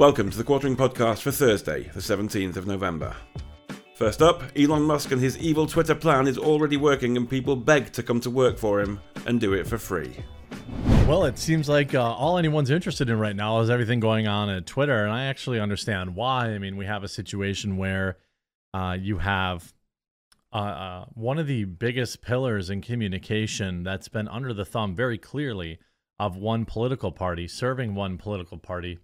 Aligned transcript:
Welcome 0.00 0.30
to 0.30 0.38
the 0.38 0.44
Quartering 0.44 0.76
Podcast 0.76 1.20
for 1.20 1.30
Thursday, 1.30 1.90
the 1.92 2.00
17th 2.00 2.56
of 2.56 2.66
November. 2.66 3.14
First 3.94 4.22
up, 4.22 4.42
Elon 4.56 4.84
Musk 4.84 5.12
and 5.12 5.20
his 5.20 5.36
evil 5.36 5.66
Twitter 5.66 5.94
plan 5.94 6.26
is 6.26 6.38
already 6.38 6.78
working, 6.78 7.18
and 7.18 7.28
people 7.28 7.54
beg 7.54 7.92
to 7.92 8.02
come 8.02 8.18
to 8.20 8.30
work 8.30 8.56
for 8.56 8.80
him 8.80 8.98
and 9.26 9.38
do 9.38 9.52
it 9.52 9.66
for 9.66 9.76
free. 9.76 10.16
Well, 11.06 11.26
it 11.26 11.38
seems 11.38 11.68
like 11.68 11.94
uh, 11.94 12.00
all 12.00 12.38
anyone's 12.38 12.70
interested 12.70 13.10
in 13.10 13.18
right 13.18 13.36
now 13.36 13.60
is 13.60 13.68
everything 13.68 14.00
going 14.00 14.26
on 14.26 14.48
at 14.48 14.64
Twitter, 14.64 15.04
and 15.04 15.12
I 15.12 15.26
actually 15.26 15.60
understand 15.60 16.14
why. 16.14 16.46
I 16.46 16.58
mean, 16.58 16.78
we 16.78 16.86
have 16.86 17.04
a 17.04 17.08
situation 17.08 17.76
where 17.76 18.16
uh, 18.72 18.96
you 18.98 19.18
have 19.18 19.70
uh, 20.50 20.56
uh 20.56 21.04
one 21.12 21.38
of 21.38 21.46
the 21.46 21.64
biggest 21.64 22.22
pillars 22.22 22.70
in 22.70 22.80
communication 22.80 23.82
that's 23.82 24.08
been 24.08 24.28
under 24.28 24.54
the 24.54 24.64
thumb 24.64 24.96
very 24.96 25.18
clearly 25.18 25.78
of 26.18 26.38
one 26.38 26.64
political 26.64 27.12
party, 27.12 27.46
serving 27.46 27.94
one 27.94 28.16
political 28.16 28.56
party, 28.56 28.98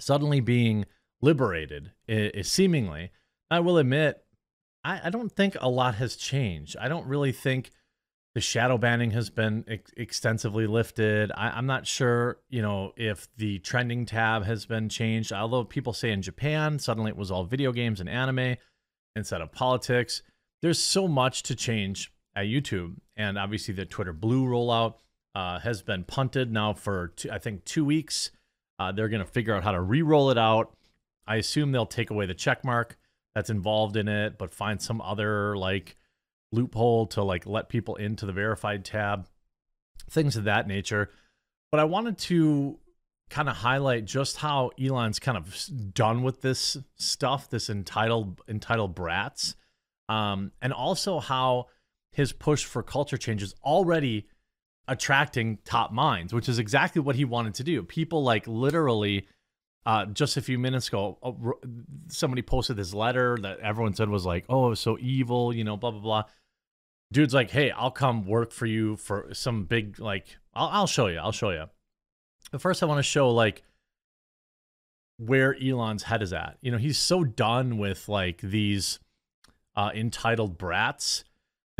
suddenly 0.00 0.40
being 0.40 0.86
liberated, 1.20 1.92
seemingly. 2.42 3.10
I 3.50 3.60
will 3.60 3.78
admit, 3.78 4.22
I, 4.84 5.00
I, 5.04 5.10
don't 5.10 5.30
think 5.30 5.56
a 5.60 5.68
lot 5.68 5.96
has 5.96 6.16
changed. 6.16 6.76
I 6.80 6.88
don't 6.88 7.06
really 7.06 7.32
think 7.32 7.70
the 8.34 8.40
shadow 8.40 8.78
banning 8.78 9.10
has 9.10 9.28
been 9.28 9.64
ex- 9.66 9.90
extensively 9.96 10.66
lifted. 10.66 11.32
I, 11.32 11.50
I'm 11.50 11.66
not 11.66 11.86
sure, 11.86 12.38
you 12.48 12.62
know, 12.62 12.92
if 12.96 13.28
the 13.36 13.58
trending 13.58 14.06
tab 14.06 14.44
has 14.44 14.66
been 14.66 14.88
changed. 14.88 15.32
Although 15.32 15.64
people 15.64 15.92
say 15.92 16.12
in 16.12 16.22
Japan, 16.22 16.78
suddenly 16.78 17.10
it 17.10 17.16
was 17.16 17.30
all 17.30 17.44
video 17.44 17.72
games 17.72 18.00
and 18.00 18.08
anime 18.08 18.56
instead 19.16 19.40
of 19.40 19.52
politics. 19.52 20.22
There's 20.62 20.78
so 20.78 21.08
much 21.08 21.42
to 21.44 21.56
change 21.56 22.12
at 22.36 22.46
YouTube. 22.46 22.96
And 23.16 23.36
obviously, 23.36 23.74
the 23.74 23.84
Twitter 23.84 24.12
Blue 24.12 24.46
rollout 24.46 24.94
uh, 25.34 25.58
has 25.60 25.82
been 25.82 26.04
punted 26.04 26.52
now 26.52 26.72
for, 26.72 27.08
two, 27.16 27.30
I 27.30 27.38
think, 27.38 27.64
two 27.64 27.84
weeks. 27.84 28.30
Uh, 28.80 28.90
they're 28.92 29.10
going 29.10 29.24
to 29.24 29.30
figure 29.30 29.54
out 29.54 29.62
how 29.62 29.72
to 29.72 29.80
re 29.80 30.00
roll 30.00 30.30
it 30.30 30.38
out. 30.38 30.74
I 31.26 31.36
assume 31.36 31.70
they'll 31.70 31.84
take 31.84 32.08
away 32.08 32.24
the 32.24 32.32
check 32.32 32.64
mark 32.64 32.96
that's 33.34 33.50
involved 33.50 33.94
in 33.94 34.08
it, 34.08 34.38
but 34.38 34.54
find 34.54 34.80
some 34.80 35.02
other 35.02 35.54
like 35.54 35.96
loophole 36.50 37.06
to 37.08 37.22
like 37.22 37.44
let 37.44 37.68
people 37.68 37.96
into 37.96 38.24
the 38.24 38.32
verified 38.32 38.86
tab, 38.86 39.28
things 40.08 40.34
of 40.34 40.44
that 40.44 40.66
nature. 40.66 41.10
But 41.70 41.80
I 41.80 41.84
wanted 41.84 42.16
to 42.18 42.78
kind 43.28 43.50
of 43.50 43.56
highlight 43.56 44.06
just 44.06 44.38
how 44.38 44.70
Elon's 44.82 45.18
kind 45.18 45.36
of 45.36 45.54
done 45.92 46.22
with 46.22 46.40
this 46.40 46.78
stuff, 46.96 47.50
this 47.50 47.68
entitled 47.68 48.40
entitled 48.48 48.94
brats, 48.94 49.56
um, 50.08 50.52
and 50.62 50.72
also 50.72 51.20
how 51.20 51.66
his 52.12 52.32
push 52.32 52.64
for 52.64 52.82
culture 52.82 53.18
change 53.18 53.42
is 53.42 53.54
already 53.62 54.26
attracting 54.90 55.58
top 55.64 55.92
minds, 55.92 56.34
which 56.34 56.48
is 56.48 56.58
exactly 56.58 57.00
what 57.00 57.16
he 57.16 57.24
wanted 57.24 57.54
to 57.54 57.64
do. 57.64 57.82
People 57.82 58.22
like 58.22 58.46
literally. 58.46 59.26
Uh, 59.86 60.04
just 60.04 60.36
a 60.36 60.42
few 60.42 60.58
minutes 60.58 60.88
ago, 60.88 61.16
uh, 61.22 61.32
somebody 62.08 62.42
posted 62.42 62.76
this 62.76 62.92
letter 62.92 63.38
that 63.40 63.58
everyone 63.60 63.94
said 63.94 64.10
was 64.10 64.26
like, 64.26 64.44
"Oh, 64.46 64.66
it 64.66 64.68
was 64.68 64.80
so 64.80 64.98
evil," 65.00 65.54
you 65.54 65.64
know, 65.64 65.74
blah 65.78 65.90
blah 65.90 66.00
blah. 66.00 66.24
Dude's 67.10 67.32
like, 67.32 67.50
"Hey, 67.50 67.70
I'll 67.70 67.90
come 67.90 68.26
work 68.26 68.52
for 68.52 68.66
you 68.66 68.96
for 68.96 69.30
some 69.32 69.64
big 69.64 69.98
like. 69.98 70.36
I'll, 70.52 70.68
I'll 70.68 70.86
show 70.86 71.06
you. 71.06 71.16
I'll 71.16 71.32
show 71.32 71.48
you." 71.48 71.64
But 72.52 72.60
first, 72.60 72.82
I 72.82 72.86
want 72.86 72.98
to 72.98 73.02
show 73.02 73.30
like 73.30 73.62
where 75.16 75.56
Elon's 75.62 76.02
head 76.02 76.22
is 76.22 76.34
at. 76.34 76.58
You 76.60 76.72
know, 76.72 76.78
he's 76.78 76.98
so 76.98 77.24
done 77.24 77.78
with 77.78 78.06
like 78.06 78.42
these 78.42 78.98
uh, 79.76 79.90
entitled 79.94 80.58
brats 80.58 81.24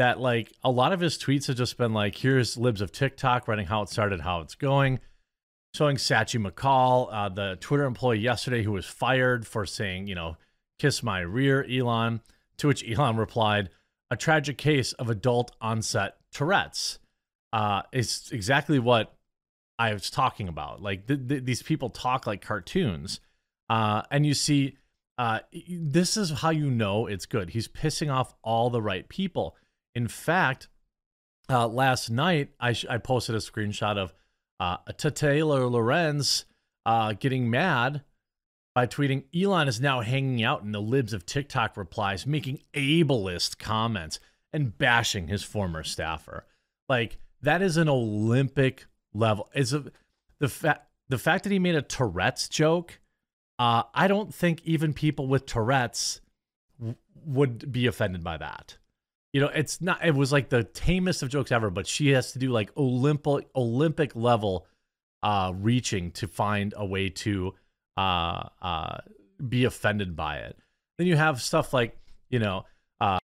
that 0.00 0.18
like 0.18 0.50
a 0.64 0.70
lot 0.70 0.94
of 0.94 1.00
his 1.00 1.18
tweets 1.18 1.46
have 1.46 1.56
just 1.56 1.76
been 1.76 1.92
like, 1.92 2.16
here's 2.16 2.56
libs 2.56 2.80
of 2.80 2.90
TikTok 2.90 3.46
writing 3.46 3.66
how 3.66 3.82
it 3.82 3.90
started, 3.90 4.22
how 4.22 4.40
it's 4.40 4.54
going, 4.54 4.98
showing 5.74 5.96
Sachi 5.96 6.42
McCall, 6.42 7.08
uh, 7.12 7.28
the 7.28 7.58
Twitter 7.60 7.84
employee 7.84 8.18
yesterday 8.18 8.62
who 8.62 8.72
was 8.72 8.86
fired 8.86 9.46
for 9.46 9.66
saying, 9.66 10.06
you 10.06 10.14
know, 10.14 10.38
kiss 10.78 11.02
my 11.02 11.20
rear, 11.20 11.66
Elon. 11.70 12.22
To 12.56 12.68
which 12.68 12.82
Elon 12.90 13.18
replied, 13.18 13.68
a 14.10 14.16
tragic 14.16 14.56
case 14.56 14.94
of 14.94 15.10
adult 15.10 15.52
onset 15.60 16.16
Tourette's. 16.33 16.98
Uh, 17.52 17.83
it's 17.92 18.33
exactly 18.33 18.78
what 18.78 19.14
I 19.78 19.92
was 19.92 20.08
talking 20.08 20.48
about. 20.48 20.80
Like 20.83 21.06
th- 21.06 21.28
th- 21.28 21.44
these 21.44 21.62
people 21.62 21.90
talk 21.90 22.27
like 22.27 22.40
cartoons, 22.40 23.20
uh, 23.68 24.02
and 24.10 24.24
you 24.24 24.33
see, 24.34 24.78
uh, 25.18 25.40
this 25.68 26.16
is 26.16 26.30
how 26.30 26.50
you 26.50 26.70
know 26.70 27.06
it's 27.06 27.27
good. 27.27 27.50
He's 27.50 27.68
pissing 27.68 28.10
off 28.10 28.34
all 28.42 28.70
the 28.70 28.80
right 28.83 29.06
people. 29.08 29.56
In 29.95 30.08
fact, 30.08 30.68
uh, 31.48 31.67
last 31.68 32.11
night 32.11 32.51
I, 32.61 32.73
sh- 32.73 32.86
I 32.89 32.98
posted 32.98 33.34
a 33.34 33.39
screenshot 33.39 33.96
of 33.96 34.14
uh, 34.58 34.77
Taylor 34.92 35.67
Lorenz 35.67 36.45
uh, 36.86 37.14
getting 37.14 37.51
mad 37.51 38.02
by 38.74 38.86
tweeting 38.86 39.24
Elon 39.34 39.68
is 39.68 39.80
now 39.80 40.01
hanging 40.01 40.42
out 40.42 40.62
in 40.62 40.73
the 40.73 40.80
libs 40.80 41.12
of 41.12 41.27
TikTok 41.27 41.77
replies, 41.77 42.27
making 42.27 42.61
ableist 42.74 43.58
comments 43.58 44.20
and 44.52 44.77
bashing 44.77 45.28
his 45.28 45.42
former 45.42 45.83
staffer. 45.83 46.46
Like 46.89 47.18
that 47.42 47.62
is 47.62 47.77
an 47.77 47.89
Olympic 47.89 48.86
level. 49.12 49.48
Is 49.55 49.74
the 50.39 50.48
fact 50.48 50.86
the 51.08 51.18
fact 51.18 51.45
that 51.45 51.52
he 51.52 51.58
made 51.58 51.74
a 51.74 51.83
Tourette's 51.83 52.48
joke. 52.48 53.01
Uh, 53.58 53.83
I 53.92 54.08
don't 54.08 54.33
think 54.33 54.62
even 54.64 54.95
people 54.95 55.27
with 55.27 55.45
Tourette's 55.45 56.20
w- 56.78 56.96
would 57.27 57.70
be 57.70 57.86
offended 57.86 58.24
by 58.24 58.39
that. 58.39 58.78
You 59.33 59.42
know, 59.42 59.48
it's 59.48 59.80
not. 59.80 60.05
It 60.05 60.14
was 60.14 60.33
like 60.33 60.48
the 60.48 60.64
tamest 60.64 61.23
of 61.23 61.29
jokes 61.29 61.52
ever, 61.52 61.70
but 61.70 61.86
she 61.86 62.08
has 62.11 62.33
to 62.33 62.39
do 62.39 62.51
like 62.51 62.77
Olympic 62.77 63.48
Olympic 63.55 64.17
level 64.17 64.67
uh, 65.23 65.52
reaching 65.55 66.11
to 66.13 66.27
find 66.27 66.74
a 66.77 66.85
way 66.85 67.11
to 67.11 67.55
uh, 67.96 68.48
uh, 68.61 68.98
be 69.48 69.64
offended 69.64 70.17
by 70.17 70.39
it. 70.39 70.58
Then 70.98 71.07
you 71.07 71.17
have 71.17 71.40
stuff 71.40 71.73
like 71.73 71.96
you 72.30 72.39
know, 72.39 72.64
uh, 73.01 73.19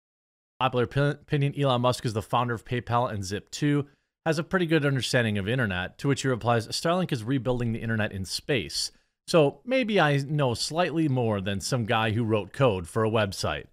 popular 0.58 0.84
opinion. 0.84 1.54
Elon 1.60 1.82
Musk 1.82 2.06
is 2.06 2.14
the 2.14 2.22
founder 2.22 2.54
of 2.54 2.64
PayPal 2.64 3.12
and 3.12 3.22
Zip2 3.22 3.86
has 4.24 4.38
a 4.38 4.44
pretty 4.44 4.66
good 4.66 4.86
understanding 4.86 5.36
of 5.36 5.48
internet, 5.48 5.98
to 5.98 6.08
which 6.08 6.22
he 6.22 6.28
replies, 6.28 6.68
Starlink 6.68 7.12
is 7.12 7.24
rebuilding 7.24 7.72
the 7.72 7.80
internet 7.80 8.12
in 8.12 8.24
space. 8.24 8.92
So 9.26 9.60
maybe 9.64 10.00
I 10.00 10.16
know 10.18 10.54
slightly 10.54 11.08
more 11.08 11.40
than 11.40 11.60
some 11.60 11.86
guy 11.86 12.12
who 12.12 12.24
wrote 12.24 12.52
code 12.52 12.88
for 12.88 13.04
a 13.04 13.10
website. 13.10 13.66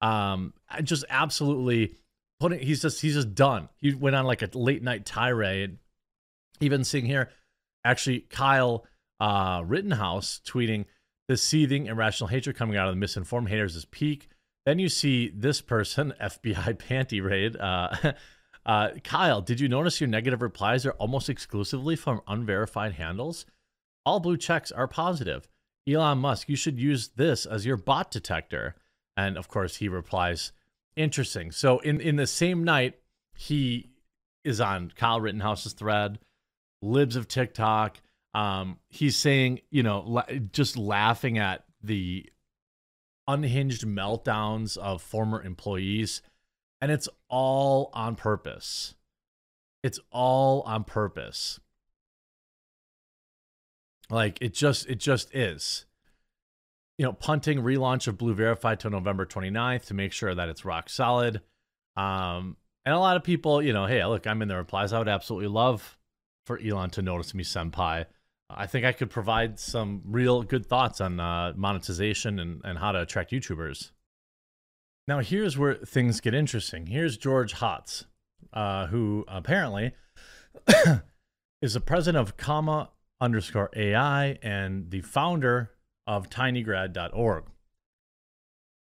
Um, 0.00 0.54
just 0.82 1.04
absolutely 1.08 1.94
putting 2.40 2.60
he's 2.60 2.82
just 2.82 3.00
he's 3.00 3.14
just 3.14 3.34
done. 3.34 3.68
He 3.80 3.94
went 3.94 4.16
on 4.16 4.24
like 4.24 4.42
a 4.42 4.50
late 4.56 4.82
night 4.82 5.04
tirade. 5.04 5.78
Even 6.60 6.84
seeing 6.84 7.06
here, 7.06 7.30
actually 7.84 8.20
Kyle 8.20 8.84
uh, 9.20 9.62
Rittenhouse 9.64 10.40
tweeting 10.46 10.86
the 11.28 11.36
seething 11.36 11.86
irrational 11.86 12.28
hatred 12.28 12.56
coming 12.56 12.76
out 12.76 12.88
of 12.88 12.94
the 12.94 13.00
misinformed 13.00 13.48
haters 13.48 13.76
is 13.76 13.84
peak. 13.84 14.28
Then 14.66 14.78
you 14.78 14.88
see 14.88 15.32
this 15.34 15.60
person, 15.60 16.14
FBI 16.22 16.78
panty 16.78 17.22
raid, 17.24 17.56
uh, 17.56 18.12
Uh, 18.68 18.90
Kyle, 19.02 19.40
did 19.40 19.60
you 19.60 19.68
notice 19.68 19.98
your 19.98 20.08
negative 20.08 20.42
replies 20.42 20.84
are 20.84 20.92
almost 20.92 21.30
exclusively 21.30 21.96
from 21.96 22.20
unverified 22.28 22.92
handles? 22.92 23.46
All 24.04 24.20
blue 24.20 24.36
checks 24.36 24.70
are 24.70 24.86
positive. 24.86 25.48
Elon 25.88 26.18
Musk, 26.18 26.50
you 26.50 26.56
should 26.56 26.78
use 26.78 27.08
this 27.16 27.46
as 27.46 27.64
your 27.64 27.78
bot 27.78 28.10
detector. 28.10 28.76
And 29.18 29.36
of 29.36 29.48
course, 29.48 29.76
he 29.76 29.88
replies, 29.88 30.52
interesting. 30.94 31.50
So 31.50 31.80
in, 31.80 32.00
in 32.00 32.14
the 32.14 32.26
same 32.28 32.62
night, 32.62 33.00
he 33.34 33.90
is 34.44 34.60
on 34.60 34.92
Kyle 34.94 35.20
Rittenhouse's 35.20 35.72
thread, 35.72 36.20
libs 36.80 37.16
of 37.16 37.26
TikTok. 37.26 38.00
Um, 38.32 38.78
he's 38.88 39.16
saying, 39.16 39.62
you 39.70 39.82
know, 39.82 40.04
la- 40.06 40.30
just 40.52 40.76
laughing 40.76 41.36
at 41.36 41.64
the 41.82 42.30
unhinged 43.26 43.84
meltdowns 43.84 44.76
of 44.76 45.02
former 45.02 45.42
employees 45.42 46.22
and 46.80 46.92
it's 46.92 47.08
all 47.28 47.90
on 47.92 48.14
purpose. 48.14 48.94
It's 49.82 49.98
all 50.12 50.62
on 50.62 50.84
purpose. 50.84 51.58
Like 54.10 54.38
it 54.40 54.54
just 54.54 54.86
it 54.88 55.00
just 55.00 55.34
is. 55.34 55.86
You 56.98 57.06
know, 57.06 57.12
punting 57.12 57.58
relaunch 57.58 58.08
of 58.08 58.18
Blue 58.18 58.34
Verified 58.34 58.80
to 58.80 58.90
November 58.90 59.24
29th 59.24 59.86
to 59.86 59.94
make 59.94 60.12
sure 60.12 60.34
that 60.34 60.48
it's 60.48 60.64
rock 60.64 60.90
solid. 60.90 61.40
Um, 61.96 62.56
and 62.84 62.94
a 62.94 62.98
lot 62.98 63.16
of 63.16 63.22
people, 63.22 63.62
you 63.62 63.72
know, 63.72 63.86
hey, 63.86 64.04
look, 64.04 64.26
I'm 64.26 64.42
in 64.42 64.48
the 64.48 64.56
replies. 64.56 64.92
I 64.92 64.98
would 64.98 65.08
absolutely 65.08 65.48
love 65.48 65.96
for 66.46 66.58
Elon 66.58 66.90
to 66.90 67.02
notice 67.02 67.34
me, 67.34 67.44
senpai. 67.44 68.06
I 68.50 68.66
think 68.66 68.86
I 68.86 68.92
could 68.92 69.10
provide 69.10 69.60
some 69.60 70.02
real 70.06 70.42
good 70.42 70.66
thoughts 70.66 71.00
on 71.00 71.20
uh, 71.20 71.52
monetization 71.54 72.38
and, 72.38 72.62
and 72.64 72.78
how 72.78 72.92
to 72.92 73.02
attract 73.02 73.30
YouTubers. 73.30 73.90
Now, 75.06 75.20
here's 75.20 75.58
where 75.58 75.74
things 75.74 76.20
get 76.20 76.34
interesting. 76.34 76.86
Here's 76.86 77.16
George 77.16 77.54
Hotz, 77.54 78.04
uh, 78.52 78.86
who 78.86 79.24
apparently 79.28 79.92
is 81.62 81.74
the 81.74 81.80
president 81.80 82.22
of 82.22 82.36
comma 82.36 82.90
underscore 83.20 83.70
AI 83.76 84.38
and 84.42 84.90
the 84.90 85.00
founder 85.02 85.72
of 86.08 86.30
tinygrad.org. 86.30 87.44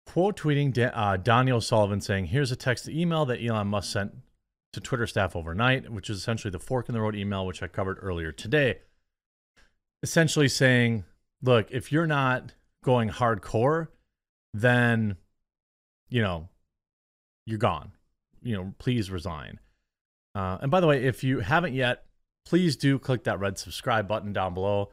Quote 0.07 0.36
tweeting 0.36 0.92
uh, 0.94 1.15
Daniel 1.15 1.62
Sullivan 1.62 2.01
saying, 2.01 2.25
Here's 2.25 2.51
a 2.51 2.57
text 2.57 2.89
email 2.89 3.24
that 3.25 3.39
Elon 3.42 3.68
Musk 3.68 3.94
sent 3.94 4.15
to 4.74 4.81
Twitter 4.81 5.07
staff 5.07 5.36
overnight, 5.36 5.89
which 5.92 6.10
is 6.10 6.18
essentially 6.18 6.51
the 6.51 6.60
fork 6.60 6.89
in 6.89 6.94
the 6.94 7.00
road 7.00 7.15
email, 7.15 7.45
which 7.45 7.62
I 7.62 7.68
covered 7.68 8.00
earlier 8.01 8.31
today. 8.31 8.80
Essentially 10.01 10.50
saying, 10.50 11.06
look, 11.42 11.71
if 11.71 11.92
you're 11.92 12.07
not 12.07 12.54
going 12.83 13.10
hardcore, 13.10 13.88
then, 14.54 15.16
you 16.09 16.21
know, 16.21 16.50
you're 17.45 17.59
gone. 17.59 17.92
You 18.42 18.57
know, 18.57 18.74
please 18.80 19.09
resign. 19.09 19.59
Uh, 20.36 20.57
and 20.62 20.71
by 20.71 20.80
the 20.80 20.88
way, 20.88 21.06
if 21.06 21.24
you 21.24 21.39
haven't 21.39 21.75
yet, 21.75 22.06
please 22.45 22.75
do 22.75 22.98
click 22.98 23.24
that 23.24 23.39
red 23.39 23.57
subscribe 23.57 24.07
button 24.07 24.33
down 24.33 24.54
below 24.54 24.89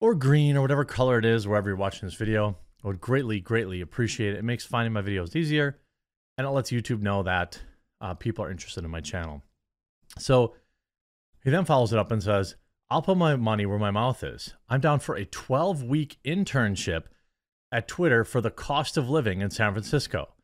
or 0.00 0.14
green 0.14 0.56
or 0.56 0.62
whatever 0.62 0.84
color 0.84 1.18
it 1.18 1.24
is 1.24 1.46
wherever 1.46 1.68
you're 1.68 1.76
watching 1.76 2.06
this 2.06 2.14
video. 2.14 2.56
I 2.84 2.86
would 2.86 3.00
greatly, 3.00 3.40
greatly 3.40 3.80
appreciate 3.80 4.34
it. 4.34 4.38
It 4.38 4.44
makes 4.44 4.64
finding 4.64 4.92
my 4.92 5.02
videos 5.02 5.34
easier 5.34 5.78
and 6.36 6.46
it 6.46 6.50
lets 6.50 6.70
YouTube 6.70 7.00
know 7.00 7.22
that 7.24 7.60
uh, 8.00 8.14
people 8.14 8.44
are 8.44 8.50
interested 8.50 8.84
in 8.84 8.90
my 8.90 9.00
channel. 9.00 9.42
So 10.18 10.54
he 11.42 11.50
then 11.50 11.64
follows 11.64 11.92
it 11.92 11.98
up 11.98 12.12
and 12.12 12.22
says, 12.22 12.54
I'll 12.90 13.02
put 13.02 13.16
my 13.16 13.36
money 13.36 13.66
where 13.66 13.78
my 13.78 13.90
mouth 13.90 14.22
is. 14.22 14.54
I'm 14.68 14.80
down 14.80 15.00
for 15.00 15.14
a 15.14 15.24
12 15.24 15.82
week 15.82 16.18
internship 16.24 17.04
at 17.70 17.88
Twitter 17.88 18.24
for 18.24 18.40
the 18.40 18.50
cost 18.50 18.96
of 18.96 19.10
living 19.10 19.40
in 19.40 19.50
San 19.50 19.72
Francisco. 19.72 20.34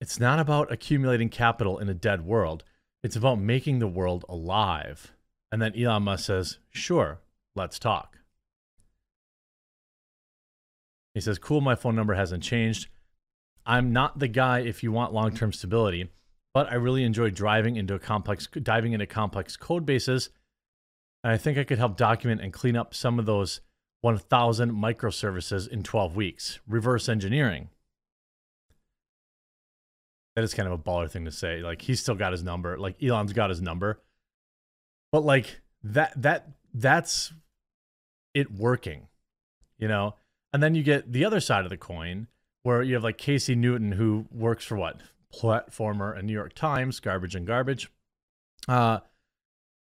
It's 0.00 0.20
not 0.20 0.38
about 0.38 0.70
accumulating 0.70 1.28
capital 1.28 1.78
in 1.78 1.88
a 1.88 1.94
dead 1.94 2.24
world, 2.24 2.62
it's 3.02 3.16
about 3.16 3.40
making 3.40 3.78
the 3.78 3.88
world 3.88 4.24
alive. 4.28 5.12
And 5.50 5.62
then 5.62 5.74
Elon 5.76 6.04
Musk 6.04 6.26
says, 6.26 6.58
Sure, 6.70 7.20
let's 7.56 7.78
talk. 7.78 8.17
He 11.14 11.20
says, 11.20 11.38
Cool, 11.38 11.60
my 11.60 11.74
phone 11.74 11.96
number 11.96 12.14
hasn't 12.14 12.42
changed. 12.42 12.88
I'm 13.66 13.92
not 13.92 14.18
the 14.18 14.28
guy 14.28 14.60
if 14.60 14.82
you 14.82 14.92
want 14.92 15.12
long 15.12 15.34
term 15.34 15.52
stability, 15.52 16.10
but 16.54 16.70
I 16.70 16.74
really 16.74 17.04
enjoy 17.04 17.30
driving 17.30 17.76
into 17.76 17.94
a 17.94 17.98
complex, 17.98 18.46
diving 18.46 18.92
into 18.92 19.06
complex 19.06 19.56
code 19.56 19.84
bases. 19.84 20.30
And 21.22 21.32
I 21.32 21.36
think 21.36 21.58
I 21.58 21.64
could 21.64 21.78
help 21.78 21.96
document 21.96 22.40
and 22.40 22.52
clean 22.52 22.76
up 22.76 22.94
some 22.94 23.18
of 23.18 23.26
those 23.26 23.60
1,000 24.00 24.72
microservices 24.72 25.68
in 25.68 25.82
12 25.82 26.16
weeks. 26.16 26.60
Reverse 26.66 27.08
engineering. 27.08 27.68
That 30.36 30.44
is 30.44 30.54
kind 30.54 30.68
of 30.68 30.72
a 30.72 30.82
baller 30.82 31.10
thing 31.10 31.24
to 31.24 31.32
say. 31.32 31.60
Like 31.60 31.82
he's 31.82 32.00
still 32.00 32.14
got 32.14 32.32
his 32.32 32.44
number. 32.44 32.78
Like 32.78 33.02
Elon's 33.02 33.32
got 33.32 33.50
his 33.50 33.60
number. 33.60 34.00
But 35.10 35.24
like 35.24 35.60
that 35.82 36.12
that 36.22 36.48
that's 36.72 37.32
it 38.34 38.52
working. 38.52 39.08
You 39.78 39.88
know? 39.88 40.14
And 40.52 40.62
then 40.62 40.74
you 40.74 40.82
get 40.82 41.12
the 41.12 41.24
other 41.24 41.40
side 41.40 41.64
of 41.64 41.70
the 41.70 41.76
coin 41.76 42.28
where 42.62 42.82
you 42.82 42.94
have 42.94 43.04
like 43.04 43.18
Casey 43.18 43.54
Newton 43.54 43.92
who 43.92 44.26
works 44.30 44.64
for 44.64 44.76
what? 44.76 45.00
Platformer 45.34 46.16
and 46.16 46.26
New 46.26 46.32
York 46.32 46.54
Times, 46.54 47.00
garbage 47.00 47.34
and 47.34 47.46
garbage. 47.46 47.90
Uh 48.66 49.00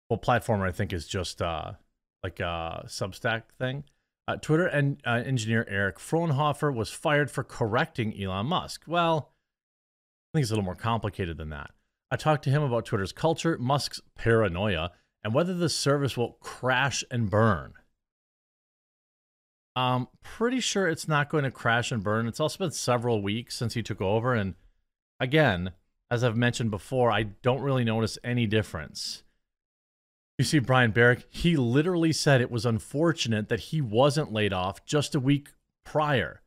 well 0.10 0.20
Platformer 0.20 0.68
I 0.68 0.72
think 0.72 0.94
is 0.94 1.08
just 1.08 1.42
uh 1.42 1.74
like 2.24 2.40
a 2.40 2.84
Substack 2.88 3.44
thing. 3.58 3.84
Uh, 4.28 4.36
Twitter 4.36 4.68
and 4.68 4.98
uh, 5.06 5.22
engineer 5.26 5.66
Eric 5.70 6.00
Frohnhoefer 6.00 6.74
was 6.74 6.90
fired 6.90 7.32
for 7.32 7.46
correcting 7.46 8.22
Elon 8.22 8.48
Musk. 8.48 8.84
Well, 8.86 9.32
I 9.32 10.38
think 10.38 10.44
it's 10.44 10.52
a 10.52 10.54
little 10.54 10.66
more 10.66 10.76
complicated 10.76 11.38
than 11.38 11.50
that. 11.52 11.72
I 12.12 12.18
talked 12.18 12.44
to 12.44 12.50
him 12.50 12.62
about 12.62 12.86
Twitter's 12.86 13.14
culture, 13.14 13.58
Musk's 13.58 14.02
paranoia, 14.16 14.92
and 15.24 15.34
whether 15.34 15.54
the 15.54 15.70
service 15.70 16.18
will 16.18 16.34
crash 16.42 17.06
and 17.10 17.30
burn. 17.30 17.74
I'm 19.78 20.08
pretty 20.24 20.60
sure 20.60 20.88
it's 20.88 21.08
not 21.08 21.30
going 21.30 21.44
to 21.44 21.52
crash 21.52 21.92
and 21.92 22.04
burn. 22.04 22.28
It's 22.28 22.40
also 22.40 22.58
been 22.58 22.72
several 22.72 23.22
weeks 23.22 23.56
since 23.56 23.76
he 23.76 23.84
took 23.84 24.02
over. 24.02 24.34
And 24.34 24.56
again, 25.20 25.72
as 26.10 26.24
I've 26.24 26.36
mentioned 26.36 26.72
before, 26.72 27.12
I 27.12 27.24
don't 27.44 27.62
really 27.62 27.84
notice 27.84 28.18
any 28.24 28.48
difference. 28.48 29.22
You 30.40 30.46
see, 30.46 30.58
Brian 30.58 30.90
Barrick, 30.90 31.28
he 31.30 31.56
literally 31.56 32.12
said 32.12 32.42
it 32.42 32.50
was 32.50 32.66
unfortunate 32.66 33.50
that 33.50 33.60
he 33.60 33.80
wasn't 33.80 34.34
laid 34.34 34.52
off 34.52 34.84
just 34.84 35.14
a 35.14 35.20
week 35.20 35.50
prior. 35.86 36.42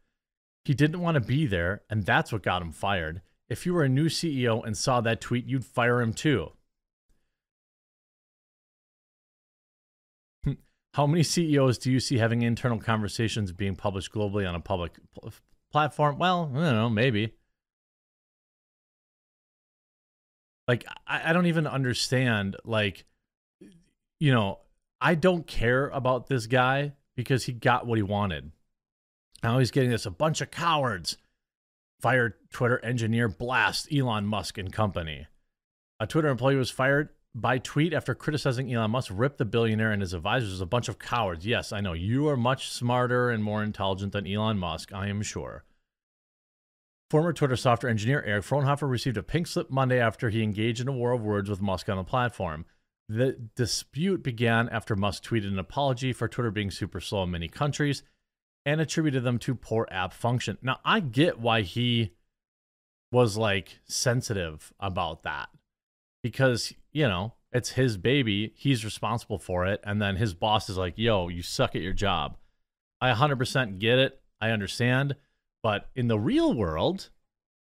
He 0.64 0.74
didn't 0.74 1.00
want 1.00 1.14
to 1.14 1.20
be 1.20 1.46
there, 1.46 1.82
and 1.88 2.04
that's 2.04 2.32
what 2.32 2.42
got 2.42 2.62
him 2.62 2.72
fired. 2.72 3.22
If 3.48 3.64
you 3.64 3.74
were 3.74 3.84
a 3.84 3.88
new 3.88 4.06
CEO 4.06 4.64
and 4.64 4.76
saw 4.76 5.00
that 5.02 5.20
tweet, 5.20 5.46
you'd 5.46 5.64
fire 5.64 6.00
him 6.00 6.14
too. 6.14 6.50
How 10.94 11.06
many 11.06 11.22
CEOs 11.22 11.78
do 11.78 11.90
you 11.92 12.00
see 12.00 12.18
having 12.18 12.42
internal 12.42 12.78
conversations 12.78 13.52
being 13.52 13.76
published 13.76 14.12
globally 14.12 14.48
on 14.48 14.54
a 14.54 14.60
public 14.60 14.98
pl- 15.14 15.32
platform? 15.70 16.18
Well, 16.18 16.50
I 16.52 16.60
don't 16.60 16.74
know, 16.74 16.90
maybe. 16.90 17.34
Like, 20.66 20.84
I, 21.06 21.30
I 21.30 21.32
don't 21.32 21.46
even 21.46 21.66
understand. 21.66 22.56
Like, 22.64 23.04
you 24.18 24.32
know, 24.32 24.58
I 25.00 25.14
don't 25.14 25.46
care 25.46 25.88
about 25.88 26.26
this 26.26 26.46
guy 26.46 26.92
because 27.16 27.44
he 27.44 27.52
got 27.52 27.86
what 27.86 27.98
he 27.98 28.02
wanted. 28.02 28.50
Now 29.42 29.58
he's 29.58 29.70
getting 29.70 29.90
this 29.90 30.06
a 30.06 30.10
bunch 30.10 30.40
of 30.40 30.50
cowards 30.50 31.16
fired 32.00 32.34
Twitter 32.50 32.84
engineer 32.84 33.28
blast 33.28 33.92
Elon 33.92 34.26
Musk 34.26 34.58
and 34.58 34.72
company. 34.72 35.26
A 35.98 36.06
Twitter 36.06 36.28
employee 36.28 36.56
was 36.56 36.70
fired 36.70 37.10
by 37.34 37.58
tweet 37.58 37.92
after 37.92 38.14
criticizing 38.14 38.72
Elon 38.72 38.90
Musk 38.90 39.12
ripped 39.14 39.38
the 39.38 39.44
billionaire 39.44 39.92
and 39.92 40.02
his 40.02 40.14
advisors 40.14 40.52
as 40.52 40.60
a 40.60 40.66
bunch 40.66 40.88
of 40.88 40.98
cowards. 40.98 41.46
Yes, 41.46 41.72
I 41.72 41.80
know 41.80 41.92
you 41.92 42.28
are 42.28 42.36
much 42.36 42.70
smarter 42.70 43.30
and 43.30 43.42
more 43.44 43.62
intelligent 43.62 44.12
than 44.12 44.26
Elon 44.26 44.58
Musk, 44.58 44.92
I 44.92 45.08
am 45.08 45.22
sure. 45.22 45.64
Former 47.10 47.32
Twitter 47.32 47.56
software 47.56 47.90
engineer 47.90 48.22
Eric 48.24 48.44
Frohnhoefer 48.44 48.88
received 48.88 49.16
a 49.16 49.22
pink 49.22 49.46
slip 49.46 49.70
Monday 49.70 50.00
after 50.00 50.30
he 50.30 50.42
engaged 50.42 50.80
in 50.80 50.88
a 50.88 50.92
war 50.92 51.12
of 51.12 51.22
words 51.22 51.50
with 51.50 51.60
Musk 51.60 51.88
on 51.88 51.96
the 51.96 52.04
platform. 52.04 52.64
The 53.08 53.36
dispute 53.56 54.22
began 54.22 54.68
after 54.68 54.94
Musk 54.94 55.24
tweeted 55.24 55.48
an 55.48 55.58
apology 55.58 56.12
for 56.12 56.28
Twitter 56.28 56.52
being 56.52 56.70
super 56.70 57.00
slow 57.00 57.24
in 57.24 57.32
many 57.32 57.48
countries 57.48 58.04
and 58.64 58.80
attributed 58.80 59.24
them 59.24 59.38
to 59.40 59.54
poor 59.54 59.88
app 59.90 60.12
function. 60.12 60.58
Now, 60.62 60.78
I 60.84 61.00
get 61.00 61.40
why 61.40 61.62
he 61.62 62.12
was 63.10 63.36
like 63.36 63.80
sensitive 63.86 64.72
about 64.78 65.24
that 65.24 65.48
because, 66.22 66.72
you 66.92 67.06
know, 67.08 67.34
it's 67.52 67.70
his 67.70 67.96
baby. 67.96 68.52
He's 68.56 68.84
responsible 68.84 69.38
for 69.38 69.66
it. 69.66 69.80
And 69.84 70.00
then 70.00 70.16
his 70.16 70.34
boss 70.34 70.68
is 70.68 70.76
like, 70.76 70.94
yo, 70.96 71.28
you 71.28 71.42
suck 71.42 71.74
at 71.74 71.82
your 71.82 71.92
job. 71.92 72.36
I 73.00 73.12
100% 73.12 73.78
get 73.78 73.98
it. 73.98 74.20
I 74.40 74.50
understand. 74.50 75.16
But 75.62 75.88
in 75.94 76.08
the 76.08 76.18
real 76.18 76.54
world, 76.54 77.10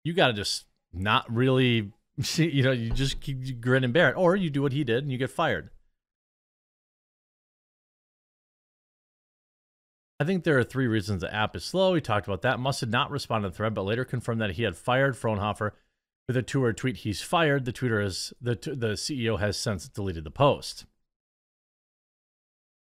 you 0.04 0.12
got 0.12 0.28
to 0.28 0.32
just 0.32 0.66
not 0.92 1.32
really, 1.32 1.92
you 2.36 2.62
know, 2.62 2.72
you 2.72 2.90
just 2.90 3.20
keep, 3.20 3.60
grin 3.60 3.84
and 3.84 3.92
bear 3.92 4.10
it. 4.10 4.16
Or 4.16 4.36
you 4.36 4.50
do 4.50 4.62
what 4.62 4.72
he 4.72 4.84
did 4.84 5.02
and 5.02 5.12
you 5.12 5.18
get 5.18 5.30
fired. 5.30 5.70
I 10.20 10.24
think 10.24 10.44
there 10.44 10.56
are 10.56 10.62
three 10.62 10.86
reasons 10.86 11.22
the 11.22 11.34
app 11.34 11.56
is 11.56 11.64
slow. 11.64 11.94
He 11.94 12.00
talked 12.00 12.28
about 12.28 12.42
that. 12.42 12.60
Must 12.60 12.78
did 12.78 12.92
not 12.92 13.10
responded 13.10 13.48
to 13.48 13.50
the 13.50 13.56
thread, 13.56 13.74
but 13.74 13.82
later 13.82 14.04
confirmed 14.04 14.40
that 14.40 14.52
he 14.52 14.62
had 14.62 14.76
fired 14.76 15.16
Frohnhoefer 15.16 15.72
with 16.26 16.36
a 16.36 16.42
two-word 16.42 16.76
tweet. 16.76 16.98
He's 16.98 17.22
fired. 17.22 17.64
The 17.64 17.72
Twitter 17.72 18.00
is 18.00 18.32
the 18.40 18.54
the 18.54 18.94
CEO 18.94 19.38
has 19.38 19.56
since 19.56 19.88
deleted 19.88 20.24
the 20.24 20.30
post. 20.30 20.86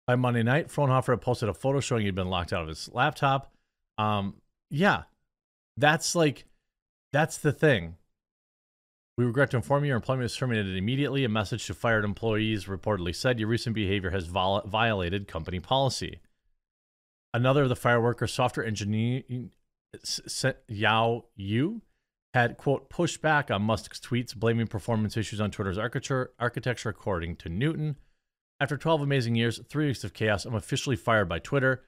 By 0.08 0.16
Monday 0.16 0.44
night, 0.44 0.68
Frohnhoefer 0.68 1.20
posted 1.22 1.48
a 1.48 1.54
photo 1.54 1.80
showing 1.80 2.06
he'd 2.06 2.16
been 2.16 2.30
locked 2.30 2.52
out 2.52 2.64
of 2.64 2.68
his 2.68 2.90
laptop. 2.92 3.54
Um, 3.98 4.36
yeah, 4.70 5.04
that's 5.78 6.16
like 6.16 6.46
that's 7.14 7.38
the 7.38 7.52
thing. 7.52 7.96
We 9.18 9.26
regret 9.26 9.52
to 9.52 9.58
inform 9.58 9.84
you 9.84 9.90
your 9.90 9.98
employment 9.98 10.26
is 10.26 10.36
terminated 10.36 10.76
immediately. 10.76 11.24
A 11.24 11.30
message 11.30 11.68
to 11.68 11.74
fired 11.74 12.06
employees 12.06 12.66
reportedly 12.66 13.14
said 13.14 13.40
your 13.40 13.50
recent 13.50 13.76
behavior 13.76 14.10
has 14.10 14.26
violated 14.26 15.28
company 15.28 15.60
policy. 15.60 16.22
Another 17.34 17.64
of 17.64 17.70
the 17.70 17.76
fireworker 17.76 18.28
software 18.28 18.66
engineer, 18.66 19.24
Yao 20.68 21.26
Yue, 21.36 21.82
had, 22.34 22.58
quote, 22.58 22.90
pushed 22.90 23.22
back 23.22 23.52
on 23.52 23.62
Musk's 23.62 24.00
tweets, 24.00 24.36
blaming 24.36 24.68
performance 24.68 25.18
issues 25.18 25.42
on 25.42 25.52
Twitter's 25.52 25.78
architecture, 25.78 26.32
architecture 26.40 26.90
according 26.90 27.36
to 27.38 27.50
Newton. 27.50 27.98
After 28.60 28.78
12 28.78 29.02
amazing 29.02 29.36
years, 29.36 29.60
three 29.68 29.88
weeks 29.88 30.04
of 30.04 30.14
chaos, 30.14 30.46
I'm 30.46 30.56
officially 30.56 30.96
fired 30.96 31.28
by 31.28 31.40
Twitter. 31.40 31.84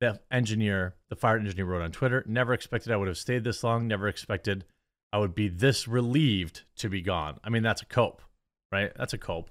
The 0.00 0.20
engineer, 0.30 0.94
the 1.08 1.16
fired 1.16 1.40
engineer 1.40 1.64
wrote 1.64 1.82
on 1.82 1.90
Twitter, 1.90 2.24
never 2.26 2.52
expected 2.52 2.92
I 2.92 2.96
would 2.96 3.08
have 3.08 3.18
stayed 3.18 3.44
this 3.44 3.64
long, 3.64 3.88
never 3.88 4.06
expected 4.06 4.64
I 5.12 5.18
would 5.18 5.34
be 5.34 5.48
this 5.48 5.88
relieved 5.88 6.62
to 6.76 6.88
be 6.88 7.00
gone. 7.00 7.40
I 7.42 7.50
mean, 7.50 7.62
that's 7.62 7.82
a 7.82 7.86
cope, 7.86 8.22
right? 8.70 8.92
That's 8.96 9.14
a 9.14 9.18
cope. 9.18 9.50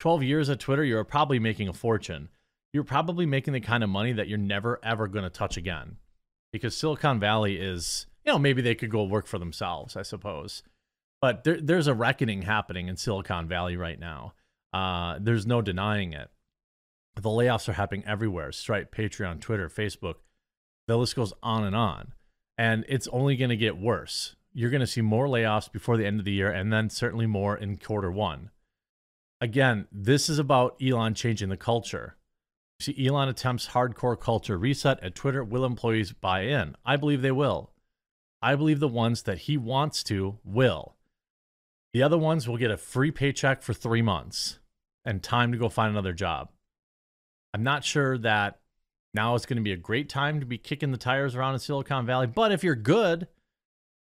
12 0.00 0.22
years 0.22 0.50
at 0.50 0.60
Twitter, 0.60 0.84
you're 0.84 1.02
probably 1.02 1.38
making 1.38 1.68
a 1.68 1.72
fortune 1.72 2.28
you're 2.72 2.84
probably 2.84 3.26
making 3.26 3.52
the 3.52 3.60
kind 3.60 3.84
of 3.84 3.90
money 3.90 4.12
that 4.12 4.28
you're 4.28 4.38
never 4.38 4.80
ever 4.82 5.06
going 5.06 5.24
to 5.24 5.30
touch 5.30 5.56
again. 5.56 5.96
Because 6.52 6.76
Silicon 6.76 7.18
Valley 7.20 7.56
is, 7.56 8.06
you 8.24 8.32
know, 8.32 8.38
maybe 8.38 8.62
they 8.62 8.74
could 8.74 8.90
go 8.90 9.04
work 9.04 9.26
for 9.26 9.38
themselves, 9.38 9.96
I 9.96 10.02
suppose. 10.02 10.62
But 11.20 11.44
there, 11.44 11.60
there's 11.60 11.86
a 11.86 11.94
reckoning 11.94 12.42
happening 12.42 12.88
in 12.88 12.96
Silicon 12.96 13.48
Valley 13.48 13.76
right 13.76 13.98
now. 13.98 14.34
Uh, 14.72 15.18
there's 15.20 15.46
no 15.46 15.62
denying 15.62 16.12
it. 16.12 16.30
The 17.14 17.28
layoffs 17.28 17.68
are 17.68 17.74
happening 17.74 18.04
everywhere 18.06 18.52
Stripe, 18.52 18.94
Patreon, 18.94 19.40
Twitter, 19.40 19.68
Facebook. 19.68 20.16
The 20.88 20.96
list 20.96 21.14
goes 21.14 21.32
on 21.42 21.64
and 21.64 21.76
on. 21.76 22.12
And 22.58 22.84
it's 22.88 23.08
only 23.08 23.36
going 23.36 23.50
to 23.50 23.56
get 23.56 23.76
worse. 23.76 24.36
You're 24.52 24.70
going 24.70 24.80
to 24.80 24.86
see 24.86 25.00
more 25.00 25.26
layoffs 25.26 25.70
before 25.70 25.96
the 25.96 26.06
end 26.06 26.18
of 26.18 26.24
the 26.24 26.32
year, 26.32 26.50
and 26.50 26.72
then 26.72 26.90
certainly 26.90 27.26
more 27.26 27.56
in 27.56 27.76
quarter 27.76 28.10
one. 28.10 28.50
Again, 29.40 29.86
this 29.90 30.28
is 30.28 30.38
about 30.38 30.76
Elon 30.80 31.14
changing 31.14 31.48
the 31.48 31.56
culture 31.56 32.16
See, 32.82 33.06
Elon 33.06 33.28
attempts 33.28 33.68
hardcore 33.68 34.18
culture 34.18 34.58
reset 34.58 35.00
at 35.04 35.14
Twitter. 35.14 35.44
Will 35.44 35.64
employees 35.64 36.12
buy 36.12 36.40
in? 36.40 36.74
I 36.84 36.96
believe 36.96 37.22
they 37.22 37.30
will. 37.30 37.70
I 38.42 38.56
believe 38.56 38.80
the 38.80 38.88
ones 38.88 39.22
that 39.22 39.38
he 39.38 39.56
wants 39.56 40.02
to 40.04 40.38
will. 40.44 40.96
The 41.92 42.02
other 42.02 42.18
ones 42.18 42.48
will 42.48 42.56
get 42.56 42.70
a 42.70 42.76
free 42.76 43.10
paycheck 43.10 43.62
for 43.62 43.72
three 43.72 44.02
months 44.02 44.58
and 45.04 45.22
time 45.22 45.52
to 45.52 45.58
go 45.58 45.68
find 45.68 45.90
another 45.90 46.12
job. 46.12 46.50
I'm 47.54 47.62
not 47.62 47.84
sure 47.84 48.18
that 48.18 48.60
now 49.14 49.34
is 49.34 49.46
going 49.46 49.58
to 49.58 49.62
be 49.62 49.72
a 49.72 49.76
great 49.76 50.08
time 50.08 50.40
to 50.40 50.46
be 50.46 50.58
kicking 50.58 50.90
the 50.90 50.98
tires 50.98 51.36
around 51.36 51.54
in 51.54 51.60
Silicon 51.60 52.06
Valley, 52.06 52.26
but 52.26 52.50
if 52.50 52.64
you're 52.64 52.74
good 52.74 53.28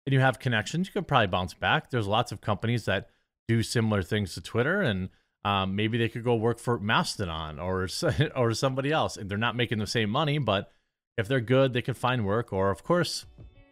and 0.05 0.12
you 0.12 0.21
have 0.21 0.38
connections, 0.38 0.88
you 0.88 0.93
could 0.93 1.09
probably 1.09 1.28
bounce 1.28 1.55
back. 1.55 1.90
There's 1.90 2.09
lots 2.09 2.33
of 2.33 2.40
companies 2.40 2.85
that 2.87 3.09
do 3.47 3.62
similar 3.62 4.02
things 4.02 4.35
to 4.35 4.40
Twitter 4.40 4.83
and 4.83 5.09
um, 5.47 5.76
maybe 5.76 5.97
they 5.97 6.09
could 6.09 6.25
go 6.25 6.35
work 6.35 6.59
for 6.59 6.76
Mastodon 6.76 7.61
or 7.61 7.88
or 8.37 8.52
somebody 8.52 8.90
else. 8.90 9.16
And 9.16 9.31
they're 9.31 9.38
not 9.38 9.55
making 9.55 9.78
the 9.78 9.87
same 9.87 10.11
money, 10.11 10.38
but 10.38 10.73
if 11.16 11.28
they're 11.28 11.40
good, 11.40 11.73
they 11.73 11.83
could 11.83 11.97
find 11.97 12.26
work. 12.26 12.52
Or 12.52 12.73
of 12.73 12.83
course, 12.83 13.26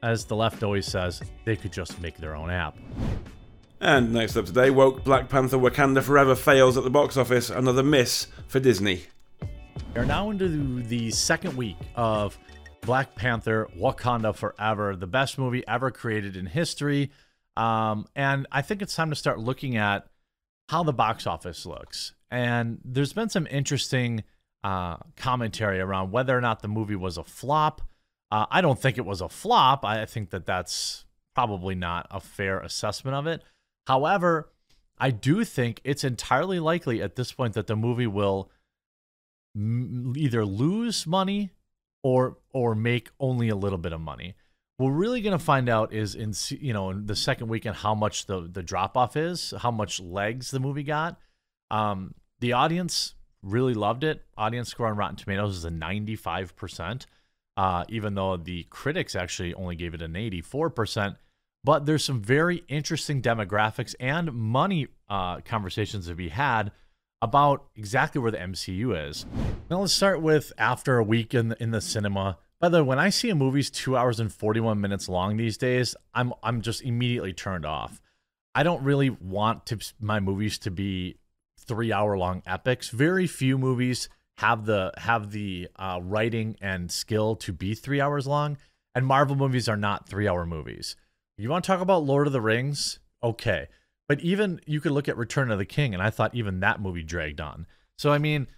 as 0.05 0.27
the 0.27 0.37
left 0.37 0.63
always 0.63 0.85
says, 0.85 1.23
they 1.47 1.57
could 1.57 1.73
just 1.73 1.99
make 2.01 2.19
their 2.19 2.37
own 2.37 2.51
app. 2.51 2.77
And 3.81 4.13
next 4.13 4.37
up 4.37 4.45
today, 4.45 4.71
woke 4.71 5.03
Black 5.03 5.31
Panther 5.31 5.57
Wakanda 5.57 6.03
Forever 6.03 6.35
fails 6.35 6.77
at 6.77 6.85
the 6.85 6.91
box 6.91 7.17
office. 7.17 7.49
Another 7.49 7.83
miss 7.83 8.27
for 8.47 8.61
Disney. 8.61 9.03
We 9.95 10.01
are 10.01 10.05
now 10.05 10.31
into 10.31 10.83
the 10.83 11.11
second 11.11 11.57
week 11.57 11.77
of 11.97 12.39
Black 12.83 13.15
Panther 13.15 13.69
Wakanda 13.79 14.37
Forever, 14.37 14.95
the 14.95 15.07
best 15.07 15.39
movie 15.39 15.67
ever 15.67 15.91
created 15.91 16.37
in 16.37 16.47
history. 16.47 17.11
Um, 17.57 18.07
and 18.15 18.47
I 18.53 18.61
think 18.61 18.83
it's 18.83 18.95
time 18.95 19.09
to 19.09 19.17
start 19.17 19.39
looking 19.39 19.77
at 19.77 20.07
how 20.69 20.83
the 20.83 20.93
box 20.93 21.27
office 21.27 21.65
looks. 21.65 22.13
And 22.31 22.79
there's 22.85 23.15
been 23.15 23.31
some 23.31 23.47
interesting 23.51 24.25
uh, 24.63 24.99
commentary 25.17 25.81
around 25.81 26.11
whether 26.11 26.37
or 26.37 26.43
not 26.43 26.61
the 26.61 26.69
movie 26.69 26.97
was 26.97 27.17
a 27.17 27.25
flop. 27.25 27.81
Uh, 28.35 28.47
I 28.51 28.61
don't 28.61 28.81
think 28.81 28.99
it 28.99 29.05
was 29.05 29.21
a 29.21 29.29
flop. 29.29 29.85
I 29.85 30.05
think 30.07 30.31
that 30.31 30.47
that's 30.47 31.05
probably 31.35 31.75
not 31.75 32.07
a 32.11 32.21
fair 32.21 32.59
assessment 32.61 33.15
of 33.15 33.27
it. 33.27 33.43
However, 33.87 34.51
I 34.99 35.11
do 35.11 35.45
think 35.45 35.81
it's 35.85 36.05
entirely 36.05 36.59
likely 36.59 37.03
at 37.03 37.17
this 37.17 37.33
point 37.33 37.55
that 37.55 37.67
the 37.67 37.77
movie 37.77 38.07
will 38.07 38.51
either 39.57 40.45
lose 40.45 41.07
money 41.07 41.51
or 42.03 42.39
or 42.53 42.75
make 42.75 43.11
only 43.21 43.49
a 43.49 43.57
little 43.57 43.79
bit 43.79 43.93
of 43.93 44.01
money 44.01 44.35
we're 44.79 44.91
really 44.91 45.21
going 45.21 45.37
to 45.37 45.45
find 45.45 45.69
out 45.69 45.93
is 45.93 46.15
in 46.15 46.33
you 46.61 46.73
know 46.73 46.91
in 46.91 47.07
the 47.07 47.15
second 47.15 47.49
weekend 47.49 47.77
how 47.77 47.95
much 47.95 48.27
the 48.27 48.49
the 48.51 48.63
drop 48.63 48.97
off 48.97 49.17
is, 49.17 49.55
how 49.59 49.71
much 49.71 50.01
legs 50.01 50.51
the 50.51 50.61
movie 50.61 50.83
got. 50.83 51.19
Um, 51.71 52.15
the 52.41 52.53
audience 52.53 53.15
really 53.43 53.75
loved 53.75 54.05
it. 54.05 54.25
Audience 54.37 54.69
score 54.71 54.89
on 54.89 54.97
Rotten 54.97 55.17
Tomatoes 55.17 55.59
is 55.59 55.65
a 55.65 55.71
95%, 55.71 57.07
uh, 57.57 57.85
even 57.89 58.15
though 58.15 58.37
the 58.37 58.65
critics 58.71 59.15
actually 59.15 59.55
only 59.55 59.77
gave 59.77 59.95
it 59.95 60.03
an 60.03 60.15
84%. 60.15 61.17
But 61.63 61.87
there's 61.87 62.05
some 62.05 62.21
very 62.21 62.63
interesting 62.69 63.23
demographics 63.23 63.95
and 63.99 64.33
money 64.33 64.89
uh, 65.09 65.41
conversations 65.41 66.07
to 66.07 66.15
be 66.15 66.29
had 66.29 66.73
about 67.23 67.65
exactly 67.75 68.21
where 68.21 68.31
the 68.31 68.39
MCU 68.39 69.09
is. 69.09 69.25
Now 69.71 69.81
let's 69.81 69.95
start 69.95 70.21
with 70.21 70.53
after 70.59 70.99
a 70.99 71.05
week 71.05 71.33
in 71.33 71.49
the, 71.49 71.63
in 71.63 71.71
the 71.71 71.81
cinema. 71.81 72.37
By 72.61 72.69
the 72.69 72.83
way, 72.83 72.89
when 72.89 72.99
I 72.99 73.09
see 73.09 73.31
a 73.31 73.35
movie's 73.35 73.71
two 73.71 73.97
hours 73.97 74.21
and 74.21 74.33
41 74.33 74.81
minutes 74.81 75.09
long 75.09 75.37
these 75.37 75.57
days, 75.57 75.97
I'm 76.15 76.33
I'm 76.43 76.61
just 76.61 76.83
immediately 76.83 77.33
turned 77.33 77.65
off. 77.65 78.01
I 78.55 78.63
don't 78.63 78.85
really 78.85 79.11
want 79.11 79.67
to 79.67 79.79
my 80.01 80.21
movies 80.21 80.59
to 80.59 80.71
be 80.71 81.17
three 81.59 81.93
hour 81.93 82.17
long 82.17 82.43
epics. 82.47 82.91
Very 82.91 83.27
few 83.27 83.59
movies 83.59 84.09
have 84.39 84.67
the 84.67 84.93
have 84.97 85.31
the 85.31 85.69
uh, 85.77 86.01
writing 86.03 86.57
and 86.61 86.91
skill 86.91 87.37
to 87.37 87.53
be 87.53 87.75
three 87.75 88.01
hours 88.01 88.27
long, 88.27 88.57
and 88.95 89.07
Marvel 89.07 89.37
movies 89.37 89.69
are 89.69 89.77
not 89.77 90.09
three 90.09 90.29
hour 90.29 90.45
movies. 90.45 90.97
You 91.37 91.49
want 91.51 91.65
to 91.65 91.69
talk 91.69 91.81
about 91.81 92.05
Lord 92.05 92.27
of 92.27 92.33
the 92.33 92.41
Rings? 92.41 92.99
Okay, 93.23 93.69
but 94.09 94.21
even 94.21 94.61
you 94.67 94.81
could 94.81 94.93
look 94.93 95.09
at 95.09 95.17
Return 95.17 95.51
of 95.51 95.59
the 95.59 95.65
King, 95.65 95.95
and 95.95 96.03
I 96.03 96.11
thought 96.11 96.35
even 96.35 96.61
that 96.61 96.81
movie 96.81 97.03
dragged 97.03 97.41
on. 97.41 97.67
So 97.97 98.13
I 98.13 98.19
mean, 98.19 98.49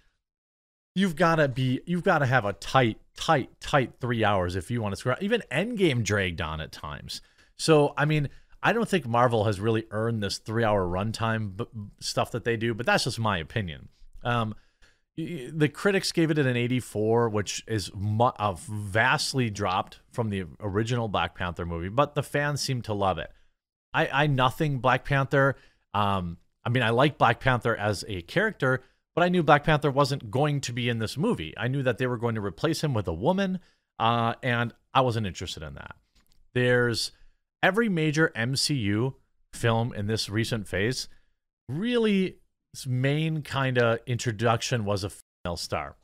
you've 0.97 1.15
got 1.15 1.35
to 1.35 1.47
be 1.47 1.79
you've 1.85 2.03
got 2.03 2.19
to 2.19 2.25
have 2.25 2.43
a 2.43 2.53
tight 2.53 2.97
tight 3.15 3.51
tight 3.59 3.93
3 4.01 4.23
hours 4.23 4.55
if 4.55 4.71
you 4.71 4.81
want 4.81 4.93
to 4.93 4.97
score 4.97 5.15
even 5.21 5.43
endgame 5.51 6.03
dragged 6.03 6.41
on 6.41 6.59
at 6.59 6.71
times 6.71 7.21
so 7.55 7.93
i 7.95 8.03
mean 8.03 8.29
i 8.63 8.73
don't 8.73 8.89
think 8.89 9.05
marvel 9.05 9.43
has 9.43 9.59
really 9.59 9.85
earned 9.91 10.23
this 10.23 10.39
3 10.39 10.63
hour 10.63 10.87
runtime 10.87 11.55
b- 11.55 11.65
stuff 11.99 12.31
that 12.31 12.45
they 12.45 12.57
do 12.57 12.73
but 12.73 12.87
that's 12.87 13.03
just 13.03 13.19
my 13.19 13.37
opinion 13.37 13.89
um 14.23 14.55
the 15.17 15.69
critics 15.69 16.11
gave 16.11 16.29
it 16.29 16.37
an 16.37 16.55
84 16.55 17.29
which 17.29 17.63
is 17.67 17.91
mu- 17.95 18.25
uh, 18.25 18.55
vastly 18.67 19.49
dropped 19.49 19.99
from 20.11 20.29
the 20.29 20.45
original 20.59 21.07
black 21.07 21.35
panther 21.35 21.65
movie 21.65 21.89
but 21.89 22.15
the 22.15 22.23
fans 22.23 22.61
seem 22.61 22.81
to 22.83 22.93
love 22.93 23.17
it 23.17 23.31
i 23.93 24.07
i 24.07 24.27
nothing 24.27 24.79
black 24.79 25.05
panther 25.05 25.55
um 25.93 26.37
i 26.63 26.69
mean 26.69 26.83
i 26.83 26.91
like 26.91 27.17
black 27.17 27.39
panther 27.39 27.75
as 27.75 28.05
a 28.07 28.21
character 28.21 28.81
but 29.17 29.23
I 29.23 29.29
knew 29.29 29.41
Black 29.41 29.63
Panther 29.63 29.89
wasn't 29.89 30.29
going 30.29 30.61
to 30.61 30.71
be 30.71 30.89
in 30.89 30.99
this 30.99 31.17
movie. 31.17 31.51
I 31.57 31.69
knew 31.69 31.81
that 31.81 31.97
they 31.97 32.05
were 32.05 32.19
going 32.19 32.35
to 32.35 32.41
replace 32.41 32.83
him 32.83 32.93
with 32.93 33.07
a 33.07 33.13
woman, 33.13 33.57
uh, 33.97 34.35
and 34.43 34.75
I 34.93 35.01
wasn't 35.01 35.25
interested 35.25 35.63
in 35.63 35.73
that. 35.73 35.95
There's 36.53 37.13
every 37.63 37.89
major 37.89 38.31
MCU 38.35 39.15
film 39.53 39.91
in 39.93 40.05
this 40.05 40.29
recent 40.29 40.67
phase 40.67 41.07
really 41.67 42.37
main 42.85 43.41
kind 43.41 43.77
of 43.77 43.99
introduction 44.05 44.85
was 44.85 45.03
a 45.03 45.09
female 45.09 45.57
star. 45.57 45.95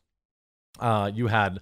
Uh, 0.80 1.12
you 1.14 1.28
had 1.28 1.60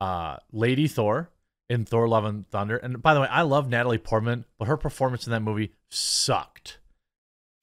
uh, 0.00 0.36
Lady 0.52 0.88
Thor 0.88 1.30
in 1.68 1.84
Thor: 1.84 2.08
Love 2.08 2.24
and 2.24 2.48
Thunder, 2.48 2.76
and 2.76 3.02
by 3.02 3.14
the 3.14 3.20
way, 3.20 3.28
I 3.30 3.42
love 3.42 3.68
Natalie 3.68 3.98
Portman, 3.98 4.44
but 4.58 4.68
her 4.68 4.76
performance 4.76 5.26
in 5.26 5.32
that 5.32 5.40
movie 5.40 5.72
sucked 5.90 6.78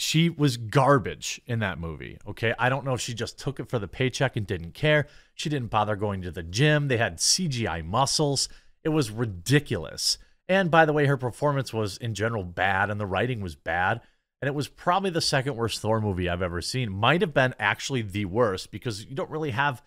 she 0.02 0.32
was 0.32 0.58
garbage 0.58 1.40
in 1.46 1.60
that 1.60 1.80
movie. 1.80 2.18
Okay. 2.28 2.56
I 2.58 2.70
don't 2.70 2.84
know 2.84 2.96
if 2.96 3.02
she 3.02 3.14
just 3.14 3.38
took 3.38 3.60
it 3.60 3.70
for 3.70 3.78
the 3.78 3.88
paycheck 3.88 4.36
and 4.36 4.48
didn't 4.48 4.74
care. 4.74 5.06
She 5.36 5.48
didn't 5.48 5.70
bother 5.70 5.96
going 5.96 6.24
to 6.24 6.32
the 6.32 6.42
gym. 6.42 6.88
They 6.88 6.98
had 6.98 7.18
CGI 7.20 7.86
muscles. 7.86 8.50
It 8.84 8.90
was 8.90 9.12
ridiculous. 9.12 10.18
And 10.50 10.72
by 10.72 10.86
the 10.86 10.94
way, 10.94 11.06
her 11.06 11.18
performance 11.18 11.72
was 11.72 11.98
in 11.98 12.16
general 12.16 12.44
bad 12.44 12.90
and 12.90 13.00
the 13.00 13.06
writing 13.06 13.42
was 13.42 13.54
bad. 13.54 14.02
And 14.42 14.48
it 14.48 14.56
was 14.56 14.68
probably 14.68 15.12
the 15.12 15.22
second 15.22 15.56
worst 15.56 15.82
Thor 15.82 16.02
movie 16.02 16.28
I've 16.28 16.42
ever 16.42 16.62
seen. 16.62 16.92
Might 16.92 17.22
have 17.22 17.34
been 17.34 17.54
actually 17.60 18.02
the 18.02 18.26
worst 18.26 18.72
because 18.72 19.06
you 19.06 19.16
don't 19.16 19.30
really 19.30 19.52
have 19.52 19.84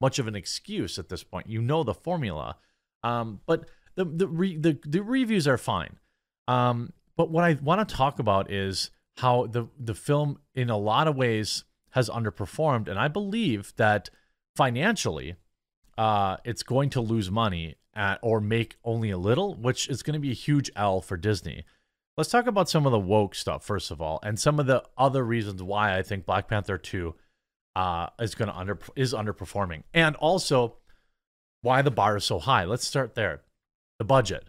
much 0.00 0.18
of 0.18 0.26
an 0.26 0.34
excuse 0.34 0.98
at 0.98 1.08
this 1.08 1.22
point. 1.22 1.48
You 1.48 1.60
know 1.60 1.84
the 1.84 1.94
formula. 1.94 2.56
Um, 3.02 3.40
but 3.46 3.68
the 3.96 4.04
the, 4.04 4.28
re, 4.28 4.56
the 4.56 4.78
the 4.86 5.02
reviews 5.02 5.46
are 5.46 5.58
fine. 5.58 5.98
Um, 6.46 6.92
but 7.16 7.30
what 7.30 7.44
I 7.44 7.58
want 7.62 7.86
to 7.86 7.94
talk 7.94 8.18
about 8.18 8.50
is 8.50 8.90
how 9.18 9.46
the 9.46 9.68
the 9.78 9.94
film 9.94 10.38
in 10.54 10.70
a 10.70 10.76
lot 10.76 11.08
of 11.08 11.16
ways 11.16 11.64
has 11.90 12.08
underperformed, 12.08 12.88
and 12.88 12.98
I 12.98 13.08
believe 13.08 13.72
that 13.76 14.10
financially, 14.56 15.36
uh, 15.96 16.36
it's 16.44 16.62
going 16.62 16.90
to 16.90 17.00
lose 17.00 17.30
money 17.30 17.76
at, 17.94 18.18
or 18.22 18.40
make 18.40 18.76
only 18.84 19.10
a 19.10 19.18
little, 19.18 19.54
which 19.54 19.88
is 19.88 20.02
going 20.02 20.14
to 20.14 20.20
be 20.20 20.30
a 20.30 20.34
huge 20.34 20.70
L 20.76 21.00
for 21.00 21.16
Disney. 21.16 21.64
Let's 22.18 22.30
talk 22.30 22.48
about 22.48 22.68
some 22.68 22.84
of 22.84 22.90
the 22.90 22.98
woke 22.98 23.36
stuff 23.36 23.64
first 23.64 23.92
of 23.92 24.02
all, 24.02 24.18
and 24.24 24.40
some 24.40 24.58
of 24.58 24.66
the 24.66 24.82
other 24.98 25.24
reasons 25.24 25.62
why 25.62 25.96
I 25.96 26.02
think 26.02 26.26
Black 26.26 26.48
Panther 26.48 26.76
two 26.76 27.14
uh, 27.76 28.08
is 28.18 28.34
going 28.34 28.48
to 28.48 28.56
under 28.56 28.76
is 28.96 29.14
underperforming, 29.14 29.84
and 29.94 30.16
also 30.16 30.78
why 31.62 31.80
the 31.80 31.92
bar 31.92 32.16
is 32.16 32.24
so 32.24 32.40
high. 32.40 32.64
Let's 32.64 32.84
start 32.84 33.14
there. 33.14 33.42
The 34.00 34.04
budget. 34.04 34.48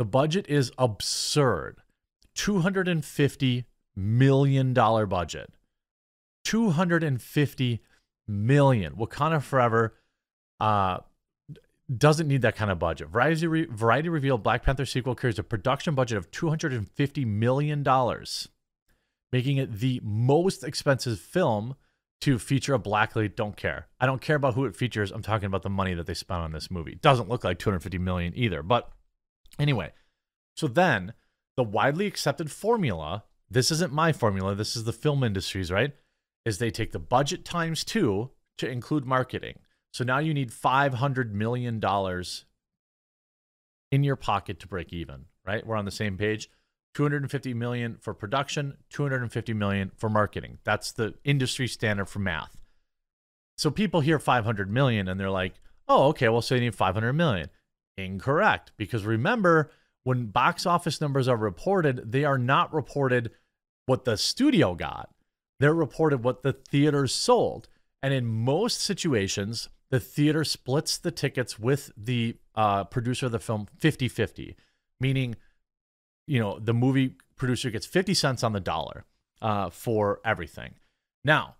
The 0.00 0.04
budget 0.06 0.46
is 0.48 0.72
absurd. 0.76 1.76
250 2.34 3.64
million 3.94 4.74
dollar 4.74 5.06
budget. 5.06 5.52
250 6.46 7.80
million. 8.26 8.94
Wakanda 8.96 9.40
Forever 9.40 9.94
uh, 10.58 10.98
doesn't 11.94 12.28
need 12.28 12.42
that 12.42 12.56
kind 12.56 12.70
of 12.70 12.78
budget. 12.78 13.08
Variety, 13.08 13.46
re- 13.46 13.66
Variety 13.70 14.08
revealed 14.08 14.42
Black 14.42 14.62
Panther 14.62 14.84
sequel 14.84 15.14
carries 15.14 15.38
a 15.38 15.42
production 15.42 15.94
budget 15.94 16.18
of 16.18 16.30
250 16.30 17.24
million 17.24 17.82
dollars, 17.82 18.48
making 19.32 19.56
it 19.56 19.72
the 19.72 20.00
most 20.02 20.64
expensive 20.64 21.18
film 21.18 21.76
to 22.20 22.38
feature 22.38 22.74
a 22.74 22.78
black 22.78 23.14
lead. 23.14 23.36
Don't 23.36 23.56
care. 23.56 23.86
I 24.00 24.06
don't 24.06 24.20
care 24.20 24.36
about 24.36 24.54
who 24.54 24.64
it 24.64 24.76
features. 24.76 25.12
I'm 25.12 25.22
talking 25.22 25.46
about 25.46 25.62
the 25.62 25.70
money 25.70 25.94
that 25.94 26.06
they 26.06 26.14
spent 26.14 26.40
on 26.40 26.52
this 26.52 26.70
movie. 26.70 26.96
Doesn't 26.96 27.28
look 27.28 27.44
like 27.44 27.58
250 27.58 27.98
million 27.98 28.32
either. 28.36 28.62
But 28.62 28.90
anyway, 29.58 29.92
so 30.56 30.66
then 30.66 31.14
the 31.56 31.62
widely 31.62 32.06
accepted 32.06 32.50
formula 32.50 33.24
this 33.50 33.70
isn't 33.70 33.92
my 33.92 34.12
formula, 34.12 34.54
this 34.54 34.76
is 34.76 34.84
the 34.84 34.92
film 34.92 35.24
industry's, 35.24 35.72
right? 35.72 35.92
Is 36.44 36.58
they 36.58 36.70
take 36.70 36.92
the 36.92 36.98
budget 36.98 37.44
times 37.44 37.84
two 37.84 38.30
to 38.58 38.68
include 38.68 39.06
marketing. 39.06 39.58
So 39.98 40.04
now 40.04 40.20
you 40.20 40.32
need 40.32 40.52
$500 40.52 41.32
million 41.32 41.82
in 43.90 44.04
your 44.04 44.14
pocket 44.14 44.60
to 44.60 44.68
break 44.68 44.92
even, 44.92 45.24
right? 45.44 45.66
We're 45.66 45.74
on 45.74 45.86
the 45.86 45.90
same 45.90 46.16
page. 46.16 46.48
250 46.94 47.52
million 47.54 47.96
for 48.00 48.14
production, 48.14 48.76
250 48.90 49.54
million 49.54 49.90
for 49.96 50.08
marketing. 50.08 50.58
That's 50.62 50.92
the 50.92 51.14
industry 51.24 51.66
standard 51.66 52.04
for 52.04 52.20
math. 52.20 52.56
So 53.56 53.72
people 53.72 54.00
hear 54.00 54.20
500 54.20 54.70
million 54.70 55.08
and 55.08 55.18
they're 55.18 55.30
like, 55.30 55.54
oh, 55.88 56.04
okay, 56.10 56.28
well, 56.28 56.42
so 56.42 56.54
they 56.54 56.60
need 56.60 56.76
500 56.76 57.12
million. 57.12 57.48
Incorrect. 57.96 58.70
Because 58.76 59.04
remember, 59.04 59.72
when 60.04 60.26
box 60.26 60.64
office 60.64 61.00
numbers 61.00 61.26
are 61.26 61.36
reported, 61.36 62.12
they 62.12 62.22
are 62.22 62.38
not 62.38 62.72
reported 62.72 63.32
what 63.86 64.04
the 64.04 64.16
studio 64.16 64.76
got, 64.76 65.10
they're 65.58 65.74
reported 65.74 66.22
what 66.22 66.44
the 66.44 66.52
theaters 66.52 67.12
sold. 67.12 67.66
And 68.00 68.14
in 68.14 68.26
most 68.26 68.80
situations, 68.80 69.68
the 69.90 70.00
theater 70.00 70.44
splits 70.44 70.98
the 70.98 71.10
tickets 71.10 71.58
with 71.58 71.90
the 71.96 72.36
uh, 72.54 72.84
producer 72.84 73.26
of 73.26 73.32
the 73.32 73.38
film 73.38 73.66
50 73.78 74.08
50, 74.08 74.56
meaning, 75.00 75.36
you 76.26 76.38
know, 76.38 76.58
the 76.58 76.74
movie 76.74 77.14
producer 77.36 77.70
gets 77.70 77.86
50 77.86 78.14
cents 78.14 78.42
on 78.42 78.52
the 78.52 78.60
dollar 78.60 79.04
uh, 79.40 79.70
for 79.70 80.20
everything. 80.24 80.74
Now, 81.24 81.56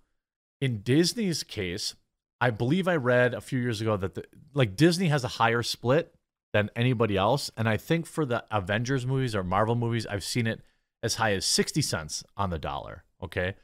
in 0.60 0.82
Disney's 0.82 1.42
case, 1.42 1.94
I 2.40 2.50
believe 2.50 2.86
I 2.86 2.96
read 2.96 3.34
a 3.34 3.40
few 3.40 3.58
years 3.58 3.80
ago 3.80 3.96
that 3.96 4.14
the, 4.14 4.24
like 4.54 4.76
Disney 4.76 5.08
has 5.08 5.24
a 5.24 5.28
higher 5.28 5.62
split 5.62 6.14
than 6.52 6.70
anybody 6.76 7.16
else, 7.16 7.50
and 7.56 7.68
I 7.68 7.76
think 7.76 8.06
for 8.06 8.24
the 8.24 8.44
Avengers 8.50 9.06
movies 9.06 9.34
or 9.34 9.44
Marvel 9.44 9.74
movies, 9.74 10.06
I've 10.06 10.24
seen 10.24 10.46
it 10.46 10.60
as 11.02 11.16
high 11.16 11.32
as 11.32 11.44
60 11.44 11.82
cents 11.82 12.24
on 12.36 12.50
the 12.50 12.58
dollar. 12.58 13.04
Okay, 13.22 13.54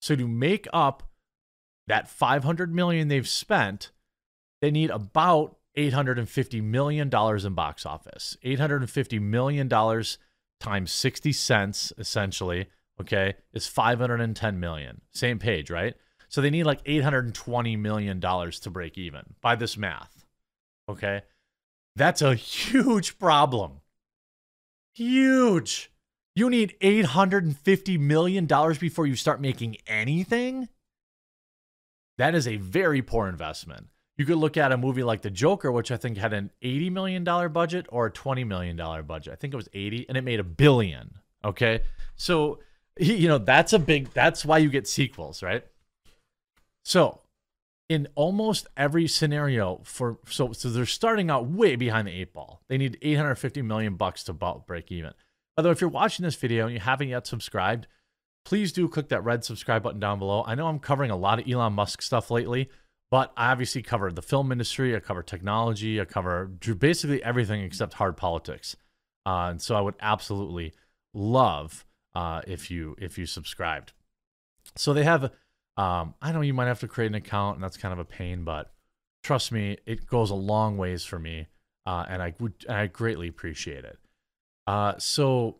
so 0.00 0.16
to 0.16 0.26
make 0.26 0.66
up 0.72 1.02
that 1.86 2.08
500 2.08 2.74
million 2.74 3.08
they've 3.08 3.28
spent, 3.28 3.90
they 4.62 4.70
need 4.70 4.90
about 4.90 5.56
850 5.74 6.60
million 6.60 7.10
dollars 7.10 7.44
in 7.44 7.52
box 7.54 7.84
office. 7.84 8.36
850 8.42 9.18
million 9.18 9.68
dollars 9.68 10.18
times 10.60 10.92
60 10.92 11.32
cents 11.32 11.92
essentially, 11.98 12.66
okay, 13.00 13.34
is 13.52 13.66
510 13.66 14.60
million. 14.60 15.00
Same 15.10 15.38
page, 15.38 15.68
right? 15.68 15.94
So 16.28 16.40
they 16.40 16.48
need 16.48 16.64
like 16.64 16.80
820 16.86 17.76
million 17.76 18.20
dollars 18.20 18.60
to 18.60 18.70
break 18.70 18.96
even 18.96 19.34
by 19.42 19.56
this 19.56 19.76
math. 19.76 20.24
Okay? 20.88 21.22
That's 21.96 22.22
a 22.22 22.34
huge 22.34 23.18
problem. 23.18 23.80
Huge. 24.94 25.90
You 26.34 26.48
need 26.48 26.76
$850 26.80 27.98
million 27.98 28.46
before 28.46 29.06
you 29.06 29.16
start 29.16 29.40
making 29.40 29.76
anything? 29.86 30.68
That 32.16 32.34
is 32.34 32.46
a 32.46 32.56
very 32.56 33.02
poor 33.02 33.28
investment. 33.28 33.88
You 34.18 34.26
could 34.26 34.36
look 34.36 34.56
at 34.56 34.72
a 34.72 34.76
movie 34.76 35.02
like 35.02 35.22
The 35.22 35.30
Joker, 35.30 35.72
which 35.72 35.90
I 35.90 35.96
think 35.96 36.18
had 36.18 36.32
an 36.32 36.50
$80 36.62 36.92
million 36.92 37.24
budget 37.24 37.86
or 37.88 38.06
a 38.06 38.10
$20 38.10 38.46
million 38.46 38.76
budget. 39.06 39.32
I 39.32 39.36
think 39.36 39.54
it 39.54 39.56
was 39.56 39.68
80 39.72 40.06
and 40.08 40.18
it 40.18 40.22
made 40.22 40.40
a 40.40 40.44
billion. 40.44 41.18
Okay. 41.44 41.82
So, 42.14 42.60
you 42.98 43.26
know, 43.26 43.38
that's 43.38 43.72
a 43.72 43.78
big, 43.78 44.12
that's 44.12 44.44
why 44.44 44.58
you 44.58 44.68
get 44.68 44.86
sequels, 44.86 45.42
right? 45.42 45.64
So, 46.84 47.20
in 47.88 48.08
almost 48.14 48.66
every 48.74 49.06
scenario 49.06 49.80
for 49.84 50.18
so 50.26 50.52
so 50.52 50.70
they're 50.70 50.86
starting 50.86 51.30
out 51.30 51.46
way 51.46 51.76
behind 51.76 52.08
the 52.08 52.12
eight 52.12 52.32
ball. 52.32 52.62
They 52.68 52.78
need 52.78 52.96
850 53.02 53.60
million 53.62 53.96
bucks 53.96 54.24
to 54.24 54.32
break 54.32 54.90
even. 54.90 55.12
Although 55.58 55.72
if 55.72 55.80
you're 55.80 55.90
watching 55.90 56.24
this 56.24 56.36
video 56.36 56.64
and 56.64 56.72
you 56.72 56.80
haven't 56.80 57.08
yet 57.08 57.26
subscribed, 57.26 57.86
please 58.46 58.72
do 58.72 58.88
click 58.88 59.08
that 59.10 59.24
red 59.24 59.44
subscribe 59.44 59.82
button 59.82 60.00
down 60.00 60.18
below. 60.18 60.42
I 60.46 60.54
know 60.54 60.68
I'm 60.68 60.78
covering 60.78 61.10
a 61.10 61.16
lot 61.16 61.38
of 61.38 61.46
Elon 61.46 61.74
Musk 61.74 62.00
stuff 62.00 62.30
lately, 62.30 62.70
but 63.12 63.30
I 63.36 63.52
obviously 63.52 63.82
cover 63.82 64.10
the 64.10 64.22
film 64.22 64.50
industry, 64.50 64.96
I 64.96 65.00
cover 65.00 65.22
technology, 65.22 66.00
I 66.00 66.06
cover 66.06 66.46
basically 66.46 67.22
everything 67.22 67.60
except 67.60 67.92
hard 67.92 68.16
politics. 68.16 68.74
Uh, 69.26 69.48
and 69.50 69.60
so 69.60 69.74
I 69.74 69.82
would 69.82 69.96
absolutely 70.00 70.72
love 71.12 71.84
uh, 72.14 72.40
if 72.46 72.70
you 72.70 72.96
if 72.98 73.18
you 73.18 73.26
subscribed. 73.26 73.92
So 74.76 74.94
they 74.94 75.04
have 75.04 75.24
um, 75.76 76.14
I 76.22 76.32
know 76.32 76.40
you 76.40 76.54
might 76.54 76.68
have 76.68 76.80
to 76.80 76.88
create 76.88 77.08
an 77.08 77.14
account, 77.14 77.56
and 77.56 77.62
that's 77.62 77.76
kind 77.76 77.92
of 77.92 77.98
a 77.98 78.04
pain, 78.06 78.44
but 78.44 78.72
trust 79.22 79.52
me, 79.52 79.76
it 79.84 80.06
goes 80.06 80.30
a 80.30 80.34
long 80.34 80.78
ways 80.78 81.04
for 81.04 81.18
me, 81.18 81.48
uh, 81.84 82.06
and 82.08 82.22
I 82.22 82.32
would 82.40 82.64
I 82.66 82.86
greatly 82.86 83.28
appreciate 83.28 83.84
it. 83.84 83.98
Uh, 84.66 84.94
so, 84.96 85.58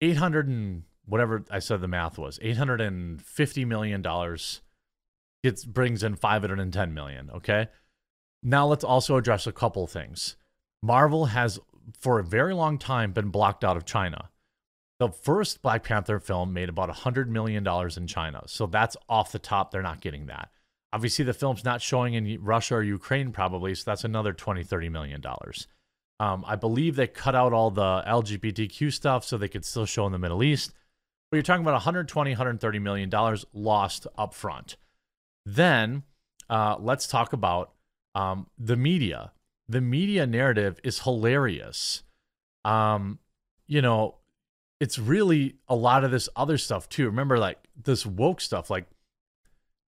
eight 0.00 0.16
hundred 0.16 0.48
and 0.48 0.82
whatever 1.06 1.44
I 1.52 1.60
said 1.60 1.82
the 1.82 1.88
math 1.88 2.18
was, 2.18 2.40
eight 2.42 2.56
hundred 2.56 2.80
and 2.80 3.22
fifty 3.22 3.64
million 3.64 4.02
dollars. 4.02 4.60
It 5.42 5.64
brings 5.66 6.02
in 6.02 6.16
five 6.16 6.42
hundred 6.42 6.60
and 6.60 6.72
ten 6.72 6.92
million. 6.94 7.30
Okay, 7.30 7.68
now 8.42 8.66
let's 8.66 8.84
also 8.84 9.16
address 9.16 9.46
a 9.46 9.52
couple 9.52 9.86
things. 9.86 10.36
Marvel 10.82 11.26
has, 11.26 11.58
for 11.98 12.18
a 12.18 12.24
very 12.24 12.54
long 12.54 12.78
time, 12.78 13.12
been 13.12 13.28
blocked 13.28 13.64
out 13.64 13.76
of 13.76 13.84
China. 13.84 14.30
The 14.98 15.08
first 15.08 15.62
Black 15.62 15.82
Panther 15.82 16.18
film 16.18 16.52
made 16.52 16.68
about 16.68 16.90
$100 16.90 17.28
million 17.28 17.66
in 17.66 18.06
China. 18.06 18.42
So 18.46 18.66
that's 18.66 18.98
off 19.08 19.32
the 19.32 19.38
top. 19.38 19.70
They're 19.70 19.82
not 19.82 20.02
getting 20.02 20.26
that. 20.26 20.50
Obviously, 20.92 21.24
the 21.24 21.32
film's 21.32 21.64
not 21.64 21.80
showing 21.80 22.14
in 22.14 22.42
Russia 22.42 22.76
or 22.76 22.82
Ukraine, 22.82 23.32
probably. 23.32 23.74
So 23.74 23.90
that's 23.90 24.04
another 24.04 24.32
20, 24.32 24.62
30 24.62 24.88
million 24.88 25.20
dollars. 25.20 25.66
Um, 26.18 26.44
I 26.46 26.56
believe 26.56 26.96
they 26.96 27.06
cut 27.06 27.34
out 27.34 27.54
all 27.54 27.70
the 27.70 28.02
LGBTQ 28.06 28.92
stuff 28.92 29.24
so 29.24 29.38
they 29.38 29.48
could 29.48 29.64
still 29.64 29.86
show 29.86 30.04
in 30.04 30.12
the 30.12 30.18
Middle 30.18 30.42
East. 30.42 30.72
But 31.30 31.36
you're 31.36 31.44
talking 31.44 31.62
about 31.62 31.72
120, 31.72 32.32
130 32.32 32.78
million 32.78 33.08
dollars 33.08 33.46
lost 33.54 34.06
up 34.18 34.34
front. 34.34 34.76
Then 35.44 36.04
uh, 36.48 36.76
let's 36.78 37.06
talk 37.06 37.32
about 37.32 37.72
um, 38.14 38.46
the 38.58 38.76
media. 38.76 39.32
The 39.68 39.80
media 39.80 40.26
narrative 40.26 40.80
is 40.82 41.00
hilarious. 41.00 42.02
Um, 42.64 43.18
you 43.66 43.80
know, 43.80 44.16
it's 44.80 44.98
really 44.98 45.56
a 45.68 45.76
lot 45.76 46.04
of 46.04 46.10
this 46.10 46.28
other 46.34 46.58
stuff 46.58 46.88
too. 46.88 47.06
Remember, 47.06 47.38
like 47.38 47.58
this 47.80 48.04
woke 48.04 48.40
stuff, 48.40 48.70
like 48.70 48.86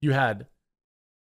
you 0.01 0.11
had 0.11 0.47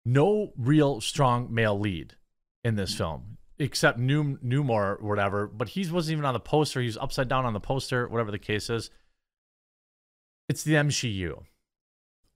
no 0.05 0.53
real 0.57 1.01
strong 1.01 1.53
male 1.53 1.79
lead 1.79 2.17
in 2.65 2.77
this 2.77 2.95
film 2.95 3.39
except 3.61 3.99
New 3.99 4.39
Newmore 4.39 5.01
or 5.01 5.07
whatever, 5.07 5.47
but 5.47 5.71
he 5.71 5.87
wasn't 5.91 6.13
even 6.13 6.25
on 6.25 6.35
the 6.35 6.41
poster. 6.41 6.81
He 6.81 6.87
was 6.87 6.97
upside 6.97 7.29
down 7.29 7.45
on 7.45 7.53
the 7.53 7.61
poster, 7.61 8.09
whatever 8.09 8.31
the 8.31 8.39
case 8.39 8.71
is. 8.71 8.91
It's 10.49 10.65
the 10.65 10.75
MCU. 10.75 11.45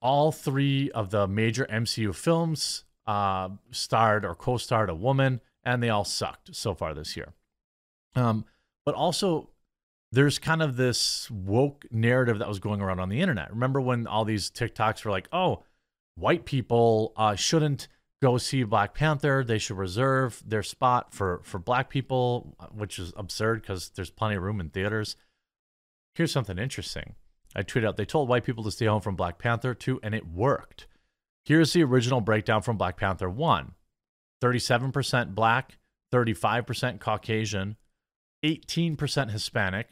All 0.05 0.31
three 0.31 0.91
of 0.91 1.09
the 1.09 1.27
major 1.27 1.65
MCU 1.65 2.13
films 2.13 2.83
uh, 3.07 3.49
starred 3.71 4.23
or 4.23 4.35
co-starred 4.35 4.91
a 4.91 4.95
woman, 4.95 5.41
and 5.63 5.81
they 5.81 5.89
all 5.89 6.05
sucked 6.05 6.55
so 6.55 6.75
far 6.75 6.93
this 6.93 7.17
year. 7.17 7.33
Um, 8.15 8.45
but 8.85 8.93
also 8.93 9.49
there's 10.11 10.37
kind 10.37 10.61
of 10.61 10.77
this 10.77 11.29
woke 11.31 11.85
narrative 11.89 12.37
that 12.37 12.47
was 12.47 12.59
going 12.59 12.81
around 12.81 12.99
on 12.99 13.09
the 13.09 13.19
internet. 13.19 13.49
Remember 13.49 13.81
when 13.81 14.05
all 14.05 14.25
these 14.25 14.51
TikToks 14.51 15.03
were 15.03 15.11
like, 15.11 15.27
oh, 15.33 15.63
white 16.13 16.45
people 16.45 17.11
uh, 17.17 17.33
shouldn't 17.33 17.87
go 18.21 18.37
see 18.37 18.61
Black 18.61 18.93
Panther. 18.93 19.43
They 19.43 19.57
should 19.57 19.77
reserve 19.77 20.43
their 20.45 20.61
spot 20.61 21.15
for, 21.15 21.41
for 21.43 21.57
black 21.57 21.89
people, 21.89 22.55
which 22.71 22.99
is 22.99 23.11
absurd 23.17 23.63
because 23.63 23.89
there's 23.89 24.11
plenty 24.11 24.35
of 24.35 24.43
room 24.43 24.59
in 24.59 24.69
theaters. 24.69 25.15
Here's 26.13 26.31
something 26.31 26.59
interesting. 26.59 27.15
I 27.55 27.63
tweeted 27.63 27.87
out, 27.87 27.97
they 27.97 28.05
told 28.05 28.27
white 28.27 28.43
people 28.43 28.63
to 28.65 28.71
stay 28.71 28.85
home 28.85 29.01
from 29.01 29.15
Black 29.15 29.37
Panther 29.37 29.73
2, 29.73 30.01
and 30.03 30.13
it 30.13 30.27
worked. 30.27 30.87
Here's 31.45 31.73
the 31.73 31.83
original 31.83 32.21
breakdown 32.21 32.61
from 32.61 32.77
Black 32.77 32.97
Panther 32.97 33.29
1 33.29 33.73
37% 34.43 35.33
black, 35.33 35.77
35% 36.13 36.99
Caucasian, 36.99 37.77
18% 38.43 39.31
Hispanic, 39.31 39.87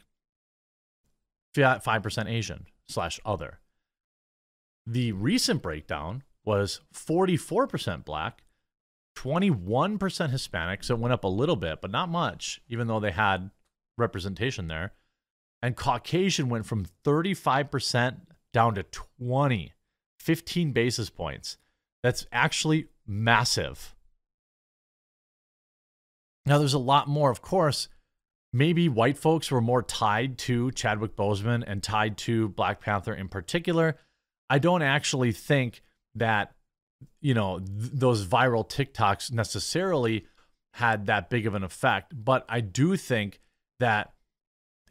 5% 1.56 2.30
Asian 2.30 2.66
slash 2.86 3.18
other. 3.24 3.60
The 4.86 5.12
recent 5.12 5.62
breakdown 5.62 6.22
was 6.44 6.80
44% 6.94 8.04
black, 8.04 8.42
21% 9.16 10.30
Hispanic. 10.30 10.84
So 10.84 10.94
it 10.94 11.00
went 11.00 11.14
up 11.14 11.24
a 11.24 11.28
little 11.28 11.56
bit, 11.56 11.80
but 11.80 11.90
not 11.90 12.08
much, 12.08 12.60
even 12.68 12.86
though 12.86 13.00
they 13.00 13.12
had 13.12 13.50
representation 13.96 14.68
there. 14.68 14.92
And 15.64 15.76
Caucasian 15.76 16.50
went 16.50 16.66
from 16.66 16.84
35% 17.06 18.16
down 18.52 18.74
to 18.74 18.82
20, 18.82 19.72
15 20.20 20.72
basis 20.72 21.08
points. 21.08 21.56
That's 22.02 22.26
actually 22.30 22.88
massive. 23.06 23.94
Now, 26.44 26.58
there's 26.58 26.74
a 26.74 26.78
lot 26.78 27.08
more, 27.08 27.30
of 27.30 27.40
course, 27.40 27.88
maybe 28.52 28.90
white 28.90 29.16
folks 29.16 29.50
were 29.50 29.62
more 29.62 29.82
tied 29.82 30.36
to 30.40 30.70
Chadwick 30.72 31.16
Boseman 31.16 31.64
and 31.66 31.82
tied 31.82 32.18
to 32.18 32.50
Black 32.50 32.82
Panther 32.82 33.14
in 33.14 33.28
particular. 33.28 33.96
I 34.50 34.58
don't 34.58 34.82
actually 34.82 35.32
think 35.32 35.80
that 36.14 36.52
you 37.22 37.32
know 37.32 37.60
th- 37.60 37.90
those 37.94 38.26
viral 38.26 38.68
TikToks 38.68 39.32
necessarily 39.32 40.26
had 40.74 41.06
that 41.06 41.30
big 41.30 41.46
of 41.46 41.54
an 41.54 41.64
effect, 41.64 42.12
but 42.14 42.44
I 42.50 42.60
do 42.60 42.98
think 42.98 43.40
that 43.80 44.12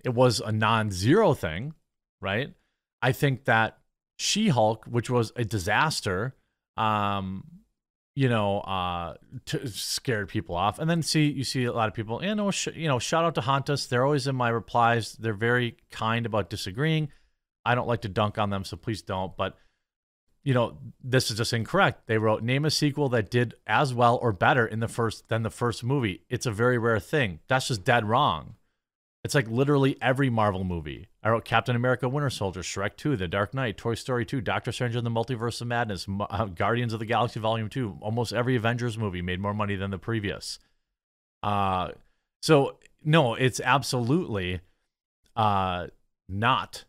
it 0.04 0.14
was 0.14 0.40
a 0.40 0.52
non-zero 0.52 1.34
thing, 1.34 1.74
right? 2.22 2.54
I 3.02 3.12
think 3.12 3.46
that 3.46 3.78
She-Hulk, 4.18 4.86
which 4.86 5.10
was 5.10 5.32
a 5.36 5.44
disaster, 5.44 6.36
um, 6.78 7.46
you 8.16 8.30
know, 8.30 8.60
uh, 8.60 9.16
to 9.46 9.68
scared 9.68 10.30
people 10.30 10.56
off. 10.56 10.78
And 10.80 10.90
then 10.90 11.02
see, 11.02 11.26
you 11.32 11.44
see 11.44 11.64
a 11.66 11.74
lot 11.74 11.88
of 11.88 11.96
people, 11.96 12.24
you 12.24 12.36
know, 12.36 12.52
sh- 12.52 12.70
you 12.76 12.88
know, 12.88 13.00
shout 13.00 13.26
out 13.26 13.36
to 13.36 13.42
Hontus. 13.42 13.88
They're 13.88 14.06
always 14.06 14.28
in 14.28 14.36
my 14.36 14.50
replies. 14.50 15.14
They're 15.14 15.34
very 15.34 15.78
kind 15.92 16.26
about 16.26 16.50
disagreeing. 16.50 17.10
I 17.66 17.76
don't 17.76 17.88
like 17.88 18.02
to 18.02 18.10
dunk 18.10 18.38
on 18.38 18.50
them, 18.50 18.66
so 18.66 18.78
please 18.78 19.02
don't. 19.02 19.36
But 19.36 19.58
you 20.44 20.54
know, 20.54 20.78
this 21.02 21.32
is 21.32 21.38
just 21.38 21.54
incorrect. 21.54 22.06
They 22.08 22.18
wrote 22.18 22.44
name 22.44 22.66
a 22.66 22.72
sequel 22.72 23.10
that 23.10 23.32
did 23.32 23.56
as 23.66 23.94
well 23.94 24.20
or 24.22 24.34
better 24.34 24.68
in 24.68 24.82
the 24.82 24.90
first 24.90 25.30
than 25.30 25.44
the 25.44 25.50
first 25.50 25.84
movie. 25.84 26.24
It's 26.30 26.46
a 26.46 26.52
very 26.52 26.78
rare 26.78 27.00
thing. 27.00 27.40
That's 27.48 27.70
just 27.70 27.86
dead 27.86 28.06
wrong. 28.06 28.56
It's 29.24 29.36
like 29.36 29.48
literally 29.48 29.98
every 30.02 30.30
Marvel 30.30 30.66
movie. 30.66 31.08
I 31.24 31.30
wrote 31.30 31.46
Captain 31.46 31.76
America: 31.76 32.10
Winter 32.10 32.30
Soldier, 32.30 32.62
Shrek 32.62 32.98
2, 32.98 33.16
The 33.16 33.28
Dark 33.28 33.54
Knight, 33.54 33.78
Toy 33.78 33.96
Story 33.96 34.26
2, 34.26 34.42
Doctor 34.42 34.72
Strange 34.72 34.98
in 34.98 35.06
the 35.06 35.10
Multiverse 35.10 35.62
of 35.62 35.68
Madness, 35.68 36.08
uh, 36.30 36.46
Guardians 36.46 36.92
of 36.92 37.00
the 37.00 37.06
Galaxy 37.06 37.40
Volume 37.40 37.70
2. 37.70 38.00
Almost 38.02 38.34
every 38.34 38.56
Avengers 38.58 38.98
movie 38.98 39.22
made 39.22 39.40
more 39.40 39.54
money 39.54 39.76
than 39.76 39.92
the 39.92 39.98
previous. 39.98 40.60
Uh, 41.42 41.92
so 42.42 42.78
no, 43.04 43.36
it's 43.36 43.62
absolutely 43.62 44.60
uh, 45.36 45.88
not 46.28 46.84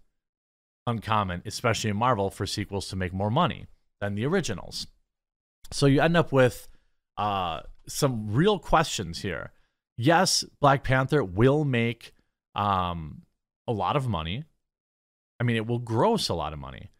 uncommon, 0.87 1.42
especially 1.47 1.90
in 1.90 1.97
Marvel, 1.97 2.31
for 2.31 2.47
sequels 2.47 2.88
to 2.88 2.97
make 2.97 3.12
more 3.12 3.31
money 3.31 3.66
than 4.01 4.16
the 4.16 4.27
originals. 4.27 4.88
So 5.70 5.87
you 5.87 6.01
end 6.01 6.16
up 6.16 6.33
with 6.33 6.68
uh, 7.16 7.61
some 7.87 8.33
real 8.33 8.59
questions 8.59 9.23
here. 9.23 9.53
Yes, 9.97 10.44
Black 10.61 10.83
Panther 10.83 11.23
will 11.23 11.64
make 11.64 12.13
um, 12.55 13.23
a 13.67 13.73
lot 13.73 13.97
of 13.97 14.09
money. 14.09 14.45
I 15.40 15.45
mean, 15.45 15.57
it 15.57 15.67
will 15.67 15.79
gross 15.79 16.29
a 16.29 16.35
lot 16.35 16.53
of 16.53 16.59
money. 16.59 16.90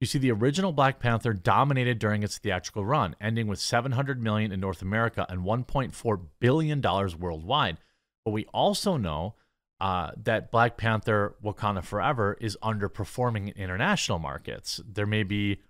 You 0.00 0.06
see, 0.06 0.18
the 0.18 0.32
original 0.32 0.72
Black 0.72 0.98
Panther 0.98 1.34
dominated 1.34 1.98
during 1.98 2.22
its 2.22 2.38
theatrical 2.38 2.84
run, 2.86 3.14
ending 3.20 3.46
with 3.46 3.58
700 3.58 4.22
million 4.22 4.50
in 4.50 4.58
North 4.58 4.80
America 4.80 5.26
and 5.28 5.42
1.4 5.42 6.20
billion 6.38 6.80
dollars 6.80 7.14
worldwide. 7.14 7.76
But 8.24 8.30
we 8.30 8.46
also 8.46 8.96
know 8.96 9.34
uh, 9.78 10.12
that 10.22 10.50
Black 10.50 10.78
Panther 10.78 11.36
Wakanda 11.44 11.84
Forever 11.84 12.36
is 12.40 12.56
underperforming 12.62 13.52
in 13.52 13.62
international 13.62 14.18
markets. 14.18 14.80
There 14.86 15.06
may 15.06 15.22
be, 15.22 15.60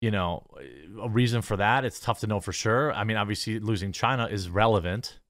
you 0.00 0.10
know, 0.10 0.44
a 1.00 1.08
reason 1.08 1.42
for 1.42 1.56
that. 1.56 1.84
It's 1.84 2.00
tough 2.00 2.20
to 2.20 2.26
know 2.26 2.40
for 2.40 2.52
sure. 2.52 2.92
I 2.92 3.04
mean, 3.04 3.16
obviously, 3.16 3.60
losing 3.60 3.92
China 3.92 4.26
is 4.26 4.50
relevant. 4.50 5.20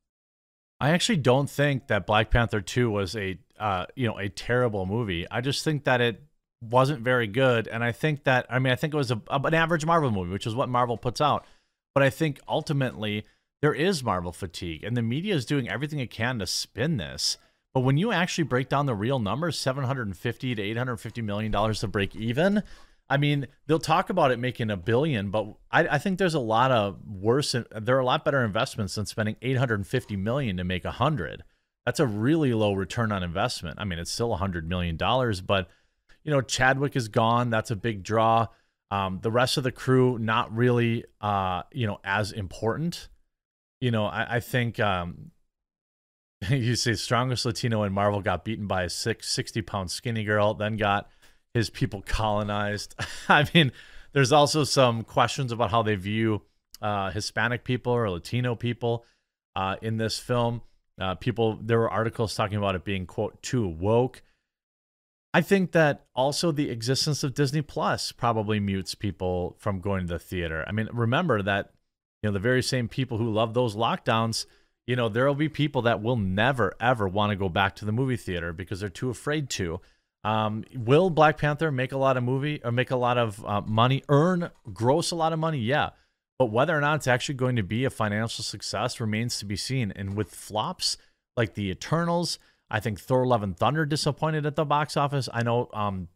I 0.83 0.91
actually 0.91 1.19
don't 1.19 1.49
think 1.49 1.87
that 1.87 2.09
Black 2.09 2.33
Panther 2.33 2.61
2 2.61 2.91
was 2.91 3.15
a, 3.15 3.39
uh, 3.57 3.87
you 3.95 4.09
know, 4.09 4.19
a 4.19 4.29
terrible 4.29 4.85
movie. 4.85 5.29
I 5.31 5.41
just 5.41 5.63
think 5.63 5.85
that 5.85 6.01
it 6.01 6.21
wasn't 6.61 7.03
very 7.03 7.29
good. 7.29 7.69
And 7.69 7.85
I 7.85 7.93
think 7.93 8.25
that, 8.25 8.47
I 8.51 8.59
mean, 8.59 8.73
I 8.73 8.77
think 8.77 8.93
it 8.93 8.97
was 8.97 9.13
a, 9.13 9.23
an 9.31 9.55
average 9.55 9.87
Marvel 9.87 10.11
movie, 10.11 10.33
which 10.33 10.45
is 10.45 10.57
what 10.57 10.69
Marvel 10.69 10.97
puts 10.97 11.21
out. 11.21 11.47
But 11.95 12.03
I 12.03 12.11
think 12.11 12.41
ultimately 12.49 13.25
there 13.61 13.73
is 13.73 14.03
Marvel 14.03 14.33
fatigue, 14.33 14.83
and 14.83 14.97
the 14.97 15.03
media 15.03 15.37
is 15.37 15.47
doing 15.47 15.69
everything 15.69 16.01
it 16.01 16.11
can 16.11 16.41
to 16.41 16.49
spin 16.49 16.97
this. 16.97 17.39
But 17.73 17.83
when 17.83 17.97
you 17.97 18.11
actually 18.11 18.45
break 18.45 18.69
down 18.69 18.87
the 18.87 18.95
real 18.97 19.21
numbers, 19.21 19.57
750 19.61 20.57
to 20.57 20.63
850 20.63 21.23
million 21.23 21.53
dollars 21.53 21.79
to 21.81 21.87
break 21.87 22.17
even, 22.17 22.65
I 23.13 23.19
mean, 23.19 23.47
they'll 23.67 23.79
talk 23.79 24.09
about 24.09 24.31
it 24.31 24.39
making 24.39 24.71
a 24.71 24.77
billion, 24.79 25.31
but 25.31 25.47
I, 25.71 25.87
I, 25.87 25.99
think 25.99 26.19
there's 26.19 26.33
a 26.33 26.41
lot 26.41 26.73
of 26.73 26.97
worse. 27.07 27.53
There 27.53 27.95
are 27.95 28.01
a 28.01 28.07
lot 28.07 28.25
better 28.25 28.43
investments 28.43 28.95
than 28.95 29.05
spending 29.05 29.37
850 29.43 30.17
million 30.17 30.57
to 30.57 30.65
make 30.65 30.87
a 30.87 30.93
hundred. 30.93 31.45
That's 31.85 32.01
a 32.01 32.07
really 32.07 32.55
low 32.55 32.73
return 32.73 33.13
on 33.13 33.23
investment. 33.23 33.79
I 33.79 33.85
mean, 33.85 33.99
it's 33.99 34.11
still 34.11 34.33
a 34.33 34.39
hundred 34.39 34.67
million 34.67 34.97
dollars, 34.97 35.43
but 35.43 35.69
you 36.25 36.31
know, 36.31 36.41
Chadwick 36.41 36.97
is 36.97 37.09
gone. 37.09 37.51
That's 37.51 37.71
a 37.71 37.77
big 37.77 38.03
draw. 38.03 38.47
Um, 38.91 39.19
the 39.21 39.31
rest 39.31 39.59
of 39.59 39.65
the 39.65 39.73
crew 39.73 40.19
not 40.19 40.51
really, 40.51 41.05
uh, 41.21 41.65
you 41.71 41.87
know, 41.87 41.99
as 42.05 42.33
important. 42.33 43.11
You 43.83 43.91
know, 43.91 44.07
I, 44.07 44.37
I 44.37 44.41
think 44.41 44.81
um, 44.81 45.33
you 46.49 46.77
say 46.77 46.95
strongest 46.95 47.45
Latino 47.45 47.83
in 47.83 47.93
Marvel 47.93 48.23
got 48.23 48.43
beaten 48.43 48.67
by 48.67 48.85
a 48.85 48.89
six, 48.89 49.29
60 49.29 49.61
pound 49.61 49.91
skinny 49.91 50.25
girl, 50.25 50.55
then 50.55 50.79
got 50.79 51.11
his 51.55 51.71
people 51.71 52.03
colonized. 52.07 52.95
I 53.29 53.49
mean, 53.55 53.73
there's 54.13 54.33
also 54.33 54.65
some 54.65 55.05
questions 55.05 55.53
about 55.53 55.71
how 55.71 55.83
they 55.83 55.95
view 55.95 56.43
uh, 56.81 57.11
Hispanic 57.11 57.65
people 57.65 57.93
or 57.93 58.09
Latino 58.11 58.55
people 58.55 59.05
uh, 59.55 59.77
in 59.83 59.97
this 59.97 60.19
film. 60.19 60.63
Uh, 61.01 61.15
people, 61.15 61.59
there 61.63 61.79
were 61.79 61.91
articles 61.91 62.35
talking 62.35 62.59
about 62.59 62.75
it 62.75 62.85
being, 62.85 63.07
quote, 63.07 63.41
too 63.43 63.67
woke. 63.67 64.23
I 65.35 65.41
think 65.41 65.73
that 65.73 66.05
also 66.15 66.53
the 66.53 66.69
existence 66.69 67.25
of 67.25 67.33
Disney 67.33 67.63
Plus 67.63 68.13
probably 68.13 68.61
mutes 68.61 68.95
people 68.95 69.57
from 69.59 69.81
going 69.81 70.07
to 70.07 70.13
the 70.13 70.19
theater. 70.19 70.65
I 70.69 70.73
mean, 70.73 70.89
remember 70.93 71.41
that, 71.43 71.73
you 72.23 72.29
know, 72.29 72.35
the 72.35 72.39
very 72.39 72.63
same 72.63 72.87
people 72.87 73.17
who 73.17 73.31
love 73.31 73.55
those 73.55 73.75
lockdowns 73.75 74.45
you 74.87 74.97
know, 74.97 75.09
there 75.09 75.27
will 75.27 75.35
be 75.35 75.49
people 75.49 75.83
that 75.83 76.03
will 76.03 76.17
never, 76.17 76.75
ever 76.81 77.07
want 77.07 77.31
to 77.31 77.37
go 77.37 77.49
back 77.49 77.77
to 77.77 77.85
the 77.85 77.93
movie 77.93 78.17
theater 78.17 78.53
because 78.53 78.81
they're 78.81 78.89
too 78.89 79.11
afraid 79.11 79.49
to. 79.51 79.81
Um, 80.25 80.65
will 80.75 81.11
Black 81.11 81.39
Panther 81.39 81.73
make 81.73 81.93
a 81.93 81.97
lot 81.97 82.17
of 82.17 82.23
movie 82.23 82.61
or 82.65 82.71
make 82.71 82.91
a 82.91 82.97
lot 82.97 83.19
of 83.19 83.45
uh, 83.45 83.61
money, 83.63 84.05
earn, 84.09 84.51
gross 84.73 85.11
a 85.11 85.17
lot 85.17 85.33
of 85.33 85.39
money? 85.39 85.59
Yeah. 85.59 85.91
But 86.39 86.47
whether 86.47 86.77
or 86.77 86.81
not 86.81 86.97
it's 86.97 87.07
actually 87.07 87.37
going 87.37 87.57
to 87.57 87.63
be 87.63 87.85
a 87.85 87.91
financial 87.91 88.45
success 88.45 89.01
remains 89.01 89.39
to 89.39 89.45
be 89.45 89.57
seen. 89.57 89.93
And 89.95 90.17
with 90.17 90.35
flops 90.35 90.97
like 91.37 91.55
the 91.55 91.71
Eternals, 91.71 92.39
I 92.71 92.81
think 92.81 93.01
Thor 93.01 93.27
Love 93.27 93.43
and 93.43 93.57
Thunder 93.57 93.85
disappointed 93.85 94.47
at 94.47 94.57
the 94.57 94.65
box 94.65 94.97
office. 94.97 95.29
I 95.33 95.43
know 95.43 95.69
um, 95.73 96.09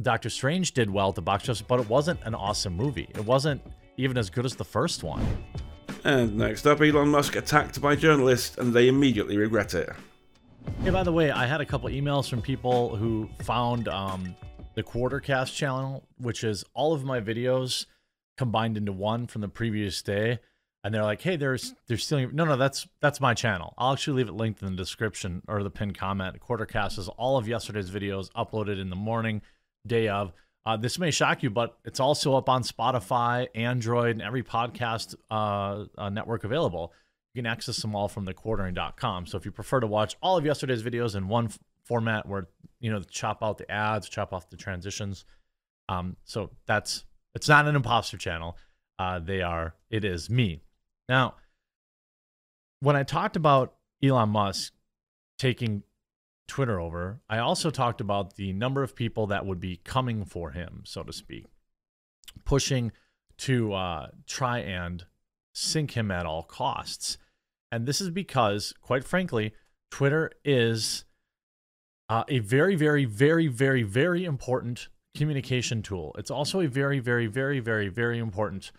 Doctor 0.00 0.30
Strange 0.30 0.72
did 0.72 0.90
well 0.90 1.08
at 1.10 1.14
the 1.14 1.22
box 1.22 1.48
office, 1.48 1.62
but 1.62 1.80
it 1.80 1.88
wasn't 1.88 2.20
an 2.24 2.34
awesome 2.34 2.76
movie. 2.76 3.08
It 3.14 3.24
wasn't 3.24 3.60
even 3.96 4.16
as 4.16 4.30
good 4.30 4.44
as 4.44 4.54
the 4.54 4.64
first 4.64 5.02
one. 5.02 5.26
And 6.04 6.36
next 6.36 6.66
up, 6.66 6.80
Elon 6.80 7.08
Musk 7.08 7.36
attacked 7.36 7.80
by 7.80 7.96
journalists 7.96 8.56
and 8.58 8.72
they 8.72 8.88
immediately 8.88 9.36
regret 9.36 9.74
it. 9.74 9.90
Hey, 10.82 10.90
by 10.90 11.02
the 11.02 11.12
way, 11.12 11.30
I 11.30 11.46
had 11.46 11.60
a 11.60 11.66
couple 11.66 11.90
emails 11.90 12.28
from 12.28 12.40
people 12.40 12.94
who 12.94 13.28
found 13.42 13.88
um, 13.88 14.36
the 14.74 14.82
Quartercast 14.82 15.54
channel, 15.54 16.06
which 16.18 16.44
is 16.44 16.64
all 16.74 16.92
of 16.92 17.04
my 17.04 17.20
videos 17.20 17.86
combined 18.36 18.76
into 18.76 18.92
one 18.92 19.26
from 19.26 19.42
the 19.42 19.48
previous 19.48 20.00
day. 20.02 20.38
And 20.84 20.94
they're 20.94 21.02
like, 21.02 21.20
"Hey, 21.22 21.34
there's 21.34 21.74
they're 21.88 21.96
stealing." 21.96 22.30
No, 22.32 22.44
no, 22.44 22.56
that's 22.56 22.86
that's 23.00 23.20
my 23.20 23.34
channel. 23.34 23.74
I'll 23.76 23.94
actually 23.94 24.18
leave 24.18 24.28
it 24.28 24.34
linked 24.34 24.62
in 24.62 24.70
the 24.70 24.76
description 24.76 25.42
or 25.48 25.64
the 25.64 25.70
pinned 25.70 25.98
comment. 25.98 26.38
Quartercast 26.38 26.98
is 26.98 27.08
all 27.08 27.36
of 27.36 27.48
yesterday's 27.48 27.90
videos 27.90 28.30
uploaded 28.36 28.80
in 28.80 28.88
the 28.88 28.96
morning, 28.96 29.42
day 29.84 30.06
of. 30.06 30.32
Uh, 30.64 30.76
this 30.76 30.98
may 30.98 31.10
shock 31.10 31.42
you, 31.42 31.50
but 31.50 31.78
it's 31.84 32.00
also 32.00 32.34
up 32.36 32.48
on 32.48 32.62
Spotify, 32.62 33.46
Android, 33.54 34.10
and 34.10 34.22
every 34.22 34.42
podcast 34.42 35.16
uh, 35.30 35.84
uh, 35.98 36.10
network 36.10 36.44
available. 36.44 36.92
You 37.36 37.42
can 37.42 37.52
access 37.52 37.76
them 37.82 37.94
all 37.94 38.08
from 38.08 38.24
thequartering.com. 38.24 39.26
So 39.26 39.36
if 39.36 39.44
you 39.44 39.52
prefer 39.52 39.80
to 39.80 39.86
watch 39.86 40.16
all 40.22 40.38
of 40.38 40.46
yesterday's 40.46 40.82
videos 40.82 41.14
in 41.14 41.28
one 41.28 41.46
f- 41.48 41.58
format 41.84 42.26
where, 42.26 42.48
you 42.80 42.90
know, 42.90 43.02
chop 43.02 43.42
out 43.42 43.58
the 43.58 43.70
ads, 43.70 44.08
chop 44.08 44.32
off 44.32 44.48
the 44.48 44.56
transitions. 44.56 45.26
Um, 45.90 46.16
so 46.24 46.48
that's, 46.64 47.04
it's 47.34 47.46
not 47.46 47.68
an 47.68 47.76
imposter 47.76 48.16
channel. 48.16 48.56
Uh, 48.98 49.18
they 49.18 49.42
are, 49.42 49.74
it 49.90 50.02
is 50.02 50.30
me. 50.30 50.62
Now, 51.10 51.34
when 52.80 52.96
I 52.96 53.02
talked 53.02 53.36
about 53.36 53.74
Elon 54.02 54.30
Musk 54.30 54.72
taking 55.38 55.82
Twitter 56.48 56.80
over, 56.80 57.20
I 57.28 57.36
also 57.36 57.68
talked 57.68 58.00
about 58.00 58.36
the 58.36 58.54
number 58.54 58.82
of 58.82 58.96
people 58.96 59.26
that 59.26 59.44
would 59.44 59.60
be 59.60 59.76
coming 59.84 60.24
for 60.24 60.52
him, 60.52 60.84
so 60.86 61.02
to 61.02 61.12
speak, 61.12 61.44
pushing 62.46 62.92
to 63.40 63.74
uh, 63.74 64.06
try 64.26 64.60
and 64.60 65.04
sink 65.52 65.90
him 65.90 66.10
at 66.10 66.24
all 66.24 66.42
costs. 66.42 67.18
And 67.70 67.86
this 67.86 68.00
is 68.00 68.10
because, 68.10 68.72
quite 68.80 69.04
frankly, 69.04 69.52
Twitter 69.90 70.30
is 70.44 71.04
uh, 72.08 72.24
a 72.28 72.38
very, 72.38 72.76
very, 72.76 73.04
very, 73.04 73.48
very, 73.48 73.82
very 73.82 74.24
important 74.24 74.88
communication 75.16 75.82
tool. 75.82 76.14
It's 76.18 76.30
also 76.30 76.60
a 76.60 76.68
very, 76.68 77.00
very, 77.00 77.26
very, 77.26 77.60
very, 77.60 77.88
very 77.88 78.18
important 78.18 78.70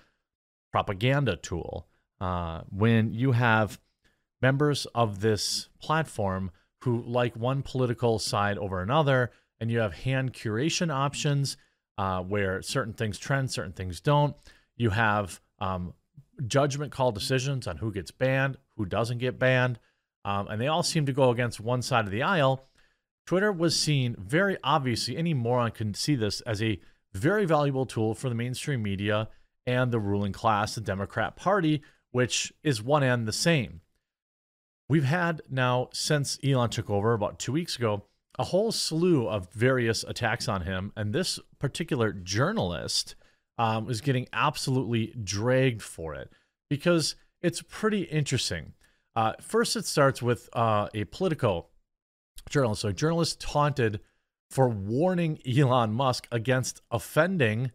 propaganda 0.71 1.35
tool. 1.35 1.87
Uh, 2.21 2.61
when 2.69 3.13
you 3.13 3.33
have 3.33 3.79
members 4.41 4.85
of 4.95 5.19
this 5.21 5.69
platform 5.81 6.51
who 6.83 7.01
like 7.01 7.35
one 7.35 7.61
political 7.63 8.19
side 8.19 8.57
over 8.57 8.81
another, 8.81 9.31
and 9.59 9.71
you 9.71 9.79
have 9.79 9.93
hand 9.93 10.33
curation 10.33 10.93
options 10.93 11.57
uh, 11.97 12.21
where 12.21 12.61
certain 12.61 12.93
things 12.93 13.17
trend, 13.17 13.51
certain 13.51 13.73
things 13.73 13.99
don't. 13.99 14.35
You 14.75 14.91
have 14.91 15.41
um, 15.59 15.93
judgment 16.45 16.91
call 16.91 17.11
decisions 17.11 17.65
on 17.65 17.77
who 17.77 17.91
gets 17.91 18.11
banned, 18.11 18.57
who 18.77 18.85
doesn't 18.85 19.17
get 19.17 19.39
banned, 19.39 19.79
um, 20.25 20.47
and 20.47 20.61
they 20.61 20.67
all 20.67 20.83
seem 20.83 21.05
to 21.05 21.13
go 21.13 21.29
against 21.29 21.59
one 21.59 21.81
side 21.81 22.05
of 22.05 22.11
the 22.11 22.23
aisle. 22.23 22.67
Twitter 23.25 23.51
was 23.51 23.77
seen 23.77 24.15
very 24.17 24.57
obviously, 24.63 25.17
any 25.17 25.33
moron 25.33 25.71
can 25.71 25.93
see 25.93 26.15
this 26.15 26.41
as 26.41 26.61
a 26.61 26.79
very 27.13 27.45
valuable 27.45 27.85
tool 27.85 28.13
for 28.13 28.29
the 28.29 28.35
mainstream 28.35 28.81
media 28.81 29.29
and 29.65 29.91
the 29.91 29.99
ruling 29.99 30.31
class, 30.31 30.75
the 30.75 30.81
Democrat 30.81 31.35
Party, 31.35 31.81
which 32.11 32.53
is 32.63 32.81
one 32.81 33.03
and 33.03 33.27
the 33.27 33.33
same. 33.33 33.81
We've 34.89 35.03
had 35.03 35.41
now, 35.49 35.89
since 35.91 36.39
Elon 36.43 36.69
took 36.69 36.89
over 36.89 37.13
about 37.13 37.39
two 37.39 37.51
weeks 37.51 37.75
ago, 37.75 38.05
a 38.39 38.45
whole 38.45 38.71
slew 38.71 39.27
of 39.27 39.51
various 39.51 40.03
attacks 40.03 40.47
on 40.47 40.61
him. 40.61 40.93
And 40.95 41.11
this 41.11 41.39
particular 41.59 42.13
journalist 42.13 43.15
um, 43.57 43.89
is 43.89 43.99
getting 43.99 44.27
absolutely 44.31 45.13
dragged 45.21 45.81
for 45.81 46.15
it 46.15 46.31
because 46.69 47.15
it's 47.41 47.61
pretty 47.61 48.03
interesting. 48.03 48.73
Uh, 49.15 49.33
first, 49.41 49.75
it 49.75 49.85
starts 49.85 50.21
with 50.21 50.49
uh, 50.53 50.87
a 50.93 51.05
Politico 51.05 51.67
journalist. 52.49 52.81
So, 52.81 52.89
a 52.89 52.93
journalist 52.93 53.41
taunted 53.41 53.99
for 54.51 54.69
warning 54.69 55.39
Elon 55.45 55.91
Musk 55.93 56.27
against 56.31 56.81
offending 56.91 57.71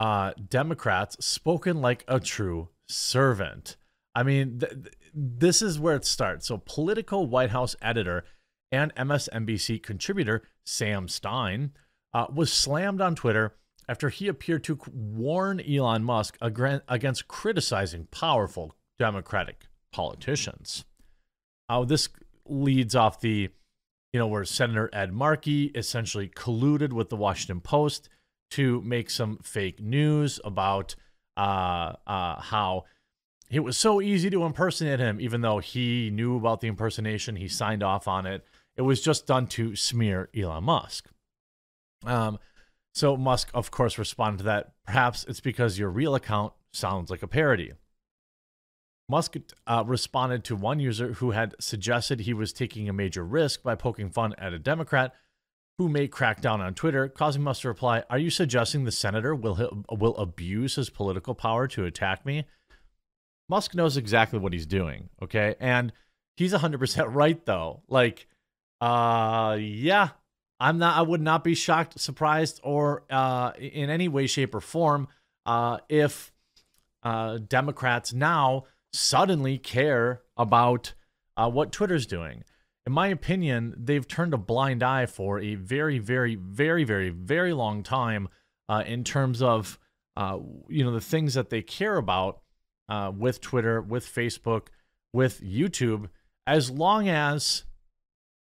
uh, 0.00 0.32
Democrats 0.48 1.24
spoken 1.24 1.80
like 1.80 2.04
a 2.08 2.20
true 2.20 2.68
servant. 2.88 3.76
I 4.14 4.22
mean, 4.22 4.58
th- 4.58 4.72
th- 4.72 4.94
this 5.14 5.62
is 5.62 5.78
where 5.78 5.96
it 5.96 6.04
starts. 6.04 6.48
So, 6.48 6.58
Politico 6.58 7.20
White 7.20 7.50
House 7.50 7.76
editor 7.80 8.24
and 8.70 8.94
MSNBC 8.96 9.82
contributor 9.82 10.42
Sam 10.64 11.08
Stein 11.08 11.72
uh, 12.12 12.26
was 12.32 12.52
slammed 12.52 13.00
on 13.00 13.14
Twitter 13.14 13.54
after 13.88 14.10
he 14.10 14.28
appeared 14.28 14.62
to 14.64 14.78
warn 14.92 15.60
Elon 15.60 16.04
Musk 16.04 16.36
against 16.40 17.28
criticizing 17.28 18.06
powerful 18.10 18.74
Democratic 18.98 19.66
politicians. 19.92 20.84
Uh, 21.68 21.84
this 21.84 22.08
leads 22.46 22.94
off 22.94 23.20
the, 23.20 23.48
you 24.12 24.18
know, 24.18 24.26
where 24.26 24.44
Senator 24.44 24.90
Ed 24.92 25.12
Markey 25.12 25.66
essentially 25.74 26.28
colluded 26.28 26.92
with 26.92 27.08
the 27.08 27.16
Washington 27.16 27.60
Post 27.60 28.08
to 28.50 28.80
make 28.82 29.10
some 29.10 29.38
fake 29.42 29.80
news 29.80 30.40
about 30.44 30.94
uh, 31.36 31.94
uh, 32.06 32.40
how 32.40 32.84
it 33.50 33.60
was 33.60 33.78
so 33.78 34.00
easy 34.00 34.28
to 34.30 34.44
impersonate 34.44 35.00
him, 35.00 35.20
even 35.20 35.40
though 35.40 35.58
he 35.58 36.10
knew 36.10 36.36
about 36.36 36.60
the 36.60 36.68
impersonation, 36.68 37.36
he 37.36 37.48
signed 37.48 37.82
off 37.82 38.06
on 38.06 38.26
it. 38.26 38.44
It 38.76 38.82
was 38.82 39.00
just 39.00 39.26
done 39.26 39.46
to 39.48 39.74
smear 39.74 40.28
Elon 40.36 40.64
Musk. 40.64 41.08
Um, 42.04 42.38
so 42.94 43.16
Musk, 43.16 43.50
of 43.54 43.70
course, 43.70 43.98
responded 43.98 44.38
to 44.38 44.44
that. 44.44 44.72
Perhaps 44.86 45.24
it's 45.28 45.40
because 45.40 45.78
your 45.78 45.90
real 45.90 46.14
account 46.14 46.52
sounds 46.72 47.10
like 47.10 47.22
a 47.22 47.28
parody. 47.28 47.72
Musk 49.08 49.36
uh, 49.66 49.84
responded 49.86 50.44
to 50.44 50.56
one 50.56 50.80
user 50.80 51.14
who 51.14 51.30
had 51.30 51.54
suggested 51.60 52.20
he 52.20 52.34
was 52.34 52.52
taking 52.52 52.88
a 52.88 52.92
major 52.92 53.24
risk 53.24 53.62
by 53.62 53.74
poking 53.74 54.10
fun 54.10 54.34
at 54.36 54.52
a 54.52 54.58
Democrat 54.58 55.14
who 55.78 55.88
may 55.88 56.08
crack 56.08 56.40
down 56.40 56.60
on 56.60 56.74
Twitter, 56.74 57.08
causing 57.08 57.42
Musk 57.42 57.62
to 57.62 57.68
reply, 57.68 58.02
"Are 58.10 58.18
you 58.18 58.30
suggesting 58.30 58.84
the 58.84 58.92
senator 58.92 59.34
will 59.34 59.84
will 59.90 60.16
abuse 60.16 60.74
his 60.74 60.90
political 60.90 61.34
power 61.34 61.66
to 61.68 61.84
attack 61.84 62.26
me?" 62.26 62.44
Musk 63.48 63.74
knows 63.74 63.96
exactly 63.96 64.38
what 64.38 64.52
he's 64.52 64.66
doing, 64.66 65.08
okay? 65.22 65.54
And 65.58 65.92
he's 66.36 66.52
100% 66.52 67.06
right 67.14 67.44
though. 67.46 67.82
Like 67.88 68.26
uh 68.80 69.56
yeah, 69.58 70.10
I'm 70.60 70.78
not 70.78 70.96
I 70.96 71.02
would 71.02 71.20
not 71.20 71.44
be 71.44 71.54
shocked, 71.54 72.00
surprised 72.00 72.60
or 72.62 73.04
uh 73.10 73.52
in 73.58 73.90
any 73.90 74.08
way 74.08 74.26
shape 74.26 74.54
or 74.54 74.60
form 74.60 75.08
uh 75.46 75.78
if 75.88 76.32
uh 77.02 77.38
Democrats 77.38 78.12
now 78.12 78.64
suddenly 78.92 79.58
care 79.58 80.22
about 80.36 80.94
uh, 81.36 81.48
what 81.48 81.70
Twitter's 81.70 82.06
doing. 82.06 82.42
In 82.86 82.92
my 82.92 83.08
opinion, 83.08 83.74
they've 83.76 84.08
turned 84.08 84.32
a 84.32 84.38
blind 84.38 84.82
eye 84.82 85.06
for 85.06 85.38
a 85.38 85.54
very, 85.56 85.98
very, 85.98 86.34
very, 86.36 86.84
very, 86.84 87.10
very 87.10 87.52
long 87.52 87.82
time 87.82 88.28
uh, 88.68 88.82
in 88.86 89.04
terms 89.04 89.42
of 89.42 89.78
uh, 90.16 90.38
you 90.68 90.82
know 90.82 90.90
the 90.90 91.00
things 91.00 91.34
that 91.34 91.50
they 91.50 91.62
care 91.62 91.96
about 91.96 92.40
with 93.16 93.40
Twitter, 93.40 93.80
with 93.80 94.06
Facebook, 94.06 94.68
with 95.12 95.42
YouTube, 95.42 96.08
as 96.46 96.70
long 96.70 97.08
as, 97.08 97.64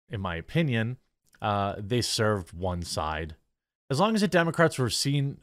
in 0.08 0.20
my 0.20 0.36
opinion, 0.36 0.98
uh, 1.40 1.74
they 1.78 2.00
served 2.00 2.52
one 2.52 2.82
side. 2.82 3.36
As 3.90 4.00
long 4.00 4.14
as 4.14 4.20
the 4.20 4.28
Democrats 4.28 4.78
were 4.78 4.90
seen 4.90 5.38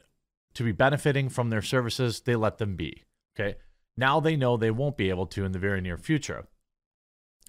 to 0.54 0.62
be 0.62 0.72
benefiting 0.72 1.28
from 1.28 1.50
their 1.50 1.62
services, 1.62 2.20
they 2.20 2.36
let 2.36 2.58
them 2.58 2.76
be. 2.76 3.02
Okay. 3.34 3.56
Now 3.96 4.20
they 4.20 4.36
know 4.36 4.56
they 4.56 4.70
won't 4.70 4.96
be 4.96 5.10
able 5.10 5.26
to 5.26 5.44
in 5.44 5.52
the 5.52 5.58
very 5.58 5.80
near 5.80 5.96
future. 5.96 6.46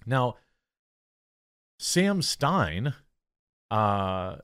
Now, 0.04 0.36
Sam 1.78 2.22
Stein 2.22 2.94
uh, 3.70 4.36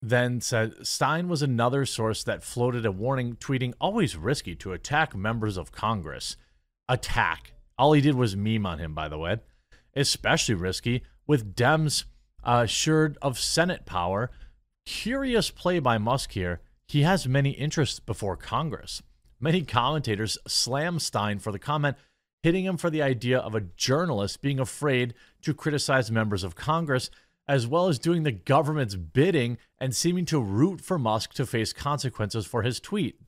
then 0.00 0.40
said 0.40 0.86
Stein 0.86 1.28
was 1.28 1.42
another 1.42 1.84
source 1.84 2.22
that 2.24 2.42
floated 2.42 2.86
a 2.86 2.92
warning, 2.92 3.36
tweeting, 3.36 3.74
always 3.80 4.16
risky 4.16 4.54
to 4.56 4.72
attack 4.72 5.14
members 5.14 5.56
of 5.56 5.72
Congress. 5.72 6.36
Attack. 6.88 7.54
All 7.76 7.92
he 7.92 8.00
did 8.00 8.14
was 8.14 8.36
meme 8.36 8.66
on 8.66 8.78
him, 8.78 8.94
by 8.94 9.08
the 9.08 9.18
way. 9.18 9.38
Especially 9.96 10.54
risky 10.54 11.02
with 11.26 11.56
Dems 11.56 12.04
Uh, 12.44 12.62
assured 12.64 13.16
of 13.22 13.38
Senate 13.38 13.86
power. 13.86 14.30
Curious 14.84 15.50
play 15.50 15.78
by 15.78 15.96
Musk 15.98 16.32
here. 16.32 16.60
He 16.86 17.02
has 17.02 17.26
many 17.26 17.50
interests 17.50 18.00
before 18.00 18.36
Congress. 18.36 19.02
Many 19.40 19.62
commentators 19.62 20.38
slam 20.46 20.98
Stein 20.98 21.38
for 21.38 21.52
the 21.52 21.58
comment, 21.58 21.96
hitting 22.42 22.64
him 22.64 22.76
for 22.76 22.90
the 22.90 23.02
idea 23.02 23.38
of 23.38 23.54
a 23.54 23.62
journalist 23.62 24.42
being 24.42 24.60
afraid 24.60 25.14
to 25.42 25.54
criticize 25.54 26.10
members 26.10 26.44
of 26.44 26.54
Congress, 26.54 27.10
as 27.48 27.66
well 27.66 27.88
as 27.88 27.98
doing 27.98 28.22
the 28.22 28.32
government's 28.32 28.94
bidding 28.94 29.58
and 29.78 29.94
seeming 29.94 30.24
to 30.26 30.40
root 30.40 30.80
for 30.80 30.98
Musk 30.98 31.34
to 31.34 31.46
face 31.46 31.72
consequences 31.72 32.46
for 32.46 32.62
his 32.62 32.80
tweet. 32.80 33.20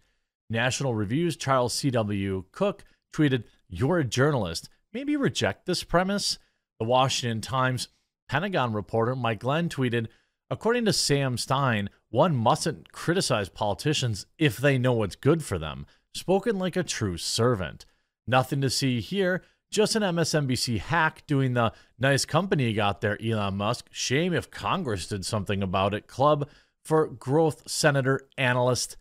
National 0.49 0.95
Review's 0.95 1.37
Charles 1.37 1.75
C.W. 1.75 2.45
Cook 2.53 2.85
tweeted, 3.15 3.45
You're 3.69 3.99
a 3.99 4.05
journalist. 4.05 4.69
Maybe 4.93 5.17
reject 5.17 5.67
this 5.67 5.85
premise? 5.85 6.39
The 6.79 6.87
Washington 6.87 7.41
Times 7.41 7.89
Pentagon 8.29 8.73
reporter 8.73 9.15
Mike 9.15 9.41
Glenn 9.41 9.69
tweeted, 9.69 10.09
According 10.49 10.85
to 10.85 10.93
Sam 10.93 11.37
Stein, 11.37 11.91
one 12.11 12.37
mustn't 12.37 12.93
criticize 12.93 13.49
politicians 13.49 14.27
if 14.39 14.57
they 14.57 14.79
know 14.79 14.93
what's 14.93 15.17
good 15.17 15.43
for 15.43 15.59
them 15.59 15.87
spoken 16.17 16.59
like 16.59 16.77
a 16.77 16.83
true 16.83 17.17
servant. 17.17 17.85
Nothing 18.27 18.61
to 18.63 18.71
see 18.71 19.01
here, 19.01 19.43
just 19.71 19.95
an 19.95 20.03
MSNBC 20.03 20.79
hack 20.81 21.23
doing 21.27 21.55
the 21.55 21.73
nice 21.99 22.25
company 22.25 22.73
got 22.73 23.01
there, 23.01 23.19
Elon 23.23 23.57
Musk. 23.57 23.87
Shame 23.93 24.33
if 24.33 24.51
Congress 24.51 25.07
did 25.07 25.25
something 25.25 25.63
about 25.63 25.95
it. 25.95 26.07
Club 26.07 26.49
for 26.85 27.07
Growth 27.07 27.69
Senator 27.69 28.29
Analyst. 28.37 28.97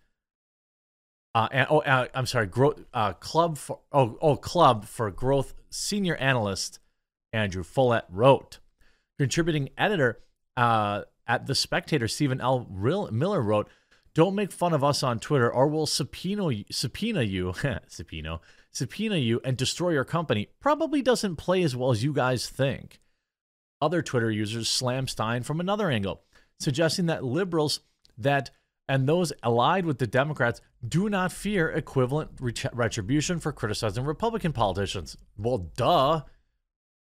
Uh, 1.33 1.65
oh, 1.69 1.79
uh, 1.79 2.07
I'm 2.13 2.25
sorry, 2.25 2.49
uh, 2.93 3.13
club 3.13 3.57
for 3.57 3.79
oh 3.91 4.17
oh 4.21 4.37
club 4.37 4.85
for 4.85 5.11
growth 5.11 5.53
senior 5.69 6.15
analyst 6.15 6.79
Andrew 7.33 7.63
Follett 7.63 8.05
wrote. 8.09 8.59
Contributing 9.17 9.69
editor 9.77 10.19
uh, 10.57 11.01
at 11.27 11.47
the 11.47 11.55
Spectator 11.55 12.07
Stephen 12.07 12.41
L. 12.41 12.67
Miller 12.69 13.41
wrote, 13.41 13.69
don't 14.13 14.35
make 14.35 14.51
fun 14.51 14.73
of 14.73 14.83
us 14.83 15.03
on 15.03 15.19
Twitter, 15.19 15.51
or 15.51 15.67
we'll 15.67 15.85
subpoena 15.85 16.63
subpoena 16.71 17.21
you, 17.21 17.53
subpoena, 17.87 18.39
subpoena 18.71 19.17
you, 19.17 19.41
and 19.43 19.57
destroy 19.57 19.89
your 19.91 20.05
company. 20.05 20.47
Probably 20.61 21.01
doesn't 21.01 21.35
play 21.35 21.61
as 21.63 21.75
well 21.75 21.91
as 21.91 22.03
you 22.03 22.13
guys 22.13 22.47
think. 22.47 23.01
Other 23.81 24.01
Twitter 24.01 24.31
users 24.31 24.69
slam 24.69 25.07
Stein 25.07 25.43
from 25.43 25.59
another 25.59 25.91
angle, 25.91 26.23
suggesting 26.59 27.07
that 27.07 27.25
liberals 27.25 27.81
that 28.17 28.51
and 28.87 29.07
those 29.09 29.33
allied 29.43 29.85
with 29.85 29.97
the 29.97 30.07
Democrats 30.07 30.61
do 30.87 31.09
not 31.09 31.31
fear 31.31 31.69
equivalent 31.69 32.31
retribution 32.73 33.39
for 33.39 33.51
criticizing 33.51 34.05
Republican 34.05 34.53
politicians. 34.53 35.17
Well, 35.37 35.71
duh. 35.75 36.21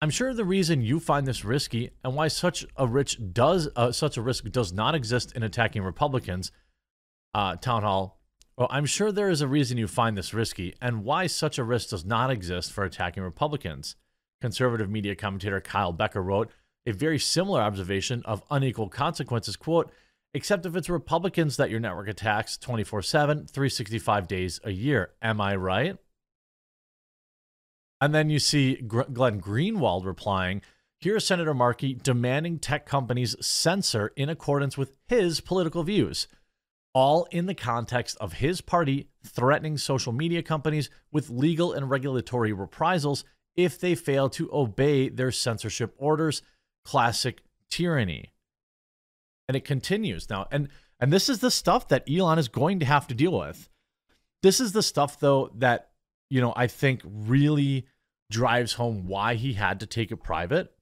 I'm 0.05 0.11
sure 0.11 0.35
the 0.35 0.45
reason 0.45 0.83
you 0.83 0.99
find 0.99 1.25
this 1.25 1.43
risky 1.43 1.89
and 2.03 2.13
why 2.13 2.27
such 2.27 2.63
a 2.77 2.85
rich 2.85 3.17
does 3.33 3.67
uh, 3.75 3.91
such 3.91 4.17
a 4.17 4.21
risk 4.21 4.43
does 4.51 4.71
not 4.71 4.93
exist 4.93 5.31
in 5.35 5.41
attacking 5.41 5.81
Republicans 5.81 6.51
uh, 7.33 7.55
town 7.55 7.81
hall. 7.81 8.21
Well, 8.55 8.67
I'm 8.69 8.85
sure 8.85 9.11
there 9.11 9.31
is 9.31 9.41
a 9.41 9.47
reason 9.47 9.79
you 9.79 9.87
find 9.87 10.15
this 10.15 10.31
risky 10.31 10.75
and 10.79 11.03
why 11.03 11.25
such 11.25 11.57
a 11.57 11.63
risk 11.63 11.89
does 11.89 12.05
not 12.05 12.29
exist 12.29 12.71
for 12.71 12.83
attacking 12.83 13.23
Republicans. 13.23 13.95
Conservative 14.41 14.91
media 14.91 15.15
commentator 15.15 15.59
Kyle 15.59 15.91
Becker 15.91 16.21
wrote 16.21 16.51
a 16.85 16.91
very 16.91 17.17
similar 17.17 17.59
observation 17.61 18.21
of 18.25 18.43
unequal 18.51 18.89
consequences, 18.89 19.55
quote, 19.55 19.91
except 20.35 20.67
if 20.67 20.75
it's 20.75 20.87
Republicans 20.87 21.57
that 21.57 21.71
your 21.71 21.79
network 21.79 22.09
attacks 22.09 22.57
24 22.59 23.01
7, 23.01 23.47
365 23.47 24.27
days 24.27 24.59
a 24.63 24.71
year. 24.71 25.13
Am 25.23 25.41
I 25.41 25.55
right? 25.55 25.97
And 28.01 28.13
then 28.13 28.29
you 28.29 28.39
see 28.39 28.75
Glenn 28.75 29.41
Greenwald 29.41 30.05
replying, 30.05 30.61
Here's 30.99 31.25
Senator 31.25 31.53
Markey 31.53 31.93
demanding 31.93 32.59
tech 32.59 32.85
companies 32.85 33.35
censor 33.45 34.11
in 34.15 34.29
accordance 34.29 34.77
with 34.77 34.93
his 35.07 35.39
political 35.41 35.83
views 35.83 36.27
all 36.95 37.27
in 37.29 37.45
the 37.45 37.53
context 37.53 38.15
of 38.21 38.33
his 38.33 38.61
party 38.61 39.09
threatening 39.21 39.77
social 39.77 40.13
media 40.13 40.41
companies 40.41 40.89
with 41.11 41.29
legal 41.29 41.73
and 41.73 41.89
regulatory 41.89 42.53
reprisals 42.53 43.25
if 43.57 43.77
they 43.77 43.93
fail 43.93 44.29
to 44.29 44.49
obey 44.53 45.09
their 45.09 45.31
censorship 45.31 45.93
orders. 45.97 46.41
Classic 46.85 47.43
tyranny. 47.69 48.31
And 49.49 49.57
it 49.57 49.65
continues 49.65 50.29
now. 50.29 50.47
And 50.51 50.69
and 50.97 51.11
this 51.11 51.27
is 51.27 51.39
the 51.39 51.51
stuff 51.51 51.89
that 51.89 52.09
Elon 52.09 52.39
is 52.39 52.47
going 52.47 52.79
to 52.79 52.85
have 52.85 53.07
to 53.07 53.13
deal 53.13 53.37
with. 53.37 53.67
This 54.41 54.61
is 54.61 54.71
the 54.71 54.81
stuff 54.81 55.19
though 55.19 55.51
that 55.55 55.89
you 56.35 56.41
know 56.41 56.51
I 56.53 56.67
think 56.67 56.99
really 57.05 57.87
drives 58.29 58.73
home 58.73 59.07
why 59.07 59.35
he 59.35 59.53
had 59.53 59.79
to 59.79 59.85
take 59.85 60.11
it 60.11 60.17
private 60.17 60.73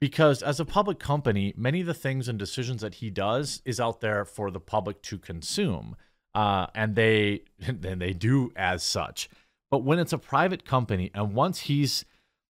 because 0.00 0.42
as 0.42 0.58
a 0.58 0.64
public 0.64 0.98
company, 0.98 1.54
many 1.56 1.82
of 1.82 1.86
the 1.86 1.94
things 1.94 2.26
and 2.26 2.36
decisions 2.36 2.80
that 2.80 2.94
he 2.94 3.08
does 3.08 3.62
is 3.64 3.78
out 3.78 4.00
there 4.00 4.24
for 4.24 4.50
the 4.50 4.58
public 4.58 5.00
to 5.02 5.16
consume, 5.16 5.94
uh, 6.34 6.66
and 6.74 6.96
they 6.96 7.42
then 7.60 8.00
they 8.00 8.12
do 8.12 8.50
as 8.56 8.82
such. 8.82 9.30
But 9.70 9.84
when 9.84 10.00
it's 10.00 10.12
a 10.12 10.18
private 10.18 10.64
company, 10.64 11.12
and 11.14 11.32
once 11.32 11.60
he's, 11.60 12.04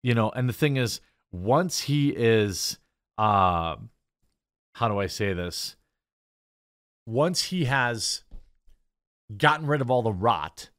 you 0.02 0.14
know, 0.14 0.30
and 0.30 0.48
the 0.48 0.54
thing 0.54 0.78
is, 0.78 1.02
once 1.30 1.80
he 1.80 2.08
is, 2.08 2.78
uh, 3.18 3.76
how 4.76 4.88
do 4.88 4.98
I 4.98 5.08
say 5.08 5.34
this? 5.34 5.76
Once 7.06 7.42
he 7.42 7.66
has 7.66 8.24
gotten 9.36 9.66
rid 9.66 9.82
of 9.82 9.90
all 9.90 10.00
the 10.00 10.10
rot, 10.14 10.70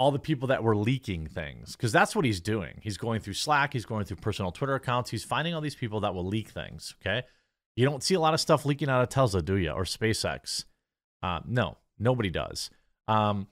all 0.00 0.10
the 0.10 0.18
people 0.18 0.48
that 0.48 0.62
were 0.62 0.74
leaking 0.74 1.26
things, 1.26 1.76
because 1.76 1.92
that's 1.92 2.16
what 2.16 2.24
he's 2.24 2.40
doing. 2.40 2.80
He's 2.80 2.96
going 2.96 3.20
through 3.20 3.34
Slack, 3.34 3.74
he's 3.74 3.84
going 3.84 4.06
through 4.06 4.16
personal 4.16 4.50
Twitter 4.50 4.74
accounts, 4.74 5.10
he's 5.10 5.24
finding 5.24 5.54
all 5.54 5.60
these 5.60 5.74
people 5.74 6.00
that 6.00 6.14
will 6.14 6.26
leak 6.26 6.48
things. 6.48 6.94
Okay. 7.00 7.22
You 7.76 7.84
don't 7.84 8.02
see 8.02 8.14
a 8.14 8.20
lot 8.20 8.32
of 8.32 8.40
stuff 8.40 8.64
leaking 8.64 8.88
out 8.88 9.02
of 9.02 9.10
Tesla, 9.10 9.42
do 9.42 9.56
you? 9.56 9.70
Or 9.70 9.84
SpaceX? 9.84 10.64
Uh, 11.22 11.40
no, 11.46 11.76
nobody 11.98 12.30
does. 12.30 12.70
Um, 13.08 13.46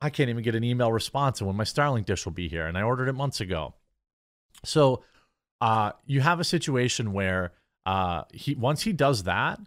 I 0.00 0.08
can't 0.08 0.30
even 0.30 0.42
get 0.42 0.54
an 0.54 0.64
email 0.64 0.90
response 0.90 1.42
when 1.42 1.54
my 1.56 1.64
Starlink 1.64 2.06
dish 2.06 2.24
will 2.24 2.32
be 2.32 2.48
here, 2.48 2.66
and 2.66 2.78
I 2.78 2.82
ordered 2.82 3.08
it 3.08 3.12
months 3.12 3.42
ago. 3.42 3.74
So 4.64 5.04
uh, 5.60 5.92
you 6.06 6.22
have 6.22 6.40
a 6.40 6.44
situation 6.44 7.12
where 7.12 7.52
uh, 7.84 8.24
he 8.32 8.54
once 8.54 8.82
he 8.82 8.94
does 8.94 9.24
that, 9.24 9.60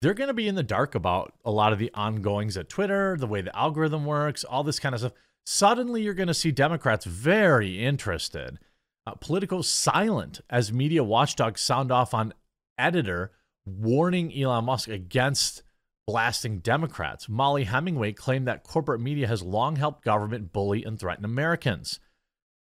they're 0.00 0.14
going 0.14 0.28
to 0.28 0.34
be 0.34 0.48
in 0.48 0.54
the 0.54 0.62
dark 0.62 0.94
about 0.94 1.34
a 1.44 1.50
lot 1.50 1.72
of 1.72 1.78
the 1.78 1.90
ongoings 1.94 2.56
at 2.56 2.68
Twitter, 2.68 3.16
the 3.18 3.26
way 3.26 3.42
the 3.42 3.56
algorithm 3.56 4.06
works, 4.06 4.44
all 4.44 4.64
this 4.64 4.78
kind 4.78 4.94
of 4.94 5.00
stuff. 5.00 5.12
Suddenly, 5.44 6.02
you're 6.02 6.14
going 6.14 6.28
to 6.28 6.34
see 6.34 6.50
Democrats 6.50 7.04
very 7.04 7.82
interested. 7.84 8.58
Uh, 9.06 9.14
Politico 9.14 9.62
silent 9.62 10.40
as 10.48 10.72
media 10.72 11.02
watchdogs 11.02 11.60
sound 11.60 11.90
off 11.90 12.14
on 12.14 12.32
editor 12.78 13.32
warning 13.66 14.32
Elon 14.36 14.64
Musk 14.64 14.88
against 14.88 15.62
blasting 16.06 16.58
Democrats. 16.58 17.28
Mollie 17.28 17.64
Hemingway 17.64 18.12
claimed 18.12 18.48
that 18.48 18.64
corporate 18.64 19.00
media 19.00 19.26
has 19.26 19.42
long 19.42 19.76
helped 19.76 20.04
government 20.04 20.52
bully 20.52 20.84
and 20.84 20.98
threaten 20.98 21.24
Americans. 21.24 22.00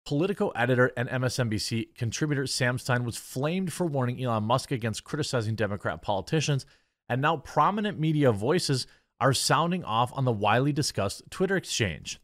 Politico 0.06 0.50
editor 0.50 0.92
and 0.98 1.08
MSNBC 1.10 1.96
contributor 1.96 2.46
Sam 2.46 2.78
Stein 2.78 3.06
was 3.06 3.18
flamed 3.18 3.72
for 3.72 3.86
warning 3.86 4.22
Elon 4.22 4.44
Musk 4.44 4.72
against 4.72 5.04
criticizing 5.04 5.56
Democrat 5.56 6.02
politicians, 6.02 6.66
and 7.14 7.22
now 7.22 7.38
prominent 7.38 8.00
media 8.00 8.32
voices 8.32 8.88
are 9.22 9.34
sounding 9.34 9.84
off 9.84 10.12
on 10.16 10.26
the 10.26 10.32
widely 10.32 10.74
discussed 10.74 11.22
Twitter 11.30 11.56
exchange. 11.56 12.20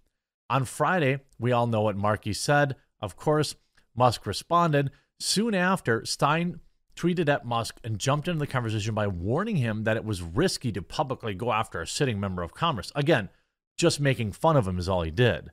On 0.50 0.66
Friday, 0.66 1.20
we 1.38 1.52
all 1.52 1.68
know 1.68 1.82
what 1.82 1.96
Markey 1.96 2.34
said. 2.34 2.76
Of 3.00 3.16
course, 3.16 3.54
Musk 3.96 4.26
responded. 4.26 4.90
Soon 5.20 5.54
after, 5.54 6.04
Stein 6.06 6.60
tweeted 6.96 7.30
at 7.30 7.46
Musk 7.46 7.80
and 7.84 8.00
jumped 8.00 8.28
into 8.28 8.40
the 8.40 8.48
conversation 8.48 8.96
by 8.96 9.06
warning 9.06 9.58
him 9.58 9.84
that 9.84 9.96
it 9.96 10.04
was 10.04 10.24
risky 10.24 10.72
to 10.72 10.82
publicly 10.82 11.36
go 11.36 11.52
after 11.52 11.80
a 11.80 11.86
sitting 11.86 12.20
member 12.20 12.42
of 12.42 12.56
Congress. 12.56 12.92
Again, 12.96 13.30
just 13.78 14.00
making 14.00 14.32
fun 14.32 14.58
of 14.58 14.68
him 14.68 14.80
is 14.80 14.90
all 14.90 15.04
he 15.04 15.12
did. 15.12 15.52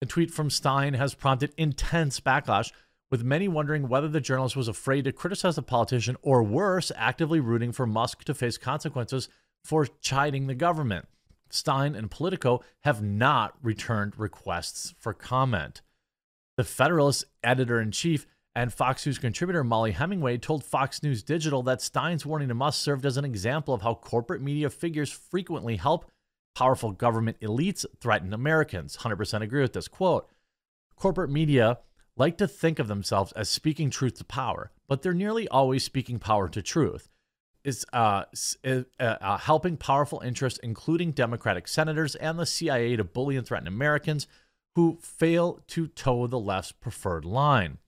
The 0.00 0.06
tweet 0.06 0.30
from 0.30 0.50
Stein 0.50 0.94
has 0.94 1.14
prompted 1.14 1.52
intense 1.56 2.20
backlash, 2.20 2.70
with 3.12 3.22
many 3.22 3.46
wondering 3.46 3.88
whether 3.88 4.08
the 4.08 4.22
journalist 4.22 4.56
was 4.56 4.68
afraid 4.68 5.04
to 5.04 5.12
criticize 5.12 5.56
the 5.56 5.62
politician 5.62 6.16
or 6.22 6.42
worse, 6.42 6.90
actively 6.96 7.40
rooting 7.40 7.70
for 7.70 7.86
Musk 7.86 8.24
to 8.24 8.32
face 8.32 8.56
consequences 8.56 9.28
for 9.62 9.86
chiding 10.00 10.46
the 10.46 10.54
government. 10.54 11.06
Stein 11.50 11.94
and 11.94 12.10
Politico 12.10 12.62
have 12.80 13.02
not 13.02 13.52
returned 13.62 14.18
requests 14.18 14.94
for 14.98 15.12
comment. 15.12 15.82
The 16.56 16.64
Federalist 16.64 17.26
editor 17.44 17.82
in 17.82 17.90
chief 17.90 18.26
and 18.54 18.72
Fox 18.72 19.04
News 19.04 19.18
contributor 19.18 19.62
Mollie 19.62 19.92
Hemingway 19.92 20.38
told 20.38 20.64
Fox 20.64 21.02
News 21.02 21.22
Digital 21.22 21.62
that 21.64 21.82
Stein's 21.82 22.24
warning 22.24 22.48
to 22.48 22.54
Musk 22.54 22.82
served 22.82 23.04
as 23.04 23.18
an 23.18 23.26
example 23.26 23.74
of 23.74 23.82
how 23.82 23.94
corporate 23.94 24.40
media 24.40 24.70
figures 24.70 25.12
frequently 25.12 25.76
help 25.76 26.10
powerful 26.54 26.92
government 26.92 27.38
elites 27.40 27.84
threaten 28.00 28.32
Americans. 28.32 28.96
100% 28.96 29.42
agree 29.42 29.60
with 29.60 29.74
this. 29.74 29.86
Quote 29.86 30.26
Corporate 30.96 31.30
media 31.30 31.78
like 32.22 32.38
to 32.38 32.46
think 32.46 32.78
of 32.78 32.86
themselves 32.86 33.32
as 33.32 33.48
speaking 33.48 33.90
truth 33.90 34.14
to 34.14 34.24
power, 34.24 34.70
but 34.86 35.02
they're 35.02 35.12
nearly 35.12 35.48
always 35.48 35.82
speaking 35.82 36.20
power 36.20 36.48
to 36.48 36.62
truth. 36.62 37.08
Is 37.64 37.84
uh, 37.92 38.24
uh, 38.64 38.82
uh, 39.00 39.38
helping 39.38 39.76
powerful 39.76 40.20
interests, 40.24 40.60
including 40.62 41.10
Democratic 41.10 41.66
senators 41.66 42.14
and 42.14 42.38
the 42.38 42.46
CIA, 42.46 42.94
to 42.94 43.02
bully 43.02 43.36
and 43.36 43.44
threaten 43.44 43.66
Americans 43.66 44.28
who 44.76 44.98
fail 45.02 45.64
to 45.66 45.88
toe 45.88 46.28
the 46.28 46.38
left's 46.38 46.70
preferred 46.70 47.24
line. 47.24 47.78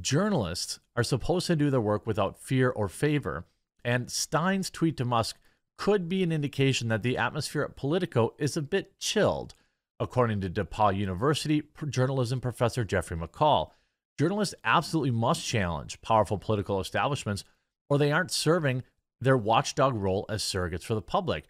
Journalists 0.00 0.80
are 0.96 1.04
supposed 1.04 1.46
to 1.48 1.56
do 1.56 1.68
their 1.68 1.80
work 1.82 2.06
without 2.06 2.40
fear 2.40 2.70
or 2.70 2.88
favor, 2.88 3.44
and 3.84 4.10
Stein's 4.10 4.70
tweet 4.70 4.96
to 4.96 5.04
Musk 5.04 5.36
could 5.76 6.08
be 6.08 6.22
an 6.22 6.32
indication 6.32 6.88
that 6.88 7.02
the 7.02 7.18
atmosphere 7.18 7.62
at 7.62 7.76
Politico 7.76 8.32
is 8.38 8.56
a 8.56 8.62
bit 8.62 8.98
chilled, 8.98 9.54
according 9.98 10.40
to 10.40 10.50
DePaul 10.50 10.96
University 10.96 11.62
journalism 11.88 12.40
professor 12.40 12.84
Jeffrey 12.84 13.16
McCall. 13.16 13.70
Journalists 14.18 14.54
absolutely 14.64 15.10
must 15.10 15.44
challenge 15.44 16.00
powerful 16.02 16.38
political 16.38 16.80
establishments, 16.80 17.44
or 17.88 17.98
they 17.98 18.12
aren't 18.12 18.30
serving 18.30 18.82
their 19.20 19.36
watchdog 19.36 19.94
role 19.94 20.26
as 20.28 20.42
surrogates 20.42 20.84
for 20.84 20.94
the 20.94 21.02
public. 21.02 21.44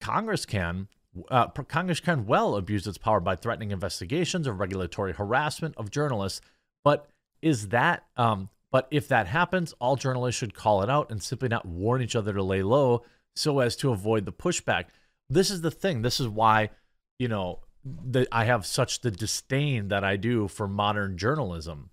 Congress 0.00 0.44
can, 0.44 0.88
uh, 1.30 1.48
Congress 1.48 2.00
can 2.00 2.26
well 2.26 2.56
abuse 2.56 2.86
its 2.86 2.98
power 2.98 3.20
by 3.20 3.36
threatening 3.36 3.70
investigations 3.70 4.46
or 4.46 4.52
regulatory 4.52 5.12
harassment 5.12 5.74
of 5.76 5.90
journalists, 5.90 6.40
but 6.82 7.08
is 7.40 7.68
that 7.68 8.04
um, 8.16 8.50
but 8.74 8.88
if 8.90 9.06
that 9.06 9.28
happens, 9.28 9.72
all 9.78 9.94
journalists 9.94 10.36
should 10.36 10.52
call 10.52 10.82
it 10.82 10.90
out 10.90 11.08
and 11.08 11.22
simply 11.22 11.48
not 11.48 11.64
warn 11.64 12.02
each 12.02 12.16
other 12.16 12.32
to 12.32 12.42
lay 12.42 12.60
low 12.60 13.04
so 13.36 13.60
as 13.60 13.76
to 13.76 13.92
avoid 13.92 14.24
the 14.24 14.32
pushback. 14.32 14.86
This 15.30 15.48
is 15.48 15.60
the 15.60 15.70
thing. 15.70 16.02
This 16.02 16.18
is 16.18 16.26
why, 16.26 16.70
you 17.18 17.28
know, 17.28 17.60
that 17.84 18.28
I 18.32 18.44
have 18.44 18.66
such 18.66 19.00
the 19.00 19.10
disdain 19.10 19.88
that 19.88 20.04
I 20.04 20.16
do 20.16 20.48
for 20.48 20.66
modern 20.66 21.18
journalism. 21.18 21.90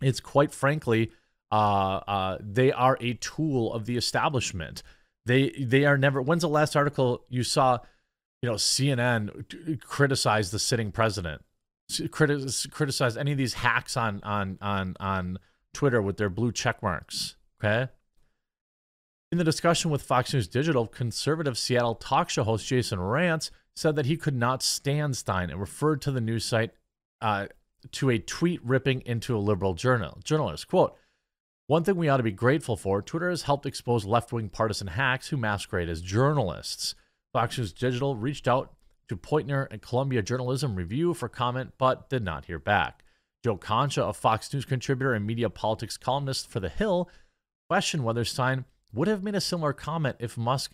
It's 0.00 0.20
quite 0.20 0.52
frankly, 0.52 1.10
uh, 1.50 2.00
uh, 2.06 2.38
they 2.40 2.72
are 2.72 2.96
a 3.00 3.14
tool 3.14 3.72
of 3.72 3.86
the 3.86 3.96
establishment. 3.96 4.82
They 5.26 5.50
they 5.50 5.84
are 5.84 5.98
never. 5.98 6.22
When's 6.22 6.42
the 6.42 6.48
last 6.48 6.76
article 6.76 7.24
you 7.28 7.42
saw? 7.42 7.78
You 8.40 8.48
know, 8.48 8.54
CNN 8.54 9.80
criticize 9.80 10.52
the 10.52 10.60
sitting 10.60 10.92
president 10.92 11.42
criticize, 12.10 12.66
criticize 12.70 13.16
any 13.16 13.32
of 13.32 13.38
these 13.38 13.54
hacks 13.54 13.96
on 13.96 14.20
on 14.22 14.58
on 14.60 14.96
on 15.00 15.38
Twitter 15.72 16.02
with 16.02 16.16
their 16.16 16.28
blue 16.28 16.52
check 16.52 16.82
marks. 16.82 17.36
Okay. 17.62 17.90
In 19.30 19.38
the 19.38 19.44
discussion 19.44 19.90
with 19.90 20.02
Fox 20.02 20.32
News 20.32 20.48
Digital, 20.48 20.86
conservative 20.86 21.58
Seattle 21.58 21.94
talk 21.94 22.30
show 22.30 22.44
host 22.44 22.66
Jason 22.66 22.98
Rantz 22.98 23.50
said 23.78 23.94
that 23.94 24.06
he 24.06 24.16
could 24.16 24.34
not 24.34 24.62
stand 24.62 25.16
Stein 25.16 25.50
and 25.50 25.60
referred 25.60 26.02
to 26.02 26.10
the 26.10 26.20
news 26.20 26.44
site 26.44 26.72
uh, 27.20 27.46
to 27.92 28.10
a 28.10 28.18
tweet 28.18 28.60
ripping 28.64 29.02
into 29.06 29.36
a 29.36 29.38
liberal 29.38 29.74
journal 29.74 30.18
journalist. 30.24 30.66
Quote, 30.66 30.96
one 31.68 31.84
thing 31.84 31.96
we 31.96 32.08
ought 32.08 32.16
to 32.16 32.22
be 32.24 32.32
grateful 32.32 32.76
for, 32.76 33.00
Twitter 33.00 33.30
has 33.30 33.42
helped 33.42 33.66
expose 33.66 34.04
left-wing 34.04 34.48
partisan 34.48 34.88
hacks 34.88 35.28
who 35.28 35.36
masquerade 35.36 35.88
as 35.88 36.00
journalists. 36.00 36.96
Fox 37.32 37.56
News 37.56 37.72
Digital 37.72 38.16
reached 38.16 38.48
out 38.48 38.72
to 39.06 39.16
Poynter 39.16 39.68
and 39.70 39.80
Columbia 39.80 40.22
Journalism 40.22 40.74
Review 40.74 41.14
for 41.14 41.28
comment, 41.28 41.74
but 41.78 42.08
did 42.08 42.24
not 42.24 42.46
hear 42.46 42.58
back. 42.58 43.04
Joe 43.44 43.56
Concha, 43.56 44.04
a 44.04 44.12
Fox 44.12 44.52
News 44.52 44.64
contributor 44.64 45.14
and 45.14 45.24
media 45.26 45.50
politics 45.50 45.96
columnist 45.96 46.50
for 46.50 46.58
The 46.58 46.68
Hill, 46.68 47.08
questioned 47.68 48.02
whether 48.02 48.24
Stein 48.24 48.64
would 48.92 49.06
have 49.06 49.22
made 49.22 49.36
a 49.36 49.40
similar 49.40 49.72
comment 49.72 50.16
if 50.18 50.36
Musk 50.36 50.72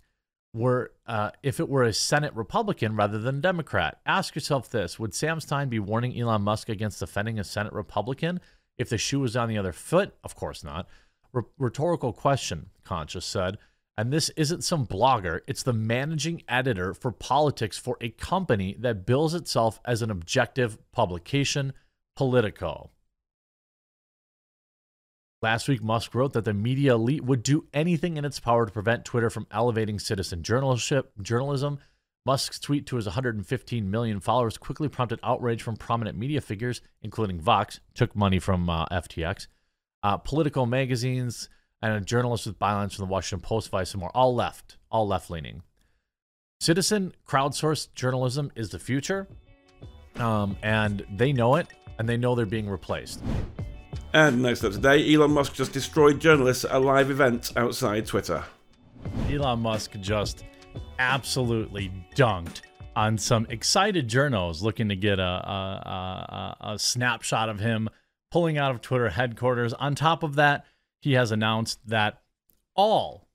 were 0.55 0.93
uh, 1.07 1.31
if 1.43 1.61
it 1.61 1.69
were 1.69 1.83
a 1.83 1.93
Senate 1.93 2.35
Republican 2.35 2.97
rather 2.97 3.19
than 3.19 3.39
a 3.39 3.43
Democrat. 3.43 4.01
Ask 4.07 4.35
yourself 4.35 4.71
this: 4.71 4.99
Would 4.99 5.13
Sam 5.13 5.41
Stein 5.41 5.69
be 5.69 5.79
warning 5.79 6.19
Elon 6.19 6.43
Musk 6.43 6.69
against 6.69 7.01
defending 7.01 7.39
a 7.39 7.45
Senate 7.45 7.73
Republican 7.73 8.41
if 8.79 8.89
the 8.89 8.97
shoe 8.97 9.21
was 9.21 9.37
on 9.37 9.49
the 9.49 9.59
other 9.59 9.73
foot? 9.73 10.15
Of 10.25 10.35
course 10.35 10.65
not. 10.65 10.89
R- 11.35 11.47
rhetorical 11.59 12.13
question, 12.13 12.71
Concha 12.85 13.21
said. 13.21 13.59
And 13.97 14.13
this 14.13 14.31
isn't 14.31 14.65
some 14.65 14.87
blogger, 14.87 15.41
it's 15.47 15.63
the 15.63 15.73
managing 15.73 16.43
editor 16.49 16.95
for 16.95 17.13
politics 17.13 17.79
for 17.79 17.97
a 18.01 18.09
company 18.09 18.77
that 18.81 19.07
bills 19.07 19.35
itself 19.35 19.79
as 19.85 20.03
an 20.03 20.11
objective 20.11 20.79
publication, 20.91 21.73
Politico. 22.17 22.91
Last 25.45 25.69
week, 25.69 25.83
Musk 25.83 26.15
wrote 26.15 26.33
that 26.33 26.47
the 26.47 26.55
media 26.55 26.95
elite 26.95 27.23
would 27.23 27.43
do 27.43 27.67
anything 27.75 28.17
in 28.17 28.25
its 28.25 28.41
power 28.41 28.65
to 28.65 28.73
prevent 28.73 29.05
Twitter 29.05 29.29
from 29.29 29.47
elevating 29.51 29.99
citizen 29.99 30.43
journalism. 30.43 31.81
Musk's 32.25 32.59
tweet 32.59 32.87
to 32.87 32.97
his 32.97 33.05
115 33.05 33.91
million 33.91 34.21
followers 34.21 34.57
quickly 34.57 34.89
prompted 34.89 35.21
outrage 35.23 35.63
from 35.63 35.77
prominent 35.77 36.17
media 36.17 36.41
figures, 36.41 36.81
including 37.03 37.39
Vox, 37.39 37.81
took 37.93 38.17
money 38.17 38.39
from 38.39 38.71
uh, 38.71 38.87
FTX, 38.87 39.49
uh, 40.03 40.17
political 40.17 40.65
magazines, 40.65 41.51
and 41.83 41.93
a 41.93 42.01
journalist 42.01 42.47
with 42.47 42.59
bylines 42.59 42.95
from 42.95 43.05
the 43.05 43.13
Washington 43.13 43.47
Post, 43.47 43.69
Vice, 43.69 43.93
and 43.93 44.01
more, 44.01 44.11
all 44.15 44.35
left, 44.35 44.79
all 44.91 45.07
left 45.07 45.29
leaning. 45.29 45.63
Citizen 46.59 47.13
crowdsourced 47.29 47.95
journalism 47.95 48.51
is 48.57 48.71
the 48.71 48.79
future, 48.79 49.29
um, 50.17 50.57
and 50.63 51.05
they 51.15 51.35
know 51.35 51.57
it, 51.57 51.67
and 51.99 52.09
they 52.09 52.17
know 52.17 52.35
they're 52.35 52.47
being 52.47 52.71
replaced. 52.71 53.23
And 54.13 54.43
next 54.43 54.65
up 54.65 54.73
today, 54.73 55.15
Elon 55.15 55.33
Musk 55.33 55.55
just 55.55 55.73
destroyed 55.73 56.21
journalists 56.21 56.65
at 56.65 56.73
a 56.73 56.79
live 56.79 57.11
event 57.11 57.53
outside 57.57 58.07
Twitter. 58.07 58.45
Elon 59.29 59.61
Musk 59.61 59.93
just 60.01 60.45
absolutely 60.99 61.93
dunked 62.15 62.63
on 62.97 63.19
some 63.19 63.47
excited 63.51 64.09
journos 64.09 64.63
looking 64.63 64.89
to 64.89 64.97
get 64.97 65.19
a, 65.19 65.23
a, 65.23 66.57
a, 66.61 66.73
a 66.75 66.79
snapshot 66.79 67.49
of 67.49 67.59
him 67.59 67.89
pulling 68.31 68.59
out 68.59 68.71
of 68.71 68.81
Twitter 68.81 69.11
headquarters. 69.11 69.73
On 69.75 69.95
top 69.95 70.23
of 70.23 70.37
that, 70.37 70.65
he 71.01 71.13
has 71.13 71.31
announced 71.31 71.81
that 71.87 72.23
all 72.75 73.29